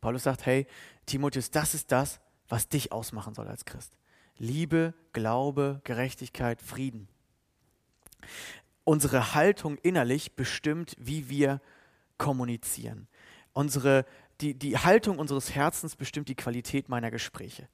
Paulus 0.00 0.22
sagt, 0.22 0.46
hey, 0.46 0.66
Timotheus, 1.06 1.50
das 1.50 1.74
ist 1.74 1.92
das, 1.92 2.20
was 2.48 2.68
dich 2.68 2.92
ausmachen 2.92 3.34
soll 3.34 3.48
als 3.48 3.64
Christ. 3.64 3.96
Liebe, 4.38 4.94
Glaube, 5.12 5.80
Gerechtigkeit, 5.84 6.62
Frieden. 6.62 7.08
Unsere 8.84 9.34
Haltung 9.34 9.76
innerlich 9.78 10.34
bestimmt, 10.34 10.96
wie 10.98 11.28
wir 11.28 11.60
kommunizieren. 12.16 13.06
Unsere, 13.52 14.06
die, 14.40 14.54
die 14.54 14.78
Haltung 14.78 15.18
unseres 15.18 15.54
Herzens 15.54 15.96
bestimmt 15.96 16.28
die 16.28 16.34
Qualität 16.34 16.88
meiner 16.88 17.10
Gespräche. 17.10 17.68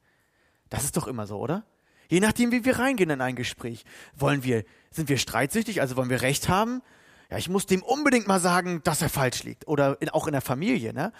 Das 0.69 0.83
ist 0.83 0.97
doch 0.97 1.07
immer 1.07 1.27
so, 1.27 1.39
oder? 1.39 1.65
Je 2.09 2.19
nachdem, 2.19 2.51
wie 2.51 2.65
wir 2.65 2.79
reingehen 2.79 3.09
in 3.09 3.21
ein 3.21 3.35
Gespräch. 3.35 3.85
Wollen 4.15 4.43
wir, 4.43 4.63
sind 4.91 5.09
wir 5.09 5.17
streitsüchtig, 5.17 5.81
also 5.81 5.95
wollen 5.95 6.09
wir 6.09 6.21
Recht 6.21 6.49
haben? 6.49 6.81
Ja, 7.29 7.37
ich 7.37 7.49
muss 7.49 7.65
dem 7.65 7.83
unbedingt 7.83 8.27
mal 8.27 8.39
sagen, 8.39 8.81
dass 8.83 9.01
er 9.01 9.09
falsch 9.09 9.43
liegt. 9.43 9.67
Oder 9.67 10.01
in, 10.01 10.09
auch 10.09 10.27
in 10.27 10.31
der 10.31 10.41
Familie, 10.41 10.93
ne? 10.93 11.11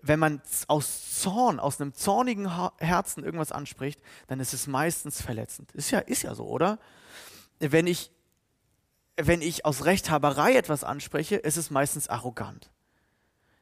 Wenn 0.00 0.20
man 0.20 0.40
aus 0.68 1.20
Zorn, 1.20 1.58
aus 1.58 1.80
einem 1.80 1.92
zornigen 1.92 2.48
Herzen 2.78 3.24
irgendwas 3.24 3.50
anspricht, 3.50 4.00
dann 4.28 4.38
ist 4.38 4.54
es 4.54 4.68
meistens 4.68 5.20
verletzend. 5.20 5.72
Ist 5.72 5.90
ja, 5.90 5.98
ist 5.98 6.22
ja 6.22 6.36
so, 6.36 6.46
oder? 6.46 6.78
Wenn 7.58 7.88
ich, 7.88 8.12
wenn 9.16 9.42
ich 9.42 9.64
aus 9.64 9.84
Rechthaberei 9.84 10.54
etwas 10.54 10.84
anspreche, 10.84 11.34
ist 11.34 11.56
es 11.56 11.70
meistens 11.70 12.06
arrogant. 12.06 12.70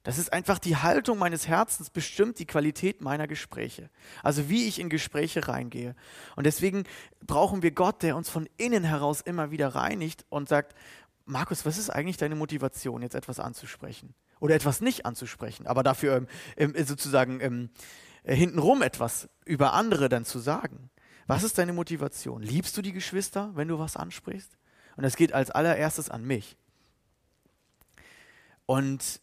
Das 0.07 0.19
ist 0.19 0.33
einfach 0.33 0.61
die 0.61 0.77
Haltung 0.77 1.19
meines 1.19 1.49
Herzens 1.49 1.90
bestimmt 1.90 2.38
die 2.38 2.47
Qualität 2.47 3.01
meiner 3.01 3.27
Gespräche. 3.27 3.90
Also 4.23 4.49
wie 4.49 4.69
ich 4.69 4.79
in 4.79 4.88
Gespräche 4.88 5.49
reingehe. 5.49 5.97
Und 6.37 6.47
deswegen 6.47 6.85
brauchen 7.27 7.64
wir 7.64 7.73
Gott, 7.73 8.05
der 8.05 8.16
uns 8.16 8.31
von 8.31 8.49
innen 8.57 8.85
heraus 8.85 9.21
immer 9.21 9.51
wieder 9.51 9.75
reinigt 9.75 10.25
und 10.29 10.49
sagt, 10.49 10.77
Markus, 11.25 11.66
was 11.66 11.77
ist 11.77 11.90
eigentlich 11.90 12.19
deine 12.19 12.37
Motivation, 12.37 13.03
jetzt 13.03 13.16
etwas 13.16 13.40
anzusprechen? 13.40 14.14
Oder 14.38 14.55
etwas 14.55 14.81
nicht 14.81 15.07
anzusprechen, 15.07 15.66
aber 15.66 15.83
dafür 15.83 16.29
ähm, 16.57 16.73
sozusagen 16.85 17.40
ähm, 17.40 17.71
hintenrum 18.23 18.83
etwas 18.83 19.29
über 19.45 19.73
andere 19.73 20.09
dann 20.09 20.25
zu 20.25 20.38
sagen. 20.38 20.88
Was 21.27 21.42
ist 21.42 21.59
deine 21.59 21.73
Motivation? 21.73 22.42
Liebst 22.42 22.77
du 22.77 22.83
die 22.83 22.92
Geschwister, 22.92 23.51
wenn 23.57 23.66
du 23.66 23.81
was 23.81 23.97
ansprichst? 23.97 24.57
Und 24.97 25.03
das 25.03 25.16
geht 25.16 25.33
als 25.33 25.51
allererstes 25.51 26.11
an 26.11 26.25
mich. 26.25 26.57
Und 28.66 29.21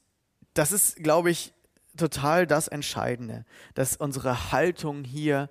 das 0.53 0.71
ist, 0.71 0.97
glaube 0.97 1.29
ich, 1.31 1.53
total 1.97 2.47
das 2.47 2.67
Entscheidende, 2.67 3.45
dass 3.73 3.95
unsere 3.95 4.51
Haltung 4.51 5.03
hier 5.03 5.49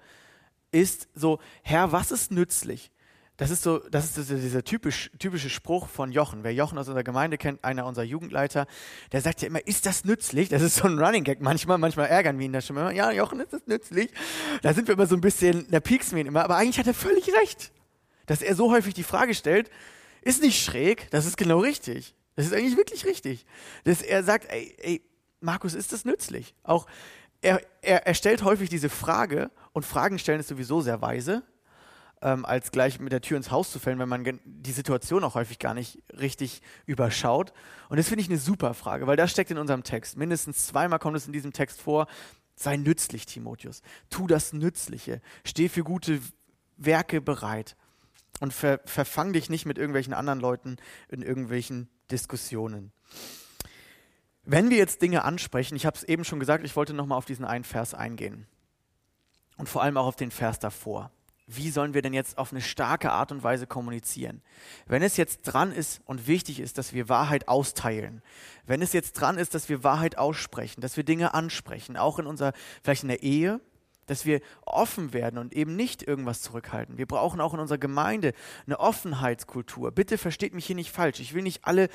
ist 0.72 1.08
so, 1.14 1.38
Herr, 1.62 1.92
was 1.92 2.10
ist 2.10 2.32
nützlich? 2.32 2.90
Das 3.36 3.50
ist 3.50 3.62
so, 3.62 3.78
das 3.78 4.16
ist 4.16 4.30
dieser 4.30 4.62
typisch, 4.62 5.10
typische 5.18 5.50
Spruch 5.50 5.88
von 5.88 6.12
Jochen. 6.12 6.44
Wer 6.44 6.52
Jochen 6.54 6.78
aus 6.78 6.86
unserer 6.86 7.02
Gemeinde 7.02 7.38
kennt, 7.38 7.64
einer 7.64 7.86
unserer 7.86 8.04
Jugendleiter, 8.04 8.66
der 9.10 9.20
sagt 9.20 9.42
ja 9.42 9.48
immer, 9.48 9.66
ist 9.66 9.86
das 9.86 10.04
nützlich? 10.04 10.48
Das 10.48 10.62
ist 10.62 10.76
so 10.76 10.86
ein 10.86 10.98
Running 10.98 11.24
Gag 11.24 11.40
manchmal, 11.40 11.78
manchmal 11.78 12.08
ärgern 12.08 12.38
wir 12.38 12.46
ihn 12.46 12.52
da 12.52 12.60
schon 12.60 12.76
immer. 12.76 12.92
Ja, 12.92 13.10
Jochen, 13.10 13.40
ist 13.40 13.52
das 13.52 13.66
nützlich? 13.66 14.10
Da 14.62 14.74
sind 14.74 14.86
wir 14.86 14.94
immer 14.94 15.06
so 15.06 15.16
ein 15.16 15.20
bisschen, 15.20 15.66
da 15.70 15.80
pieksen 15.80 16.14
wir 16.14 16.20
ihn 16.20 16.28
immer, 16.28 16.44
aber 16.44 16.56
eigentlich 16.56 16.78
hat 16.78 16.86
er 16.86 16.94
völlig 16.94 17.32
recht. 17.40 17.72
Dass 18.26 18.42
er 18.42 18.54
so 18.54 18.70
häufig 18.70 18.94
die 18.94 19.02
Frage 19.02 19.34
stellt, 19.34 19.70
ist 20.20 20.42
nicht 20.42 20.62
schräg, 20.62 21.10
das 21.10 21.26
ist 21.26 21.36
genau 21.36 21.58
richtig. 21.58 22.14
Das 22.36 22.46
ist 22.46 22.54
eigentlich 22.54 22.76
wirklich 22.76 23.04
richtig. 23.04 23.46
Dass 23.84 24.02
er 24.02 24.22
sagt, 24.22 24.50
ey, 24.50 24.74
ey, 24.78 25.02
Markus, 25.40 25.74
ist 25.74 25.92
das 25.92 26.04
nützlich? 26.04 26.54
Auch 26.62 26.86
er, 27.42 27.60
er, 27.82 28.06
er 28.06 28.14
stellt 28.14 28.44
häufig 28.44 28.68
diese 28.68 28.88
Frage 28.88 29.50
und 29.72 29.84
Fragen 29.84 30.18
stellen 30.18 30.40
ist 30.40 30.48
sowieso 30.48 30.80
sehr 30.80 31.02
weise, 31.02 31.42
ähm, 32.22 32.44
als 32.44 32.70
gleich 32.70 33.00
mit 33.00 33.12
der 33.12 33.20
Tür 33.20 33.36
ins 33.36 33.50
Haus 33.50 33.72
zu 33.72 33.80
fällen, 33.80 33.98
wenn 33.98 34.08
man 34.08 34.40
die 34.44 34.72
Situation 34.72 35.24
auch 35.24 35.34
häufig 35.34 35.58
gar 35.58 35.74
nicht 35.74 36.02
richtig 36.18 36.62
überschaut. 36.86 37.52
Und 37.88 37.98
das 37.98 38.08
finde 38.08 38.22
ich 38.22 38.30
eine 38.30 38.38
super 38.38 38.74
Frage, 38.74 39.06
weil 39.06 39.16
das 39.16 39.32
steckt 39.32 39.50
in 39.50 39.58
unserem 39.58 39.82
Text. 39.82 40.16
Mindestens 40.16 40.66
zweimal 40.66 41.00
kommt 41.00 41.16
es 41.16 41.26
in 41.26 41.32
diesem 41.32 41.52
Text 41.52 41.80
vor. 41.80 42.06
Sei 42.54 42.76
nützlich, 42.76 43.26
Timotheus. 43.26 43.82
Tu 44.08 44.26
das 44.28 44.52
Nützliche. 44.52 45.20
Steh 45.44 45.68
für 45.68 45.82
gute 45.82 46.20
Werke 46.76 47.20
bereit. 47.20 47.76
Und 48.40 48.52
ver 48.52 48.80
verfang 48.86 49.32
dich 49.32 49.50
nicht 49.50 49.66
mit 49.66 49.78
irgendwelchen 49.78 50.14
anderen 50.14 50.40
Leuten 50.40 50.76
in 51.08 51.22
irgendwelchen 51.22 51.88
Diskussionen. 52.12 52.92
Wenn 54.44 54.70
wir 54.70 54.76
jetzt 54.76 55.02
Dinge 55.02 55.24
ansprechen, 55.24 55.76
ich 55.76 55.86
habe 55.86 55.96
es 55.96 56.04
eben 56.04 56.24
schon 56.24 56.40
gesagt, 56.40 56.64
ich 56.64 56.76
wollte 56.76 56.94
nochmal 56.94 57.18
auf 57.18 57.24
diesen 57.24 57.44
einen 57.44 57.64
Vers 57.64 57.94
eingehen. 57.94 58.46
Und 59.56 59.68
vor 59.68 59.82
allem 59.82 59.96
auch 59.96 60.06
auf 60.06 60.16
den 60.16 60.30
Vers 60.30 60.58
davor 60.58 61.10
wie 61.46 61.70
sollen 61.70 61.94
wir 61.94 62.02
denn 62.02 62.14
jetzt 62.14 62.38
auf 62.38 62.52
eine 62.52 62.60
starke 62.60 63.10
Art 63.10 63.32
und 63.32 63.42
Weise 63.42 63.66
kommunizieren? 63.66 64.42
Wenn 64.86 65.02
es 65.02 65.16
jetzt 65.16 65.42
dran 65.42 65.72
ist 65.72 66.00
und 66.04 66.26
wichtig 66.26 66.60
ist, 66.60 66.78
dass 66.78 66.92
wir 66.92 67.08
Wahrheit 67.08 67.48
austeilen, 67.48 68.22
wenn 68.66 68.82
es 68.82 68.92
jetzt 68.92 69.14
dran 69.14 69.38
ist, 69.38 69.54
dass 69.54 69.68
wir 69.68 69.84
Wahrheit 69.84 70.18
aussprechen, 70.18 70.80
dass 70.80 70.96
wir 70.96 71.04
Dinge 71.04 71.34
ansprechen, 71.34 71.96
auch 71.96 72.18
in 72.18 72.26
unserer, 72.26 72.52
vielleicht 72.82 73.02
in 73.02 73.08
der 73.08 73.22
Ehe, 73.22 73.60
dass 74.12 74.26
wir 74.26 74.40
offen 74.66 75.14
werden 75.14 75.38
und 75.38 75.54
eben 75.54 75.74
nicht 75.74 76.06
irgendwas 76.06 76.42
zurückhalten. 76.42 76.98
Wir 76.98 77.06
brauchen 77.06 77.40
auch 77.40 77.54
in 77.54 77.60
unserer 77.60 77.78
Gemeinde 77.78 78.34
eine 78.66 78.78
Offenheitskultur. 78.78 79.90
Bitte 79.90 80.18
versteht 80.18 80.54
mich 80.54 80.66
hier 80.66 80.76
nicht 80.76 80.92
falsch. 80.92 81.18
Ich 81.20 81.32
will 81.32 81.42
nicht 81.42 81.64
alle 81.64 81.88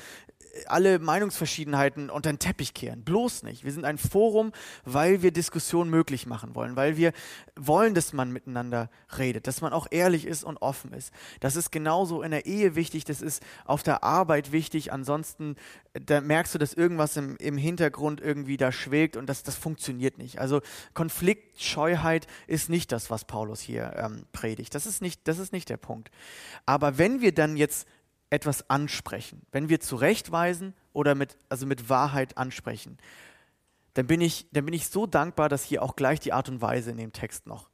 alle 0.66 0.98
Meinungsverschiedenheiten 0.98 2.10
unter 2.10 2.32
den 2.32 2.38
Teppich 2.38 2.74
kehren. 2.74 3.02
Bloß 3.02 3.42
nicht. 3.42 3.64
Wir 3.64 3.72
sind 3.72 3.84
ein 3.84 3.98
Forum, 3.98 4.52
weil 4.84 5.22
wir 5.22 5.30
Diskussionen 5.30 5.90
möglich 5.90 6.26
machen 6.26 6.54
wollen, 6.54 6.76
weil 6.76 6.96
wir 6.96 7.12
wollen, 7.56 7.94
dass 7.94 8.12
man 8.12 8.32
miteinander 8.32 8.90
redet, 9.18 9.46
dass 9.46 9.60
man 9.60 9.72
auch 9.72 9.86
ehrlich 9.90 10.26
ist 10.26 10.44
und 10.44 10.58
offen 10.58 10.92
ist. 10.92 11.12
Das 11.40 11.56
ist 11.56 11.70
genauso 11.70 12.22
in 12.22 12.30
der 12.30 12.46
Ehe 12.46 12.74
wichtig, 12.74 13.04
das 13.04 13.20
ist 13.20 13.42
auf 13.64 13.82
der 13.82 14.02
Arbeit 14.02 14.52
wichtig. 14.52 14.92
Ansonsten, 14.92 15.56
da 15.92 16.20
merkst 16.20 16.54
du, 16.54 16.58
dass 16.58 16.74
irgendwas 16.74 17.16
im, 17.16 17.36
im 17.36 17.56
Hintergrund 17.56 18.20
irgendwie 18.20 18.56
da 18.56 18.72
schwelgt 18.72 19.16
und 19.16 19.26
das, 19.26 19.42
das 19.42 19.56
funktioniert 19.56 20.18
nicht. 20.18 20.40
Also 20.40 20.60
Konfliktscheuheit 20.94 22.07
ist 22.46 22.68
nicht 22.68 22.92
das, 22.92 23.10
was 23.10 23.24
Paulus 23.24 23.60
hier 23.60 23.94
ähm, 23.96 24.26
predigt. 24.32 24.74
Das 24.74 24.86
ist, 24.86 25.02
nicht, 25.02 25.26
das 25.28 25.38
ist 25.38 25.52
nicht 25.52 25.68
der 25.68 25.76
Punkt. 25.76 26.10
Aber 26.66 26.98
wenn 26.98 27.20
wir 27.20 27.32
dann 27.32 27.56
jetzt 27.56 27.86
etwas 28.30 28.68
ansprechen, 28.68 29.42
wenn 29.52 29.68
wir 29.68 29.80
zurechtweisen 29.80 30.74
oder 30.92 31.14
mit, 31.14 31.36
also 31.48 31.66
mit 31.66 31.88
Wahrheit 31.88 32.36
ansprechen, 32.36 32.98
dann 33.94 34.06
bin, 34.06 34.20
ich, 34.20 34.46
dann 34.52 34.64
bin 34.64 34.74
ich 34.74 34.88
so 34.88 35.06
dankbar, 35.06 35.48
dass 35.48 35.64
hier 35.64 35.82
auch 35.82 35.96
gleich 35.96 36.20
die 36.20 36.32
Art 36.32 36.48
und 36.48 36.60
Weise 36.60 36.90
in 36.90 36.98
dem 36.98 37.12
Text 37.12 37.46
noch 37.46 37.68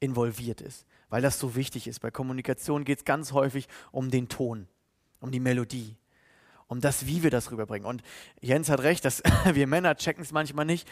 involviert 0.00 0.60
ist, 0.60 0.84
weil 1.08 1.22
das 1.22 1.38
so 1.38 1.54
wichtig 1.54 1.86
ist. 1.86 2.00
Bei 2.00 2.10
Kommunikation 2.10 2.84
geht 2.84 2.98
es 2.98 3.04
ganz 3.04 3.32
häufig 3.32 3.68
um 3.92 4.10
den 4.10 4.28
Ton, 4.28 4.66
um 5.20 5.30
die 5.30 5.40
Melodie, 5.40 5.96
um 6.66 6.80
das, 6.80 7.06
wie 7.06 7.22
wir 7.22 7.30
das 7.30 7.50
rüberbringen. 7.50 7.86
Und 7.86 8.02
Jens 8.40 8.68
hat 8.68 8.80
recht, 8.80 9.04
dass 9.04 9.22
wir 9.52 9.66
Männer 9.66 9.94
checken 9.94 10.22
es 10.22 10.32
manchmal 10.32 10.64
nicht 10.64 10.88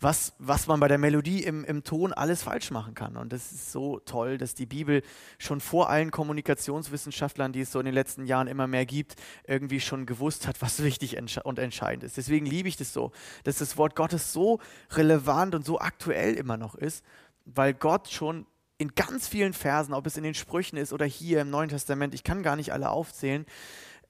was, 0.00 0.34
was 0.38 0.66
man 0.66 0.80
bei 0.80 0.88
der 0.88 0.98
Melodie 0.98 1.42
im, 1.42 1.64
im 1.64 1.84
Ton 1.84 2.12
alles 2.12 2.42
falsch 2.42 2.70
machen 2.70 2.94
kann. 2.94 3.16
Und 3.16 3.32
das 3.32 3.52
ist 3.52 3.72
so 3.72 4.00
toll, 4.00 4.38
dass 4.38 4.54
die 4.54 4.66
Bibel 4.66 5.02
schon 5.38 5.60
vor 5.60 5.90
allen 5.90 6.10
Kommunikationswissenschaftlern, 6.10 7.52
die 7.52 7.60
es 7.60 7.72
so 7.72 7.78
in 7.78 7.86
den 7.86 7.94
letzten 7.94 8.26
Jahren 8.26 8.48
immer 8.48 8.66
mehr 8.66 8.86
gibt, 8.86 9.16
irgendwie 9.46 9.80
schon 9.80 10.06
gewusst 10.06 10.46
hat, 10.46 10.60
was 10.62 10.82
wichtig 10.82 11.16
und 11.44 11.58
entscheidend 11.58 12.04
ist. 12.04 12.16
Deswegen 12.16 12.46
liebe 12.46 12.68
ich 12.68 12.76
das 12.76 12.92
so, 12.92 13.12
dass 13.44 13.58
das 13.58 13.76
Wort 13.76 13.96
Gottes 13.96 14.32
so 14.32 14.60
relevant 14.90 15.54
und 15.54 15.64
so 15.64 15.78
aktuell 15.78 16.34
immer 16.34 16.56
noch 16.56 16.74
ist, 16.74 17.04
weil 17.44 17.74
Gott 17.74 18.08
schon 18.08 18.46
in 18.78 18.94
ganz 18.94 19.28
vielen 19.28 19.52
Versen, 19.52 19.94
ob 19.94 20.06
es 20.06 20.16
in 20.16 20.24
den 20.24 20.34
Sprüchen 20.34 20.76
ist 20.76 20.92
oder 20.92 21.06
hier 21.06 21.40
im 21.40 21.50
Neuen 21.50 21.68
Testament, 21.68 22.14
ich 22.14 22.24
kann 22.24 22.42
gar 22.42 22.56
nicht 22.56 22.72
alle 22.72 22.90
aufzählen, 22.90 23.46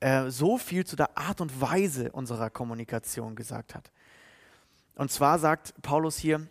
äh, 0.01 0.31
so 0.31 0.59
viel 0.59 0.85
zu 0.85 0.97
der 0.97 1.19
Art 1.19 1.41
und 1.41 1.61
Weise 1.61 2.11
unserer 2.13 2.51
Kommunikation 2.51 3.37
gesagt 3.37 3.75
hat. 3.75 3.93
Und 4.95 5.11
zwar 5.11 5.39
sagt 5.39 5.75
Paulus 5.83 6.17
hier, 6.17 6.47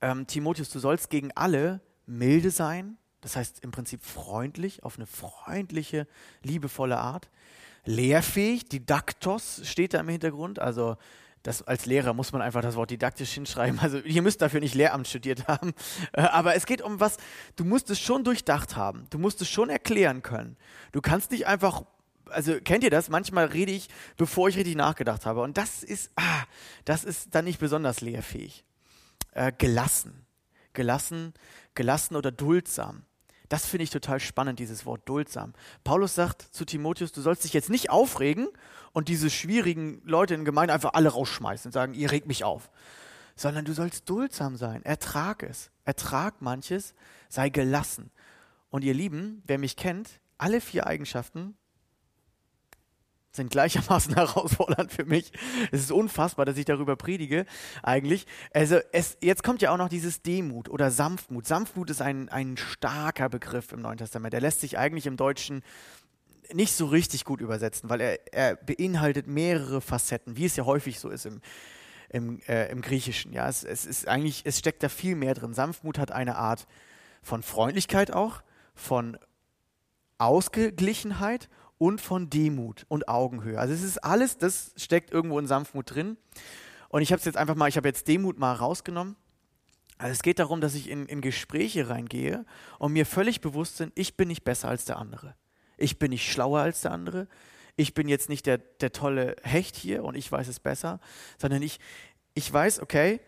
ähm, 0.00 0.26
Timotheus, 0.26 0.70
du 0.70 0.78
sollst 0.78 1.10
gegen 1.10 1.32
alle 1.34 1.80
milde 2.06 2.50
sein, 2.50 2.96
das 3.20 3.36
heißt 3.36 3.64
im 3.64 3.70
Prinzip 3.70 4.04
freundlich, 4.04 4.84
auf 4.84 4.96
eine 4.96 5.06
freundliche, 5.06 6.06
liebevolle 6.42 6.98
Art. 6.98 7.30
Lehrfähig, 7.84 8.68
Didaktos 8.68 9.62
steht 9.64 9.94
da 9.94 10.00
im 10.00 10.08
Hintergrund, 10.08 10.58
also 10.58 10.96
das, 11.42 11.62
als 11.62 11.86
Lehrer 11.86 12.12
muss 12.14 12.32
man 12.32 12.42
einfach 12.42 12.62
das 12.62 12.76
Wort 12.76 12.90
didaktisch 12.90 13.32
hinschreiben. 13.32 13.78
Also 13.82 13.98
ihr 14.00 14.22
müsst 14.22 14.42
dafür 14.42 14.60
nicht 14.60 14.74
Lehramt 14.74 15.08
studiert 15.08 15.46
haben. 15.48 15.72
Äh, 16.12 16.22
aber 16.22 16.54
es 16.54 16.66
geht 16.66 16.82
um 16.82 17.00
was, 17.00 17.16
du 17.56 17.64
musst 17.64 17.90
es 17.90 18.00
schon 18.00 18.24
durchdacht 18.24 18.76
haben. 18.76 19.06
Du 19.10 19.18
musst 19.18 19.40
es 19.40 19.48
schon 19.48 19.70
erklären 19.70 20.22
können. 20.22 20.56
Du 20.92 21.00
kannst 21.00 21.30
nicht 21.30 21.46
einfach 21.46 21.84
also 22.30 22.60
kennt 22.60 22.84
ihr 22.84 22.90
das? 22.90 23.08
Manchmal 23.08 23.46
rede 23.46 23.72
ich, 23.72 23.88
bevor 24.16 24.48
ich 24.48 24.56
richtig 24.56 24.76
nachgedacht 24.76 25.26
habe. 25.26 25.42
Und 25.42 25.56
das 25.56 25.82
ist, 25.82 26.10
ah, 26.16 26.44
das 26.84 27.04
ist 27.04 27.34
dann 27.34 27.44
nicht 27.44 27.60
besonders 27.60 28.00
lehrfähig. 28.00 28.64
Äh, 29.32 29.52
gelassen. 29.56 30.26
Gelassen, 30.72 31.34
gelassen 31.74 32.16
oder 32.16 32.30
duldsam. 32.30 33.04
Das 33.48 33.64
finde 33.64 33.84
ich 33.84 33.90
total 33.90 34.20
spannend, 34.20 34.58
dieses 34.58 34.84
Wort 34.84 35.08
duldsam. 35.08 35.54
Paulus 35.82 36.14
sagt 36.14 36.42
zu 36.42 36.64
Timotheus, 36.64 37.12
du 37.12 37.22
sollst 37.22 37.44
dich 37.44 37.54
jetzt 37.54 37.70
nicht 37.70 37.90
aufregen 37.90 38.48
und 38.92 39.08
diese 39.08 39.30
schwierigen 39.30 40.02
Leute 40.04 40.34
in 40.34 40.44
Gemeinde 40.44 40.74
einfach 40.74 40.92
alle 40.92 41.08
rausschmeißen 41.08 41.68
und 41.68 41.72
sagen, 41.72 41.94
ihr 41.94 42.10
regt 42.10 42.26
mich 42.26 42.44
auf. 42.44 42.70
Sondern 43.36 43.64
du 43.64 43.72
sollst 43.72 44.08
duldsam 44.08 44.56
sein. 44.56 44.84
Ertrag 44.84 45.42
es. 45.42 45.70
Ertrag 45.84 46.42
manches. 46.42 46.94
Sei 47.28 47.48
gelassen. 47.48 48.10
Und 48.70 48.84
ihr 48.84 48.94
Lieben, 48.94 49.42
wer 49.46 49.58
mich 49.58 49.76
kennt, 49.76 50.20
alle 50.36 50.60
vier 50.60 50.86
Eigenschaften 50.86 51.56
sind 53.30 53.50
gleichermaßen 53.50 54.14
herausfordernd 54.16 54.92
für 54.92 55.04
mich. 55.04 55.32
Es 55.70 55.80
ist 55.80 55.92
unfassbar, 55.92 56.46
dass 56.46 56.56
ich 56.56 56.64
darüber 56.64 56.96
predige, 56.96 57.46
eigentlich. 57.82 58.26
Also, 58.52 58.78
es, 58.92 59.16
jetzt 59.20 59.42
kommt 59.42 59.62
ja 59.62 59.72
auch 59.72 59.76
noch 59.76 59.88
dieses 59.88 60.22
Demut 60.22 60.68
oder 60.68 60.90
Sanftmut. 60.90 61.46
Sanftmut 61.46 61.90
ist 61.90 62.02
ein, 62.02 62.28
ein 62.28 62.56
starker 62.56 63.28
Begriff 63.28 63.72
im 63.72 63.80
Neuen 63.80 63.98
Testament. 63.98 64.32
Der 64.32 64.40
lässt 64.40 64.60
sich 64.60 64.78
eigentlich 64.78 65.06
im 65.06 65.16
Deutschen 65.16 65.62
nicht 66.52 66.72
so 66.72 66.86
richtig 66.86 67.24
gut 67.24 67.40
übersetzen, 67.40 67.90
weil 67.90 68.00
er, 68.00 68.32
er 68.32 68.56
beinhaltet 68.56 69.26
mehrere 69.26 69.80
Facetten, 69.80 70.36
wie 70.36 70.46
es 70.46 70.56
ja 70.56 70.64
häufig 70.64 70.98
so 70.98 71.10
ist 71.10 71.26
im, 71.26 71.40
im, 72.08 72.40
äh, 72.48 72.70
im 72.70 72.80
Griechischen. 72.80 73.32
Ja, 73.32 73.48
es, 73.48 73.64
es 73.64 73.84
ist 73.84 74.08
eigentlich, 74.08 74.42
es 74.44 74.58
steckt 74.58 74.82
da 74.82 74.88
viel 74.88 75.14
mehr 75.14 75.34
drin. 75.34 75.52
Sanftmut 75.52 75.98
hat 75.98 76.10
eine 76.10 76.36
Art 76.36 76.66
von 77.22 77.42
Freundlichkeit 77.42 78.12
auch, 78.12 78.42
von 78.74 79.18
Ausgeglichenheit 80.18 81.48
und 81.78 82.00
von 82.00 82.28
Demut 82.28 82.84
und 82.88 83.08
Augenhöhe. 83.08 83.58
Also 83.58 83.72
es 83.72 83.82
ist 83.82 83.98
alles, 83.98 84.38
das 84.38 84.72
steckt 84.76 85.12
irgendwo 85.12 85.38
in 85.38 85.46
Sanftmut 85.46 85.94
drin. 85.94 86.16
Und 86.88 87.02
ich 87.02 87.12
habe 87.12 87.18
es 87.18 87.24
jetzt 87.24 87.36
einfach 87.36 87.54
mal, 87.54 87.68
ich 87.68 87.76
habe 87.76 87.88
jetzt 87.88 88.08
Demut 88.08 88.38
mal 88.38 88.52
rausgenommen. 88.52 89.16
Also 89.98 90.12
es 90.12 90.22
geht 90.22 90.38
darum, 90.38 90.60
dass 90.60 90.74
ich 90.74 90.88
in, 90.88 91.06
in 91.06 91.20
Gespräche 91.20 91.88
reingehe 91.88 92.44
und 92.78 92.92
mir 92.92 93.04
völlig 93.06 93.40
bewusst 93.40 93.78
bin, 93.78 93.92
ich 93.94 94.16
bin 94.16 94.28
nicht 94.28 94.44
besser 94.44 94.68
als 94.68 94.84
der 94.84 94.96
andere. 94.96 95.34
Ich 95.76 95.98
bin 95.98 96.10
nicht 96.10 96.30
schlauer 96.30 96.60
als 96.60 96.82
der 96.82 96.92
andere. 96.92 97.28
Ich 97.76 97.94
bin 97.94 98.08
jetzt 98.08 98.28
nicht 98.28 98.46
der, 98.46 98.58
der 98.58 98.92
tolle 98.92 99.36
Hecht 99.42 99.76
hier 99.76 100.04
und 100.04 100.16
ich 100.16 100.30
weiß 100.30 100.48
es 100.48 100.60
besser, 100.60 101.00
sondern 101.36 101.62
ich, 101.62 101.78
ich 102.34 102.52
weiß, 102.52 102.80
okay, 102.80 103.20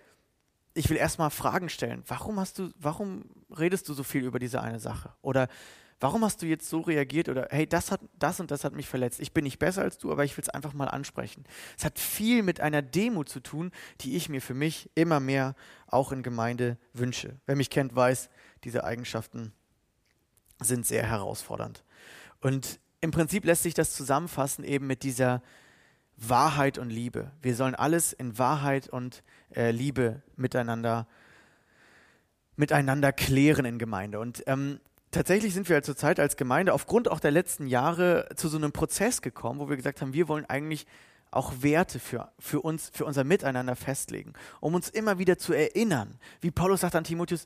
ich 0.74 0.88
will 0.88 0.96
erstmal 0.96 1.30
Fragen 1.30 1.68
stellen. 1.68 2.02
Warum 2.06 2.38
hast 2.38 2.58
du, 2.58 2.70
warum 2.78 3.24
redest 3.56 3.88
du 3.88 3.94
so 3.94 4.02
viel 4.02 4.24
über 4.24 4.38
diese 4.38 4.60
eine 4.60 4.80
Sache? 4.80 5.12
Oder 5.22 5.48
warum 6.00 6.24
hast 6.24 6.42
du 6.42 6.46
jetzt 6.46 6.68
so 6.68 6.80
reagiert 6.80 7.28
oder 7.28 7.48
hey, 7.50 7.66
das 7.66 7.90
hat 7.90 8.00
das 8.18 8.40
und 8.40 8.50
das 8.50 8.64
hat 8.64 8.74
mich 8.74 8.88
verletzt. 8.88 9.20
Ich 9.20 9.32
bin 9.32 9.44
nicht 9.44 9.58
besser 9.58 9.82
als 9.82 9.98
du, 9.98 10.10
aber 10.10 10.24
ich 10.24 10.36
will 10.36 10.42
es 10.42 10.48
einfach 10.48 10.72
mal 10.72 10.86
ansprechen. 10.86 11.44
Es 11.78 11.84
hat 11.84 11.98
viel 11.98 12.42
mit 12.42 12.60
einer 12.60 12.82
Demut 12.82 13.28
zu 13.28 13.40
tun, 13.40 13.70
die 14.00 14.16
ich 14.16 14.28
mir 14.28 14.40
für 14.40 14.54
mich 14.54 14.90
immer 14.94 15.20
mehr 15.20 15.54
auch 15.86 16.10
in 16.10 16.22
Gemeinde 16.22 16.78
wünsche. 16.94 17.38
Wer 17.46 17.56
mich 17.56 17.70
kennt, 17.70 17.94
weiß, 17.94 18.30
diese 18.64 18.84
Eigenschaften 18.84 19.52
sind 20.58 20.86
sehr 20.86 21.06
herausfordernd. 21.06 21.84
Und 22.40 22.80
im 23.00 23.10
Prinzip 23.10 23.44
lässt 23.44 23.62
sich 23.62 23.74
das 23.74 23.94
zusammenfassen 23.94 24.64
eben 24.64 24.86
mit 24.86 25.02
dieser 25.02 25.42
Wahrheit 26.16 26.78
und 26.78 26.90
Liebe. 26.90 27.32
Wir 27.40 27.54
sollen 27.54 27.74
alles 27.74 28.12
in 28.12 28.38
Wahrheit 28.38 28.88
und 28.88 29.22
äh, 29.54 29.70
Liebe 29.70 30.22
miteinander 30.36 31.06
miteinander 32.56 33.10
klären 33.12 33.64
in 33.64 33.78
Gemeinde. 33.78 34.20
Und 34.20 34.44
ähm, 34.46 34.80
tatsächlich 35.10 35.54
sind 35.54 35.68
wir 35.68 35.74
halt 35.74 35.84
zurzeit 35.84 36.20
als 36.20 36.36
Gemeinde 36.36 36.72
aufgrund 36.72 37.10
auch 37.10 37.20
der 37.20 37.30
letzten 37.30 37.66
Jahre 37.66 38.28
zu 38.36 38.48
so 38.48 38.56
einem 38.56 38.72
Prozess 38.72 39.22
gekommen, 39.22 39.60
wo 39.60 39.68
wir 39.68 39.76
gesagt 39.76 40.00
haben, 40.00 40.12
wir 40.12 40.28
wollen 40.28 40.44
eigentlich 40.46 40.86
auch 41.30 41.52
Werte 41.60 41.98
für, 42.00 42.32
für 42.38 42.60
uns, 42.60 42.90
für 42.92 43.04
unser 43.04 43.24
Miteinander 43.24 43.76
festlegen, 43.76 44.32
um 44.60 44.74
uns 44.74 44.88
immer 44.88 45.18
wieder 45.18 45.38
zu 45.38 45.52
erinnern. 45.52 46.18
Wie 46.40 46.50
Paulus 46.50 46.80
sagt 46.80 46.96
an 46.96 47.04
Timotheus, 47.04 47.44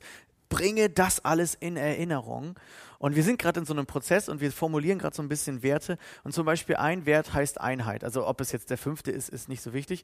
bringe 0.49 0.89
das 0.89 1.23
alles 1.23 1.55
in 1.55 1.77
Erinnerung. 1.77 2.59
Und 2.97 3.15
wir 3.15 3.23
sind 3.23 3.39
gerade 3.39 3.59
in 3.59 3.65
so 3.65 3.73
einem 3.73 3.85
Prozess 3.85 4.29
und 4.29 4.41
wir 4.41 4.51
formulieren 4.51 4.99
gerade 4.99 5.15
so 5.15 5.21
ein 5.21 5.29
bisschen 5.29 5.63
Werte. 5.63 5.97
Und 6.23 6.33
zum 6.33 6.45
Beispiel 6.45 6.77
ein 6.77 7.05
Wert 7.05 7.33
heißt 7.33 7.59
Einheit. 7.61 8.03
Also 8.03 8.27
ob 8.27 8.41
es 8.41 8.51
jetzt 8.51 8.69
der 8.69 8.77
fünfte 8.77 9.11
ist, 9.11 9.29
ist 9.29 9.49
nicht 9.49 9.61
so 9.61 9.73
wichtig. 9.73 10.03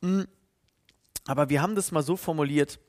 Mm, 0.00 0.22
aber 1.26 1.50
wir 1.50 1.62
haben 1.62 1.74
das 1.74 1.92
mal 1.92 2.02
so 2.02 2.16
formuliert, 2.16 2.80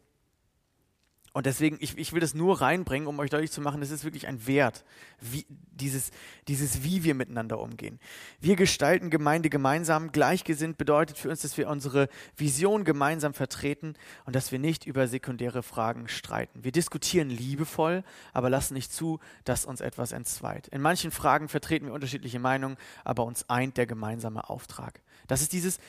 und 1.33 1.45
deswegen, 1.45 1.77
ich, 1.79 1.97
ich 1.97 2.11
will 2.11 2.19
das 2.19 2.33
nur 2.33 2.59
reinbringen, 2.59 3.07
um 3.07 3.19
euch 3.19 3.29
deutlich 3.29 3.51
zu 3.51 3.61
machen, 3.61 3.81
es 3.83 3.91
ist 3.91 4.03
wirklich 4.03 4.27
ein 4.27 4.47
Wert, 4.47 4.83
wie, 5.19 5.45
dieses, 5.49 6.09
dieses, 6.47 6.83
wie 6.83 7.03
wir 7.03 7.13
miteinander 7.13 7.59
umgehen. 7.59 7.99
Wir 8.39 8.55
gestalten 8.55 9.11
Gemeinde 9.11 9.49
gemeinsam. 9.49 10.11
Gleichgesinnt 10.11 10.77
bedeutet 10.77 11.17
für 11.17 11.29
uns, 11.29 11.41
dass 11.41 11.57
wir 11.57 11.69
unsere 11.69 12.09
Vision 12.35 12.83
gemeinsam 12.83 13.35
vertreten 13.35 13.93
und 14.25 14.35
dass 14.35 14.51
wir 14.51 14.57
nicht 14.57 14.85
über 14.85 15.07
sekundäre 15.07 15.61
Fragen 15.61 16.07
streiten. 16.07 16.63
Wir 16.63 16.71
diskutieren 16.71 17.29
liebevoll, 17.29 18.03
aber 18.33 18.49
lassen 18.49 18.73
nicht 18.73 18.91
zu, 18.91 19.19
dass 19.43 19.65
uns 19.65 19.81
etwas 19.81 20.11
entzweit. 20.11 20.67
In 20.69 20.81
manchen 20.81 21.11
Fragen 21.11 21.47
vertreten 21.47 21.85
wir 21.85 21.93
unterschiedliche 21.93 22.39
Meinungen, 22.39 22.77
aber 23.03 23.23
uns 23.25 23.47
eint 23.49 23.77
der 23.77 23.85
gemeinsame 23.85 24.49
Auftrag. 24.49 25.01
Das 25.27 25.41
ist 25.41 25.53
dieses 25.53 25.79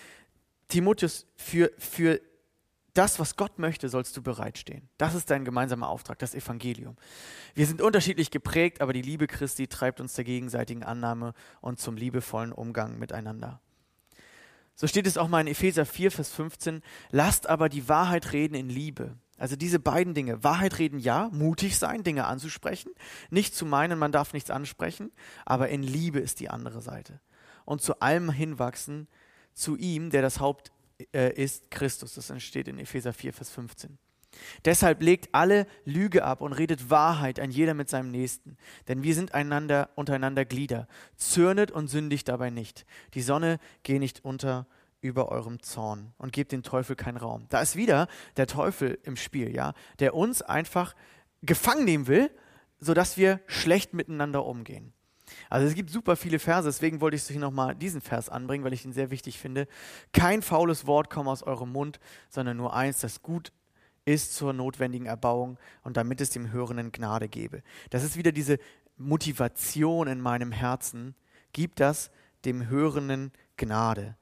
Timotheus 0.68 1.26
für, 1.36 1.72
für 1.78 2.20
das, 2.94 3.18
was 3.18 3.36
Gott 3.36 3.58
möchte, 3.58 3.88
sollst 3.88 4.16
du 4.16 4.22
bereitstehen. 4.22 4.88
Das 4.98 5.14
ist 5.14 5.30
dein 5.30 5.44
gemeinsamer 5.44 5.88
Auftrag, 5.88 6.18
das 6.18 6.34
Evangelium. 6.34 6.96
Wir 7.54 7.66
sind 7.66 7.82
unterschiedlich 7.82 8.30
geprägt, 8.30 8.80
aber 8.80 8.92
die 8.92 9.02
Liebe 9.02 9.26
Christi 9.26 9.68
treibt 9.68 10.00
uns 10.00 10.14
der 10.14 10.24
gegenseitigen 10.24 10.82
Annahme 10.82 11.34
und 11.60 11.78
zum 11.78 11.96
liebevollen 11.96 12.52
Umgang 12.52 12.98
miteinander. 12.98 13.60
So 14.74 14.86
steht 14.86 15.06
es 15.06 15.18
auch 15.18 15.28
mal 15.28 15.42
in 15.42 15.46
Epheser 15.46 15.84
4, 15.84 16.10
Vers 16.10 16.30
15. 16.30 16.82
Lasst 17.10 17.46
aber 17.48 17.68
die 17.68 17.88
Wahrheit 17.88 18.32
reden 18.32 18.54
in 18.54 18.70
Liebe. 18.70 19.14
Also 19.36 19.56
diese 19.56 19.78
beiden 19.78 20.14
Dinge. 20.14 20.42
Wahrheit 20.44 20.78
reden 20.78 20.98
ja, 20.98 21.28
mutig 21.32 21.78
sein, 21.78 22.02
Dinge 22.02 22.26
anzusprechen. 22.26 22.92
Nicht 23.30 23.54
zu 23.54 23.66
meinen, 23.66 23.98
man 23.98 24.12
darf 24.12 24.32
nichts 24.32 24.50
ansprechen, 24.50 25.12
aber 25.44 25.68
in 25.68 25.82
Liebe 25.82 26.18
ist 26.18 26.40
die 26.40 26.50
andere 26.50 26.80
Seite. 26.80 27.20
Und 27.64 27.82
zu 27.82 28.00
allem 28.00 28.30
hinwachsen, 28.30 29.08
zu 29.54 29.76
ihm, 29.76 30.10
der 30.10 30.22
das 30.22 30.40
Haupt 30.40 30.72
äh, 31.12 31.32
ist 31.32 31.70
Christus. 31.70 32.14
Das 32.14 32.30
entsteht 32.30 32.68
in 32.68 32.78
Epheser 32.78 33.12
4, 33.12 33.32
Vers 33.32 33.50
15. 33.50 33.98
Deshalb 34.64 35.02
legt 35.02 35.28
alle 35.32 35.66
Lüge 35.84 36.24
ab 36.24 36.40
und 36.40 36.52
redet 36.52 36.90
Wahrheit 36.90 37.40
an 37.40 37.50
jeder 37.50 37.74
mit 37.74 37.88
seinem 37.88 38.10
Nächsten. 38.10 38.56
Denn 38.88 39.02
wir 39.02 39.14
sind 39.14 39.34
einander, 39.34 39.90
untereinander 39.96 40.44
Glieder. 40.44 40.86
Zürnet 41.16 41.70
und 41.70 41.88
sündigt 41.88 42.28
dabei 42.28 42.50
nicht. 42.50 42.86
Die 43.14 43.22
Sonne 43.22 43.58
gehe 43.82 43.98
nicht 43.98 44.24
unter 44.24 44.66
über 45.00 45.30
eurem 45.30 45.62
Zorn 45.62 46.12
und 46.18 46.32
gebt 46.32 46.52
dem 46.52 46.62
Teufel 46.62 46.94
keinen 46.94 47.16
Raum. 47.16 47.46
Da 47.48 47.60
ist 47.60 47.74
wieder 47.74 48.06
der 48.36 48.46
Teufel 48.46 48.98
im 49.02 49.16
Spiel, 49.16 49.54
ja, 49.54 49.72
der 49.98 50.14
uns 50.14 50.42
einfach 50.42 50.94
gefangen 51.42 51.84
nehmen 51.84 52.06
will, 52.06 52.30
sodass 52.78 53.16
wir 53.16 53.40
schlecht 53.46 53.94
miteinander 53.94 54.44
umgehen. 54.44 54.92
Also 55.48 55.66
es 55.66 55.74
gibt 55.74 55.90
super 55.90 56.16
viele 56.16 56.38
Verse, 56.38 56.68
deswegen 56.68 57.00
wollte 57.00 57.16
ich 57.16 57.24
hier 57.24 57.38
nochmal 57.38 57.74
diesen 57.74 58.00
Vers 58.00 58.28
anbringen, 58.28 58.64
weil 58.64 58.72
ich 58.72 58.84
ihn 58.84 58.92
sehr 58.92 59.10
wichtig 59.10 59.38
finde. 59.38 59.66
Kein 60.12 60.42
faules 60.42 60.86
Wort 60.86 61.10
komme 61.10 61.30
aus 61.30 61.42
eurem 61.42 61.72
Mund, 61.72 62.00
sondern 62.28 62.56
nur 62.56 62.74
eins, 62.74 63.00
das 63.00 63.22
gut 63.22 63.52
ist 64.04 64.34
zur 64.34 64.52
notwendigen 64.52 65.06
Erbauung 65.06 65.58
und 65.82 65.96
damit 65.96 66.20
es 66.20 66.30
dem 66.30 66.52
Hörenden 66.52 66.92
Gnade 66.92 67.28
gebe. 67.28 67.62
Das 67.90 68.02
ist 68.02 68.16
wieder 68.16 68.32
diese 68.32 68.58
Motivation 68.96 70.08
in 70.08 70.20
meinem 70.20 70.52
Herzen. 70.52 71.14
Gibt 71.52 71.80
das 71.80 72.10
dem 72.44 72.68
Hörenden 72.68 73.32
Gnade? 73.56 74.16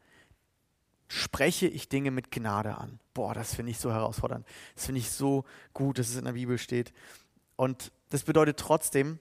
Spreche 1.09 1.67
ich 1.67 1.89
Dinge 1.89 2.11
mit 2.11 2.31
Gnade 2.31 2.77
an? 2.77 3.01
Boah, 3.15 3.35
das 3.35 3.55
finde 3.55 3.71
ich 3.71 3.79
so 3.79 3.91
herausfordernd. 3.93 4.47
Das 4.75 4.87
finde 4.87 5.01
ich 5.01 5.11
so 5.11 5.45
gut, 5.73 5.99
dass 5.99 6.11
es 6.11 6.17
in 6.17 6.27
der 6.27 6.33
Bibel 6.33 6.59
steht. 6.59 6.93
Und 7.57 7.93
das 8.11 8.23
bedeutet 8.25 8.59
trotzdem, 8.59 9.19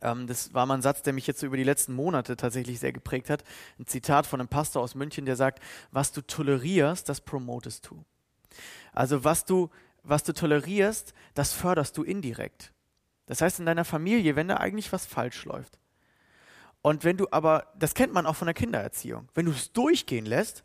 das 0.00 0.52
war 0.52 0.66
mal 0.66 0.74
ein 0.74 0.82
Satz, 0.82 1.02
der 1.02 1.12
mich 1.12 1.26
jetzt 1.26 1.40
so 1.40 1.46
über 1.46 1.56
die 1.56 1.64
letzten 1.64 1.94
Monate 1.94 2.36
tatsächlich 2.36 2.80
sehr 2.80 2.92
geprägt 2.92 3.30
hat. 3.30 3.44
Ein 3.78 3.86
Zitat 3.86 4.26
von 4.26 4.40
einem 4.40 4.48
Pastor 4.48 4.82
aus 4.82 4.94
München, 4.94 5.24
der 5.24 5.36
sagt, 5.36 5.62
was 5.90 6.12
du 6.12 6.20
tolerierst, 6.20 7.08
das 7.08 7.20
promotest 7.20 7.88
du. 7.88 8.04
Also 8.92 9.24
was 9.24 9.44
du, 9.44 9.70
was 10.02 10.22
du 10.22 10.32
tolerierst, 10.32 11.14
das 11.34 11.52
förderst 11.52 11.96
du 11.96 12.02
indirekt. 12.02 12.72
Das 13.26 13.40
heißt 13.40 13.58
in 13.58 13.66
deiner 13.66 13.84
Familie, 13.84 14.36
wenn 14.36 14.48
da 14.48 14.58
eigentlich 14.58 14.92
was 14.92 15.06
falsch 15.06 15.44
läuft. 15.44 15.78
Und 16.82 17.02
wenn 17.02 17.16
du 17.16 17.26
aber, 17.32 17.72
das 17.76 17.94
kennt 17.94 18.12
man 18.12 18.26
auch 18.26 18.36
von 18.36 18.46
der 18.46 18.54
Kindererziehung, 18.54 19.28
wenn 19.34 19.46
du 19.46 19.52
es 19.52 19.72
durchgehen 19.72 20.26
lässt, 20.26 20.62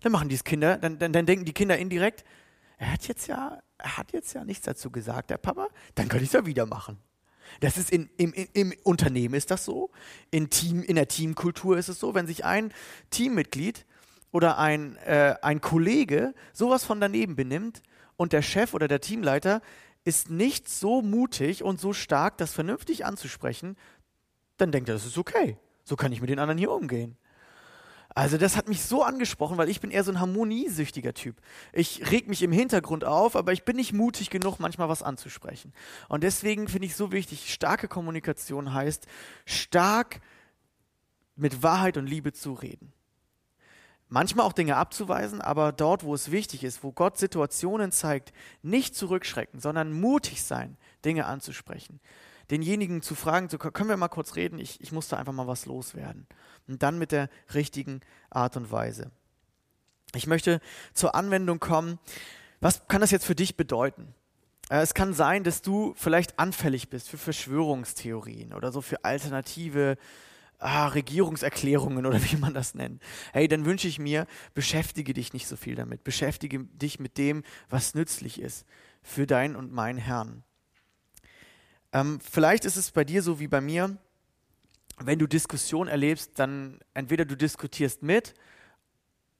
dann 0.00 0.12
machen 0.12 0.30
die 0.30 0.38
Kinder, 0.38 0.78
dann, 0.78 0.98
dann, 0.98 1.12
dann 1.12 1.26
denken 1.26 1.44
die 1.44 1.52
Kinder 1.52 1.76
indirekt, 1.76 2.24
er 2.78 2.92
hat 2.94 3.06
jetzt 3.06 3.26
ja, 3.26 3.60
er 3.76 3.98
hat 3.98 4.12
jetzt 4.12 4.32
ja 4.32 4.44
nichts 4.44 4.64
dazu 4.64 4.90
gesagt, 4.90 5.28
der 5.28 5.36
Papa, 5.36 5.68
dann 5.94 6.08
kann 6.08 6.20
ich 6.20 6.28
es 6.28 6.32
ja 6.32 6.46
wieder 6.46 6.64
machen. 6.64 6.98
Das 7.60 7.76
ist 7.76 7.90
in, 7.90 8.08
im, 8.16 8.32
im 8.52 8.72
Unternehmen 8.84 9.34
ist 9.34 9.50
das 9.50 9.64
so, 9.64 9.90
in, 10.30 10.50
Team, 10.50 10.82
in 10.82 10.94
der 10.94 11.08
Teamkultur 11.08 11.76
ist 11.76 11.88
es 11.88 11.98
so, 11.98 12.14
wenn 12.14 12.26
sich 12.26 12.44
ein 12.44 12.72
Teammitglied 13.10 13.84
oder 14.32 14.58
ein, 14.58 14.96
äh, 14.98 15.34
ein 15.42 15.60
Kollege 15.60 16.34
sowas 16.52 16.84
von 16.84 17.00
daneben 17.00 17.34
benimmt 17.36 17.82
und 18.16 18.32
der 18.32 18.42
Chef 18.42 18.74
oder 18.74 18.88
der 18.88 19.00
Teamleiter 19.00 19.60
ist 20.04 20.30
nicht 20.30 20.68
so 20.68 21.02
mutig 21.02 21.62
und 21.62 21.80
so 21.80 21.92
stark, 21.92 22.38
das 22.38 22.52
vernünftig 22.52 23.04
anzusprechen, 23.04 23.76
dann 24.56 24.72
denkt 24.72 24.88
er, 24.88 24.94
das 24.94 25.06
ist 25.06 25.18
okay. 25.18 25.56
So 25.84 25.96
kann 25.96 26.12
ich 26.12 26.20
mit 26.20 26.30
den 26.30 26.38
anderen 26.38 26.58
hier 26.58 26.70
umgehen. 26.70 27.16
Also 28.14 28.38
das 28.38 28.56
hat 28.56 28.68
mich 28.68 28.82
so 28.82 29.04
angesprochen, 29.04 29.56
weil 29.56 29.68
ich 29.68 29.80
bin 29.80 29.90
eher 29.90 30.02
so 30.02 30.10
ein 30.10 30.20
harmoniesüchtiger 30.20 31.14
Typ. 31.14 31.36
Ich 31.72 32.10
reg 32.10 32.28
mich 32.28 32.42
im 32.42 32.50
Hintergrund 32.50 33.04
auf, 33.04 33.36
aber 33.36 33.52
ich 33.52 33.64
bin 33.64 33.76
nicht 33.76 33.92
mutig 33.92 34.30
genug, 34.30 34.58
manchmal 34.58 34.88
was 34.88 35.02
anzusprechen. 35.02 35.72
Und 36.08 36.24
deswegen 36.24 36.66
finde 36.66 36.86
ich 36.86 36.96
so 36.96 37.12
wichtig, 37.12 37.52
starke 37.52 37.86
Kommunikation 37.86 38.74
heißt, 38.74 39.06
stark 39.44 40.20
mit 41.36 41.62
Wahrheit 41.62 41.96
und 41.96 42.06
Liebe 42.06 42.32
zu 42.32 42.52
reden. 42.52 42.92
Manchmal 44.08 44.44
auch 44.44 44.52
Dinge 44.52 44.76
abzuweisen, 44.76 45.40
aber 45.40 45.70
dort, 45.70 46.02
wo 46.02 46.12
es 46.12 46.32
wichtig 46.32 46.64
ist, 46.64 46.82
wo 46.82 46.90
Gott 46.90 47.16
Situationen 47.16 47.92
zeigt, 47.92 48.32
nicht 48.62 48.96
zurückschrecken, 48.96 49.60
sondern 49.60 49.92
mutig 49.92 50.42
sein, 50.42 50.76
Dinge 51.04 51.26
anzusprechen 51.26 52.00
denjenigen 52.50 53.02
zu 53.02 53.14
fragen, 53.14 53.48
so, 53.48 53.58
können 53.58 53.88
wir 53.88 53.96
mal 53.96 54.08
kurz 54.08 54.36
reden, 54.36 54.58
ich, 54.58 54.80
ich 54.80 54.92
muss 54.92 55.08
da 55.08 55.16
einfach 55.16 55.32
mal 55.32 55.46
was 55.46 55.66
loswerden. 55.66 56.26
Und 56.68 56.82
dann 56.82 56.98
mit 56.98 57.12
der 57.12 57.28
richtigen 57.54 58.00
Art 58.30 58.56
und 58.56 58.70
Weise. 58.70 59.10
Ich 60.14 60.26
möchte 60.26 60.60
zur 60.92 61.14
Anwendung 61.14 61.60
kommen. 61.60 61.98
Was 62.60 62.86
kann 62.88 63.00
das 63.00 63.10
jetzt 63.10 63.24
für 63.24 63.34
dich 63.34 63.56
bedeuten? 63.56 64.14
Äh, 64.68 64.80
es 64.80 64.94
kann 64.94 65.14
sein, 65.14 65.44
dass 65.44 65.62
du 65.62 65.94
vielleicht 65.96 66.38
anfällig 66.38 66.88
bist 66.88 67.08
für 67.08 67.18
Verschwörungstheorien 67.18 68.52
oder 68.52 68.72
so 68.72 68.80
für 68.80 69.04
alternative 69.04 69.96
ah, 70.58 70.88
Regierungserklärungen 70.88 72.06
oder 72.06 72.22
wie 72.22 72.36
man 72.36 72.54
das 72.54 72.74
nennt. 72.74 73.02
Hey, 73.32 73.48
dann 73.48 73.64
wünsche 73.64 73.88
ich 73.88 73.98
mir, 73.98 74.26
beschäftige 74.54 75.14
dich 75.14 75.32
nicht 75.32 75.46
so 75.46 75.56
viel 75.56 75.74
damit. 75.74 76.04
Beschäftige 76.04 76.64
dich 76.64 76.98
mit 76.98 77.18
dem, 77.18 77.44
was 77.68 77.94
nützlich 77.94 78.40
ist 78.40 78.66
für 79.02 79.26
dein 79.26 79.56
und 79.56 79.72
mein 79.72 79.96
Herrn. 79.96 80.44
Ähm, 81.92 82.20
vielleicht 82.20 82.64
ist 82.64 82.76
es 82.76 82.90
bei 82.90 83.04
dir 83.04 83.22
so 83.22 83.40
wie 83.40 83.48
bei 83.48 83.60
mir, 83.60 83.96
wenn 84.98 85.18
du 85.18 85.26
Diskussion 85.26 85.88
erlebst, 85.88 86.32
dann 86.36 86.78
entweder 86.94 87.24
du 87.24 87.36
diskutierst 87.36 88.02
mit 88.02 88.34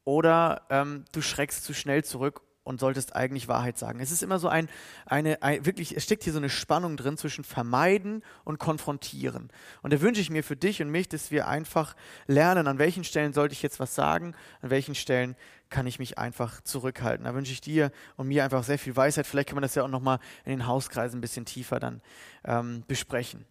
oder 0.05 0.67
ähm, 0.71 1.05
du 1.13 1.21
schreckst 1.21 1.65
zu 1.65 1.75
schnell 1.75 2.03
zurück 2.03 2.43
und 2.71 2.81
solltest 2.81 3.14
eigentlich 3.14 3.49
Wahrheit 3.49 3.77
sagen. 3.77 4.01
Es 4.01 4.11
ist 4.11 4.23
immer 4.23 4.39
so 4.39 4.49
ein, 4.49 4.68
eine, 5.05 5.43
ein, 5.43 5.66
wirklich, 5.66 5.95
es 5.95 6.05
steckt 6.05 6.25
hier 6.25 6.33
so 6.33 6.39
eine 6.39 6.49
Spannung 6.49 6.97
drin 6.97 7.18
zwischen 7.18 7.45
vermeiden 7.45 8.23
und 8.45 8.59
konfrontieren. 8.59 9.51
Und 9.83 9.93
da 9.93 10.01
wünsche 10.01 10.23
ich 10.23 10.31
mir 10.31 10.43
für 10.43 10.57
dich 10.57 10.81
und 10.81 10.89
mich, 10.91 11.09
dass 11.09 11.31
wir 11.31 11.49
einfach 11.49 11.95
lernen, 12.27 12.66
an 12.66 12.79
welchen 12.79 13.05
Stellen 13.05 13.35
sollte 13.35 13.53
ich 13.53 13.62
jetzt 13.62 13.81
was 13.81 13.95
sagen, 13.95 14.35
an 14.62 14.71
welchen 14.71 14.95
Stellen 14.95 15.37
kann 15.68 15.87
ich 15.87 15.99
mich 15.99 16.18
einfach 16.18 16.61
zurückhalten. 16.62 17.25
Da 17.25 17.35
wünsche 17.35 17.53
ich 17.53 17.61
dir 17.61 17.93
und 18.16 18.29
mir 18.29 18.45
einfach 18.45 18.64
sehr 18.64 18.79
viel 18.79 18.97
Weisheit. 18.97 19.27
Vielleicht 19.27 19.49
kann 19.49 19.57
man 19.57 19.62
das 19.62 19.75
ja 19.75 19.85
auch 19.85 19.89
nochmal 19.89 20.18
in 20.45 20.51
den 20.51 20.66
Hauskreisen 20.66 21.18
ein 21.18 21.21
bisschen 21.21 21.45
tiefer 21.45 21.79
dann 21.79 22.01
ähm, 22.45 22.85
besprechen. 22.89 23.45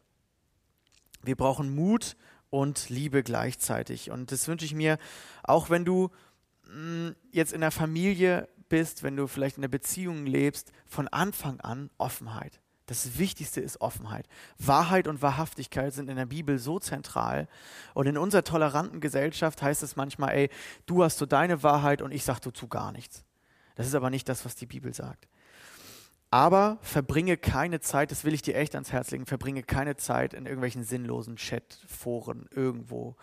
Wir 1.21 1.35
brauchen 1.35 1.73
Mut 1.73 2.15
und 2.49 2.89
Liebe 2.89 3.23
gleichzeitig. 3.23 4.11
Und 4.11 4.31
das 4.31 4.47
wünsche 4.47 4.65
ich 4.65 4.73
mir, 4.73 4.97
auch 5.43 5.69
wenn 5.69 5.85
du 5.85 6.09
mm, 6.67 7.09
jetzt 7.31 7.53
in 7.53 7.61
der 7.61 7.71
Familie 7.71 8.49
bist, 8.69 9.03
wenn 9.03 9.15
du 9.15 9.27
vielleicht 9.27 9.57
in 9.57 9.61
der 9.61 9.69
Beziehung 9.69 10.25
lebst, 10.25 10.71
von 10.85 11.07
Anfang 11.07 11.59
an 11.59 11.89
Offenheit. 11.97 12.61
Das 12.85 13.19
Wichtigste 13.19 13.61
ist 13.61 13.81
Offenheit. 13.81 14.27
Wahrheit 14.57 15.07
und 15.07 15.21
Wahrhaftigkeit 15.21 15.93
sind 15.93 16.09
in 16.09 16.15
der 16.15 16.25
Bibel 16.25 16.57
so 16.57 16.79
zentral. 16.79 17.47
Und 17.93 18.07
in 18.07 18.17
unserer 18.17 18.43
toleranten 18.43 18.99
Gesellschaft 18.99 19.61
heißt 19.61 19.83
es 19.83 19.95
manchmal, 19.95 20.31
ey, 20.31 20.49
du 20.87 21.03
hast 21.03 21.19
so 21.19 21.27
deine 21.27 21.61
Wahrheit 21.61 22.01
und 22.01 22.11
ich 22.11 22.23
sag 22.23 22.39
dazu 22.39 22.67
gar 22.67 22.91
nichts. 22.91 23.25
Das 23.75 23.85
ist 23.85 23.93
aber 23.93 24.09
nicht 24.09 24.27
das, 24.27 24.43
was 24.43 24.55
die 24.55 24.65
Bibel 24.65 24.91
sagt. 24.93 25.27
Aber 26.31 26.77
verbringe 26.83 27.37
keine 27.37 27.79
Zeit, 27.79 28.11
das 28.11 28.23
will 28.23 28.35
ich 28.35 28.43
dir 28.43 28.55
echt 28.55 28.75
ans 28.75 28.91
Herz 28.91 29.09
legen, 29.09 29.25
verbringe 29.25 29.63
keine 29.63 29.95
Zeit 29.95 30.35
in 30.35 30.45
irgendwelchen 30.45 30.83
sinnlosen 30.83 31.37
Chatforen 31.37 32.47
irgendwo 32.53 33.15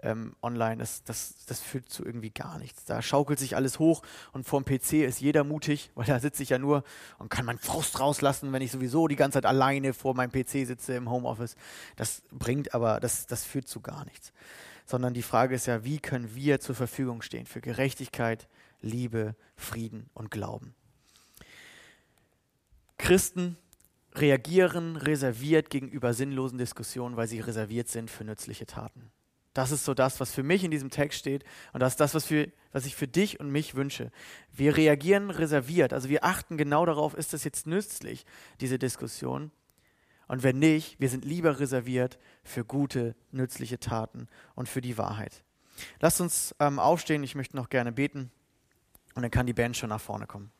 ähm, 0.00 0.34
online. 0.40 0.78
Das, 0.78 1.04
das, 1.04 1.44
das 1.46 1.60
führt 1.60 1.90
zu 1.90 2.06
irgendwie 2.06 2.30
gar 2.30 2.58
nichts. 2.58 2.86
Da 2.86 3.02
schaukelt 3.02 3.38
sich 3.38 3.54
alles 3.54 3.78
hoch 3.78 4.02
und 4.32 4.46
vorm 4.46 4.64
PC 4.64 5.04
ist 5.04 5.20
jeder 5.20 5.44
mutig, 5.44 5.90
weil 5.94 6.06
da 6.06 6.18
sitze 6.20 6.42
ich 6.42 6.50
ja 6.50 6.58
nur 6.58 6.84
und 7.18 7.28
kann 7.28 7.44
meinen 7.44 7.58
Frust 7.58 8.00
rauslassen, 8.00 8.50
wenn 8.52 8.62
ich 8.62 8.72
sowieso 8.72 9.08
die 9.08 9.16
ganze 9.16 9.36
Zeit 9.36 9.46
alleine 9.46 9.92
vor 9.92 10.14
meinem 10.14 10.32
PC 10.32 10.66
sitze 10.66 10.94
im 10.94 11.10
Homeoffice. 11.10 11.56
Das 11.96 12.22
bringt 12.30 12.72
aber, 12.72 12.98
das, 12.98 13.26
das 13.26 13.44
führt 13.44 13.68
zu 13.68 13.82
gar 13.82 14.06
nichts. 14.06 14.32
Sondern 14.86 15.12
die 15.12 15.22
Frage 15.22 15.54
ist 15.54 15.66
ja, 15.66 15.84
wie 15.84 15.98
können 15.98 16.34
wir 16.34 16.60
zur 16.60 16.74
Verfügung 16.74 17.20
stehen 17.20 17.44
für 17.44 17.60
Gerechtigkeit, 17.60 18.48
Liebe, 18.80 19.34
Frieden 19.54 20.08
und 20.14 20.30
Glauben. 20.30 20.74
Christen 22.98 23.56
reagieren 24.14 24.96
reserviert 24.96 25.70
gegenüber 25.70 26.14
sinnlosen 26.14 26.58
Diskussionen, 26.58 27.16
weil 27.16 27.28
sie 27.28 27.40
reserviert 27.40 27.88
sind 27.88 28.10
für 28.10 28.24
nützliche 28.24 28.66
Taten. 28.66 29.10
Das 29.52 29.70
ist 29.70 29.84
so 29.84 29.94
das, 29.94 30.18
was 30.18 30.32
für 30.32 30.42
mich 30.42 30.64
in 30.64 30.72
diesem 30.72 30.90
Text 30.90 31.18
steht 31.18 31.44
und 31.72 31.80
das 31.80 31.94
ist 31.94 32.00
das, 32.00 32.14
was, 32.14 32.26
für, 32.26 32.50
was 32.72 32.86
ich 32.86 32.96
für 32.96 33.06
dich 33.06 33.38
und 33.38 33.50
mich 33.50 33.76
wünsche. 33.76 34.10
Wir 34.52 34.76
reagieren 34.76 35.30
reserviert, 35.30 35.92
also 35.92 36.08
wir 36.08 36.24
achten 36.24 36.56
genau 36.56 36.84
darauf, 36.84 37.14
ist 37.14 37.32
das 37.32 37.44
jetzt 37.44 37.66
nützlich, 37.66 38.26
diese 38.60 38.78
Diskussion. 38.78 39.52
Und 40.26 40.42
wenn 40.42 40.58
nicht, 40.58 40.98
wir 41.00 41.08
sind 41.08 41.24
lieber 41.24 41.60
reserviert 41.60 42.18
für 42.42 42.64
gute, 42.64 43.14
nützliche 43.30 43.78
Taten 43.78 44.26
und 44.54 44.68
für 44.68 44.80
die 44.80 44.98
Wahrheit. 44.98 45.44
Lasst 46.00 46.20
uns 46.20 46.54
ähm, 46.58 46.78
aufstehen, 46.78 47.22
ich 47.22 47.34
möchte 47.34 47.56
noch 47.56 47.68
gerne 47.68 47.92
beten 47.92 48.30
und 49.14 49.22
dann 49.22 49.30
kann 49.30 49.46
die 49.46 49.52
Band 49.52 49.76
schon 49.76 49.90
nach 49.90 50.00
vorne 50.00 50.26
kommen. 50.26 50.50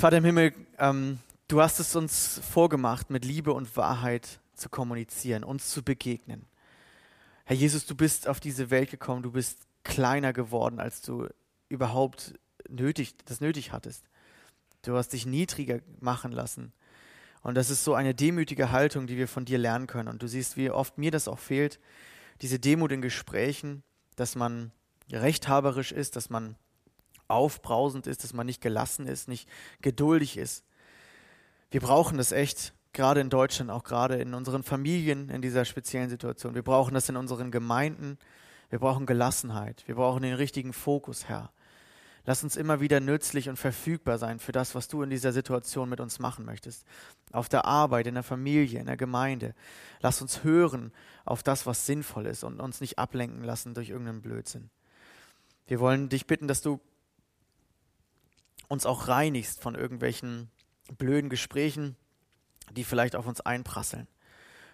Vater 0.00 0.16
im 0.16 0.24
Himmel, 0.24 0.54
ähm, 0.78 1.18
du 1.46 1.60
hast 1.60 1.78
es 1.78 1.94
uns 1.94 2.40
vorgemacht, 2.50 3.10
mit 3.10 3.22
Liebe 3.22 3.52
und 3.52 3.76
Wahrheit 3.76 4.40
zu 4.54 4.70
kommunizieren, 4.70 5.44
uns 5.44 5.68
zu 5.68 5.82
begegnen. 5.82 6.46
Herr 7.44 7.56
Jesus, 7.56 7.84
du 7.84 7.94
bist 7.94 8.26
auf 8.26 8.40
diese 8.40 8.70
Welt 8.70 8.90
gekommen, 8.90 9.22
du 9.22 9.30
bist 9.30 9.58
kleiner 9.84 10.32
geworden, 10.32 10.80
als 10.80 11.02
du 11.02 11.28
überhaupt 11.68 12.32
nötig, 12.66 13.14
das 13.26 13.42
nötig 13.42 13.72
hattest. 13.72 14.06
Du 14.80 14.96
hast 14.96 15.10
dich 15.10 15.26
niedriger 15.26 15.80
machen 16.00 16.32
lassen. 16.32 16.72
Und 17.42 17.54
das 17.56 17.68
ist 17.68 17.84
so 17.84 17.92
eine 17.92 18.14
demütige 18.14 18.72
Haltung, 18.72 19.06
die 19.06 19.18
wir 19.18 19.28
von 19.28 19.44
dir 19.44 19.58
lernen 19.58 19.86
können. 19.86 20.08
Und 20.08 20.22
du 20.22 20.28
siehst, 20.28 20.56
wie 20.56 20.70
oft 20.70 20.96
mir 20.96 21.10
das 21.10 21.28
auch 21.28 21.38
fehlt, 21.38 21.78
diese 22.40 22.58
Demut 22.58 22.90
in 22.90 23.02
Gesprächen, 23.02 23.82
dass 24.16 24.34
man 24.34 24.72
rechthaberisch 25.12 25.92
ist, 25.92 26.16
dass 26.16 26.30
man 26.30 26.56
aufbrausend 27.30 28.06
ist, 28.06 28.24
dass 28.24 28.32
man 28.32 28.46
nicht 28.46 28.60
gelassen 28.60 29.06
ist, 29.06 29.28
nicht 29.28 29.48
geduldig 29.80 30.36
ist. 30.36 30.64
Wir 31.70 31.80
brauchen 31.80 32.18
das 32.18 32.32
echt, 32.32 32.74
gerade 32.92 33.20
in 33.20 33.30
Deutschland, 33.30 33.70
auch 33.70 33.84
gerade 33.84 34.16
in 34.16 34.34
unseren 34.34 34.62
Familien 34.62 35.28
in 35.28 35.42
dieser 35.42 35.64
speziellen 35.64 36.10
Situation. 36.10 36.54
Wir 36.54 36.62
brauchen 36.62 36.94
das 36.94 37.08
in 37.08 37.16
unseren 37.16 37.50
Gemeinden. 37.50 38.18
Wir 38.68 38.78
brauchen 38.78 39.06
Gelassenheit. 39.06 39.84
Wir 39.86 39.94
brauchen 39.94 40.22
den 40.22 40.34
richtigen 40.34 40.72
Fokus, 40.72 41.28
Herr. 41.28 41.52
Lass 42.26 42.44
uns 42.44 42.56
immer 42.56 42.80
wieder 42.80 43.00
nützlich 43.00 43.48
und 43.48 43.56
verfügbar 43.56 44.18
sein 44.18 44.38
für 44.38 44.52
das, 44.52 44.74
was 44.74 44.88
du 44.88 45.02
in 45.02 45.10
dieser 45.10 45.32
Situation 45.32 45.88
mit 45.88 46.00
uns 46.00 46.18
machen 46.18 46.44
möchtest. 46.44 46.84
Auf 47.32 47.48
der 47.48 47.64
Arbeit, 47.64 48.06
in 48.06 48.14
der 48.14 48.22
Familie, 48.22 48.78
in 48.78 48.86
der 48.86 48.96
Gemeinde. 48.96 49.54
Lass 50.00 50.20
uns 50.20 50.44
hören 50.44 50.92
auf 51.24 51.42
das, 51.42 51.66
was 51.66 51.86
sinnvoll 51.86 52.26
ist 52.26 52.44
und 52.44 52.60
uns 52.60 52.80
nicht 52.80 52.98
ablenken 52.98 53.42
lassen 53.42 53.74
durch 53.74 53.88
irgendeinen 53.88 54.20
Blödsinn. 54.22 54.70
Wir 55.66 55.80
wollen 55.80 56.08
dich 56.08 56.26
bitten, 56.26 56.46
dass 56.46 56.60
du 56.62 56.80
uns 58.70 58.86
auch 58.86 59.08
reinigst 59.08 59.60
von 59.60 59.74
irgendwelchen 59.74 60.48
blöden 60.96 61.28
Gesprächen, 61.28 61.96
die 62.70 62.84
vielleicht 62.84 63.16
auf 63.16 63.26
uns 63.26 63.40
einprasseln. 63.40 64.06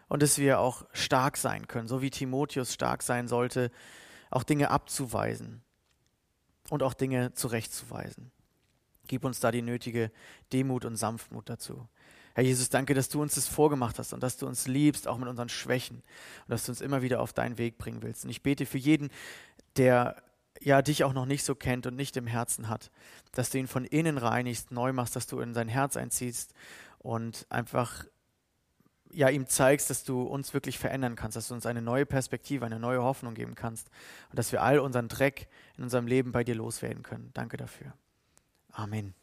Und 0.06 0.22
dass 0.22 0.36
wir 0.36 0.60
auch 0.60 0.84
stark 0.92 1.38
sein 1.38 1.66
können, 1.66 1.88
so 1.88 2.02
wie 2.02 2.10
Timotheus 2.10 2.74
stark 2.74 3.02
sein 3.02 3.26
sollte, 3.26 3.70
auch 4.30 4.42
Dinge 4.42 4.70
abzuweisen 4.70 5.62
und 6.68 6.82
auch 6.82 6.92
Dinge 6.92 7.32
zurechtzuweisen. 7.32 8.30
Gib 9.08 9.24
uns 9.24 9.40
da 9.40 9.50
die 9.50 9.62
nötige 9.62 10.12
Demut 10.52 10.84
und 10.84 10.96
Sanftmut 10.96 11.48
dazu. 11.48 11.88
Herr 12.34 12.44
Jesus, 12.44 12.68
danke, 12.68 12.92
dass 12.92 13.08
du 13.08 13.22
uns 13.22 13.36
das 13.36 13.48
vorgemacht 13.48 13.98
hast 13.98 14.12
und 14.12 14.22
dass 14.22 14.36
du 14.36 14.46
uns 14.46 14.66
liebst, 14.66 15.08
auch 15.08 15.16
mit 15.16 15.28
unseren 15.28 15.48
Schwächen 15.48 16.02
und 16.42 16.50
dass 16.50 16.66
du 16.66 16.72
uns 16.72 16.82
immer 16.82 17.00
wieder 17.00 17.20
auf 17.20 17.32
deinen 17.32 17.56
Weg 17.56 17.78
bringen 17.78 18.02
willst. 18.02 18.24
Und 18.24 18.30
ich 18.30 18.42
bete 18.42 18.66
für 18.66 18.76
jeden, 18.76 19.08
der 19.78 20.22
ja 20.66 20.82
dich 20.82 21.04
auch 21.04 21.12
noch 21.12 21.26
nicht 21.26 21.44
so 21.44 21.54
kennt 21.54 21.86
und 21.86 21.94
nicht 21.94 22.16
im 22.16 22.26
Herzen 22.26 22.68
hat, 22.68 22.90
dass 23.30 23.50
du 23.50 23.58
ihn 23.58 23.68
von 23.68 23.84
innen 23.84 24.18
reinigst, 24.18 24.72
neu 24.72 24.92
machst, 24.92 25.14
dass 25.14 25.28
du 25.28 25.38
in 25.38 25.54
sein 25.54 25.68
Herz 25.68 25.96
einziehst 25.96 26.54
und 26.98 27.46
einfach 27.50 28.04
ja 29.12 29.28
ihm 29.28 29.46
zeigst, 29.46 29.90
dass 29.90 30.02
du 30.02 30.22
uns 30.22 30.54
wirklich 30.54 30.76
verändern 30.80 31.14
kannst, 31.14 31.36
dass 31.36 31.46
du 31.46 31.54
uns 31.54 31.66
eine 31.66 31.82
neue 31.82 32.04
Perspektive, 32.04 32.66
eine 32.66 32.80
neue 32.80 33.00
Hoffnung 33.00 33.34
geben 33.34 33.54
kannst 33.54 33.90
und 34.30 34.40
dass 34.40 34.50
wir 34.50 34.60
all 34.60 34.80
unseren 34.80 35.06
Dreck 35.06 35.46
in 35.76 35.84
unserem 35.84 36.08
Leben 36.08 36.32
bei 36.32 36.42
dir 36.42 36.56
loswerden 36.56 37.04
können. 37.04 37.30
Danke 37.32 37.56
dafür. 37.56 37.92
Amen. 38.72 39.14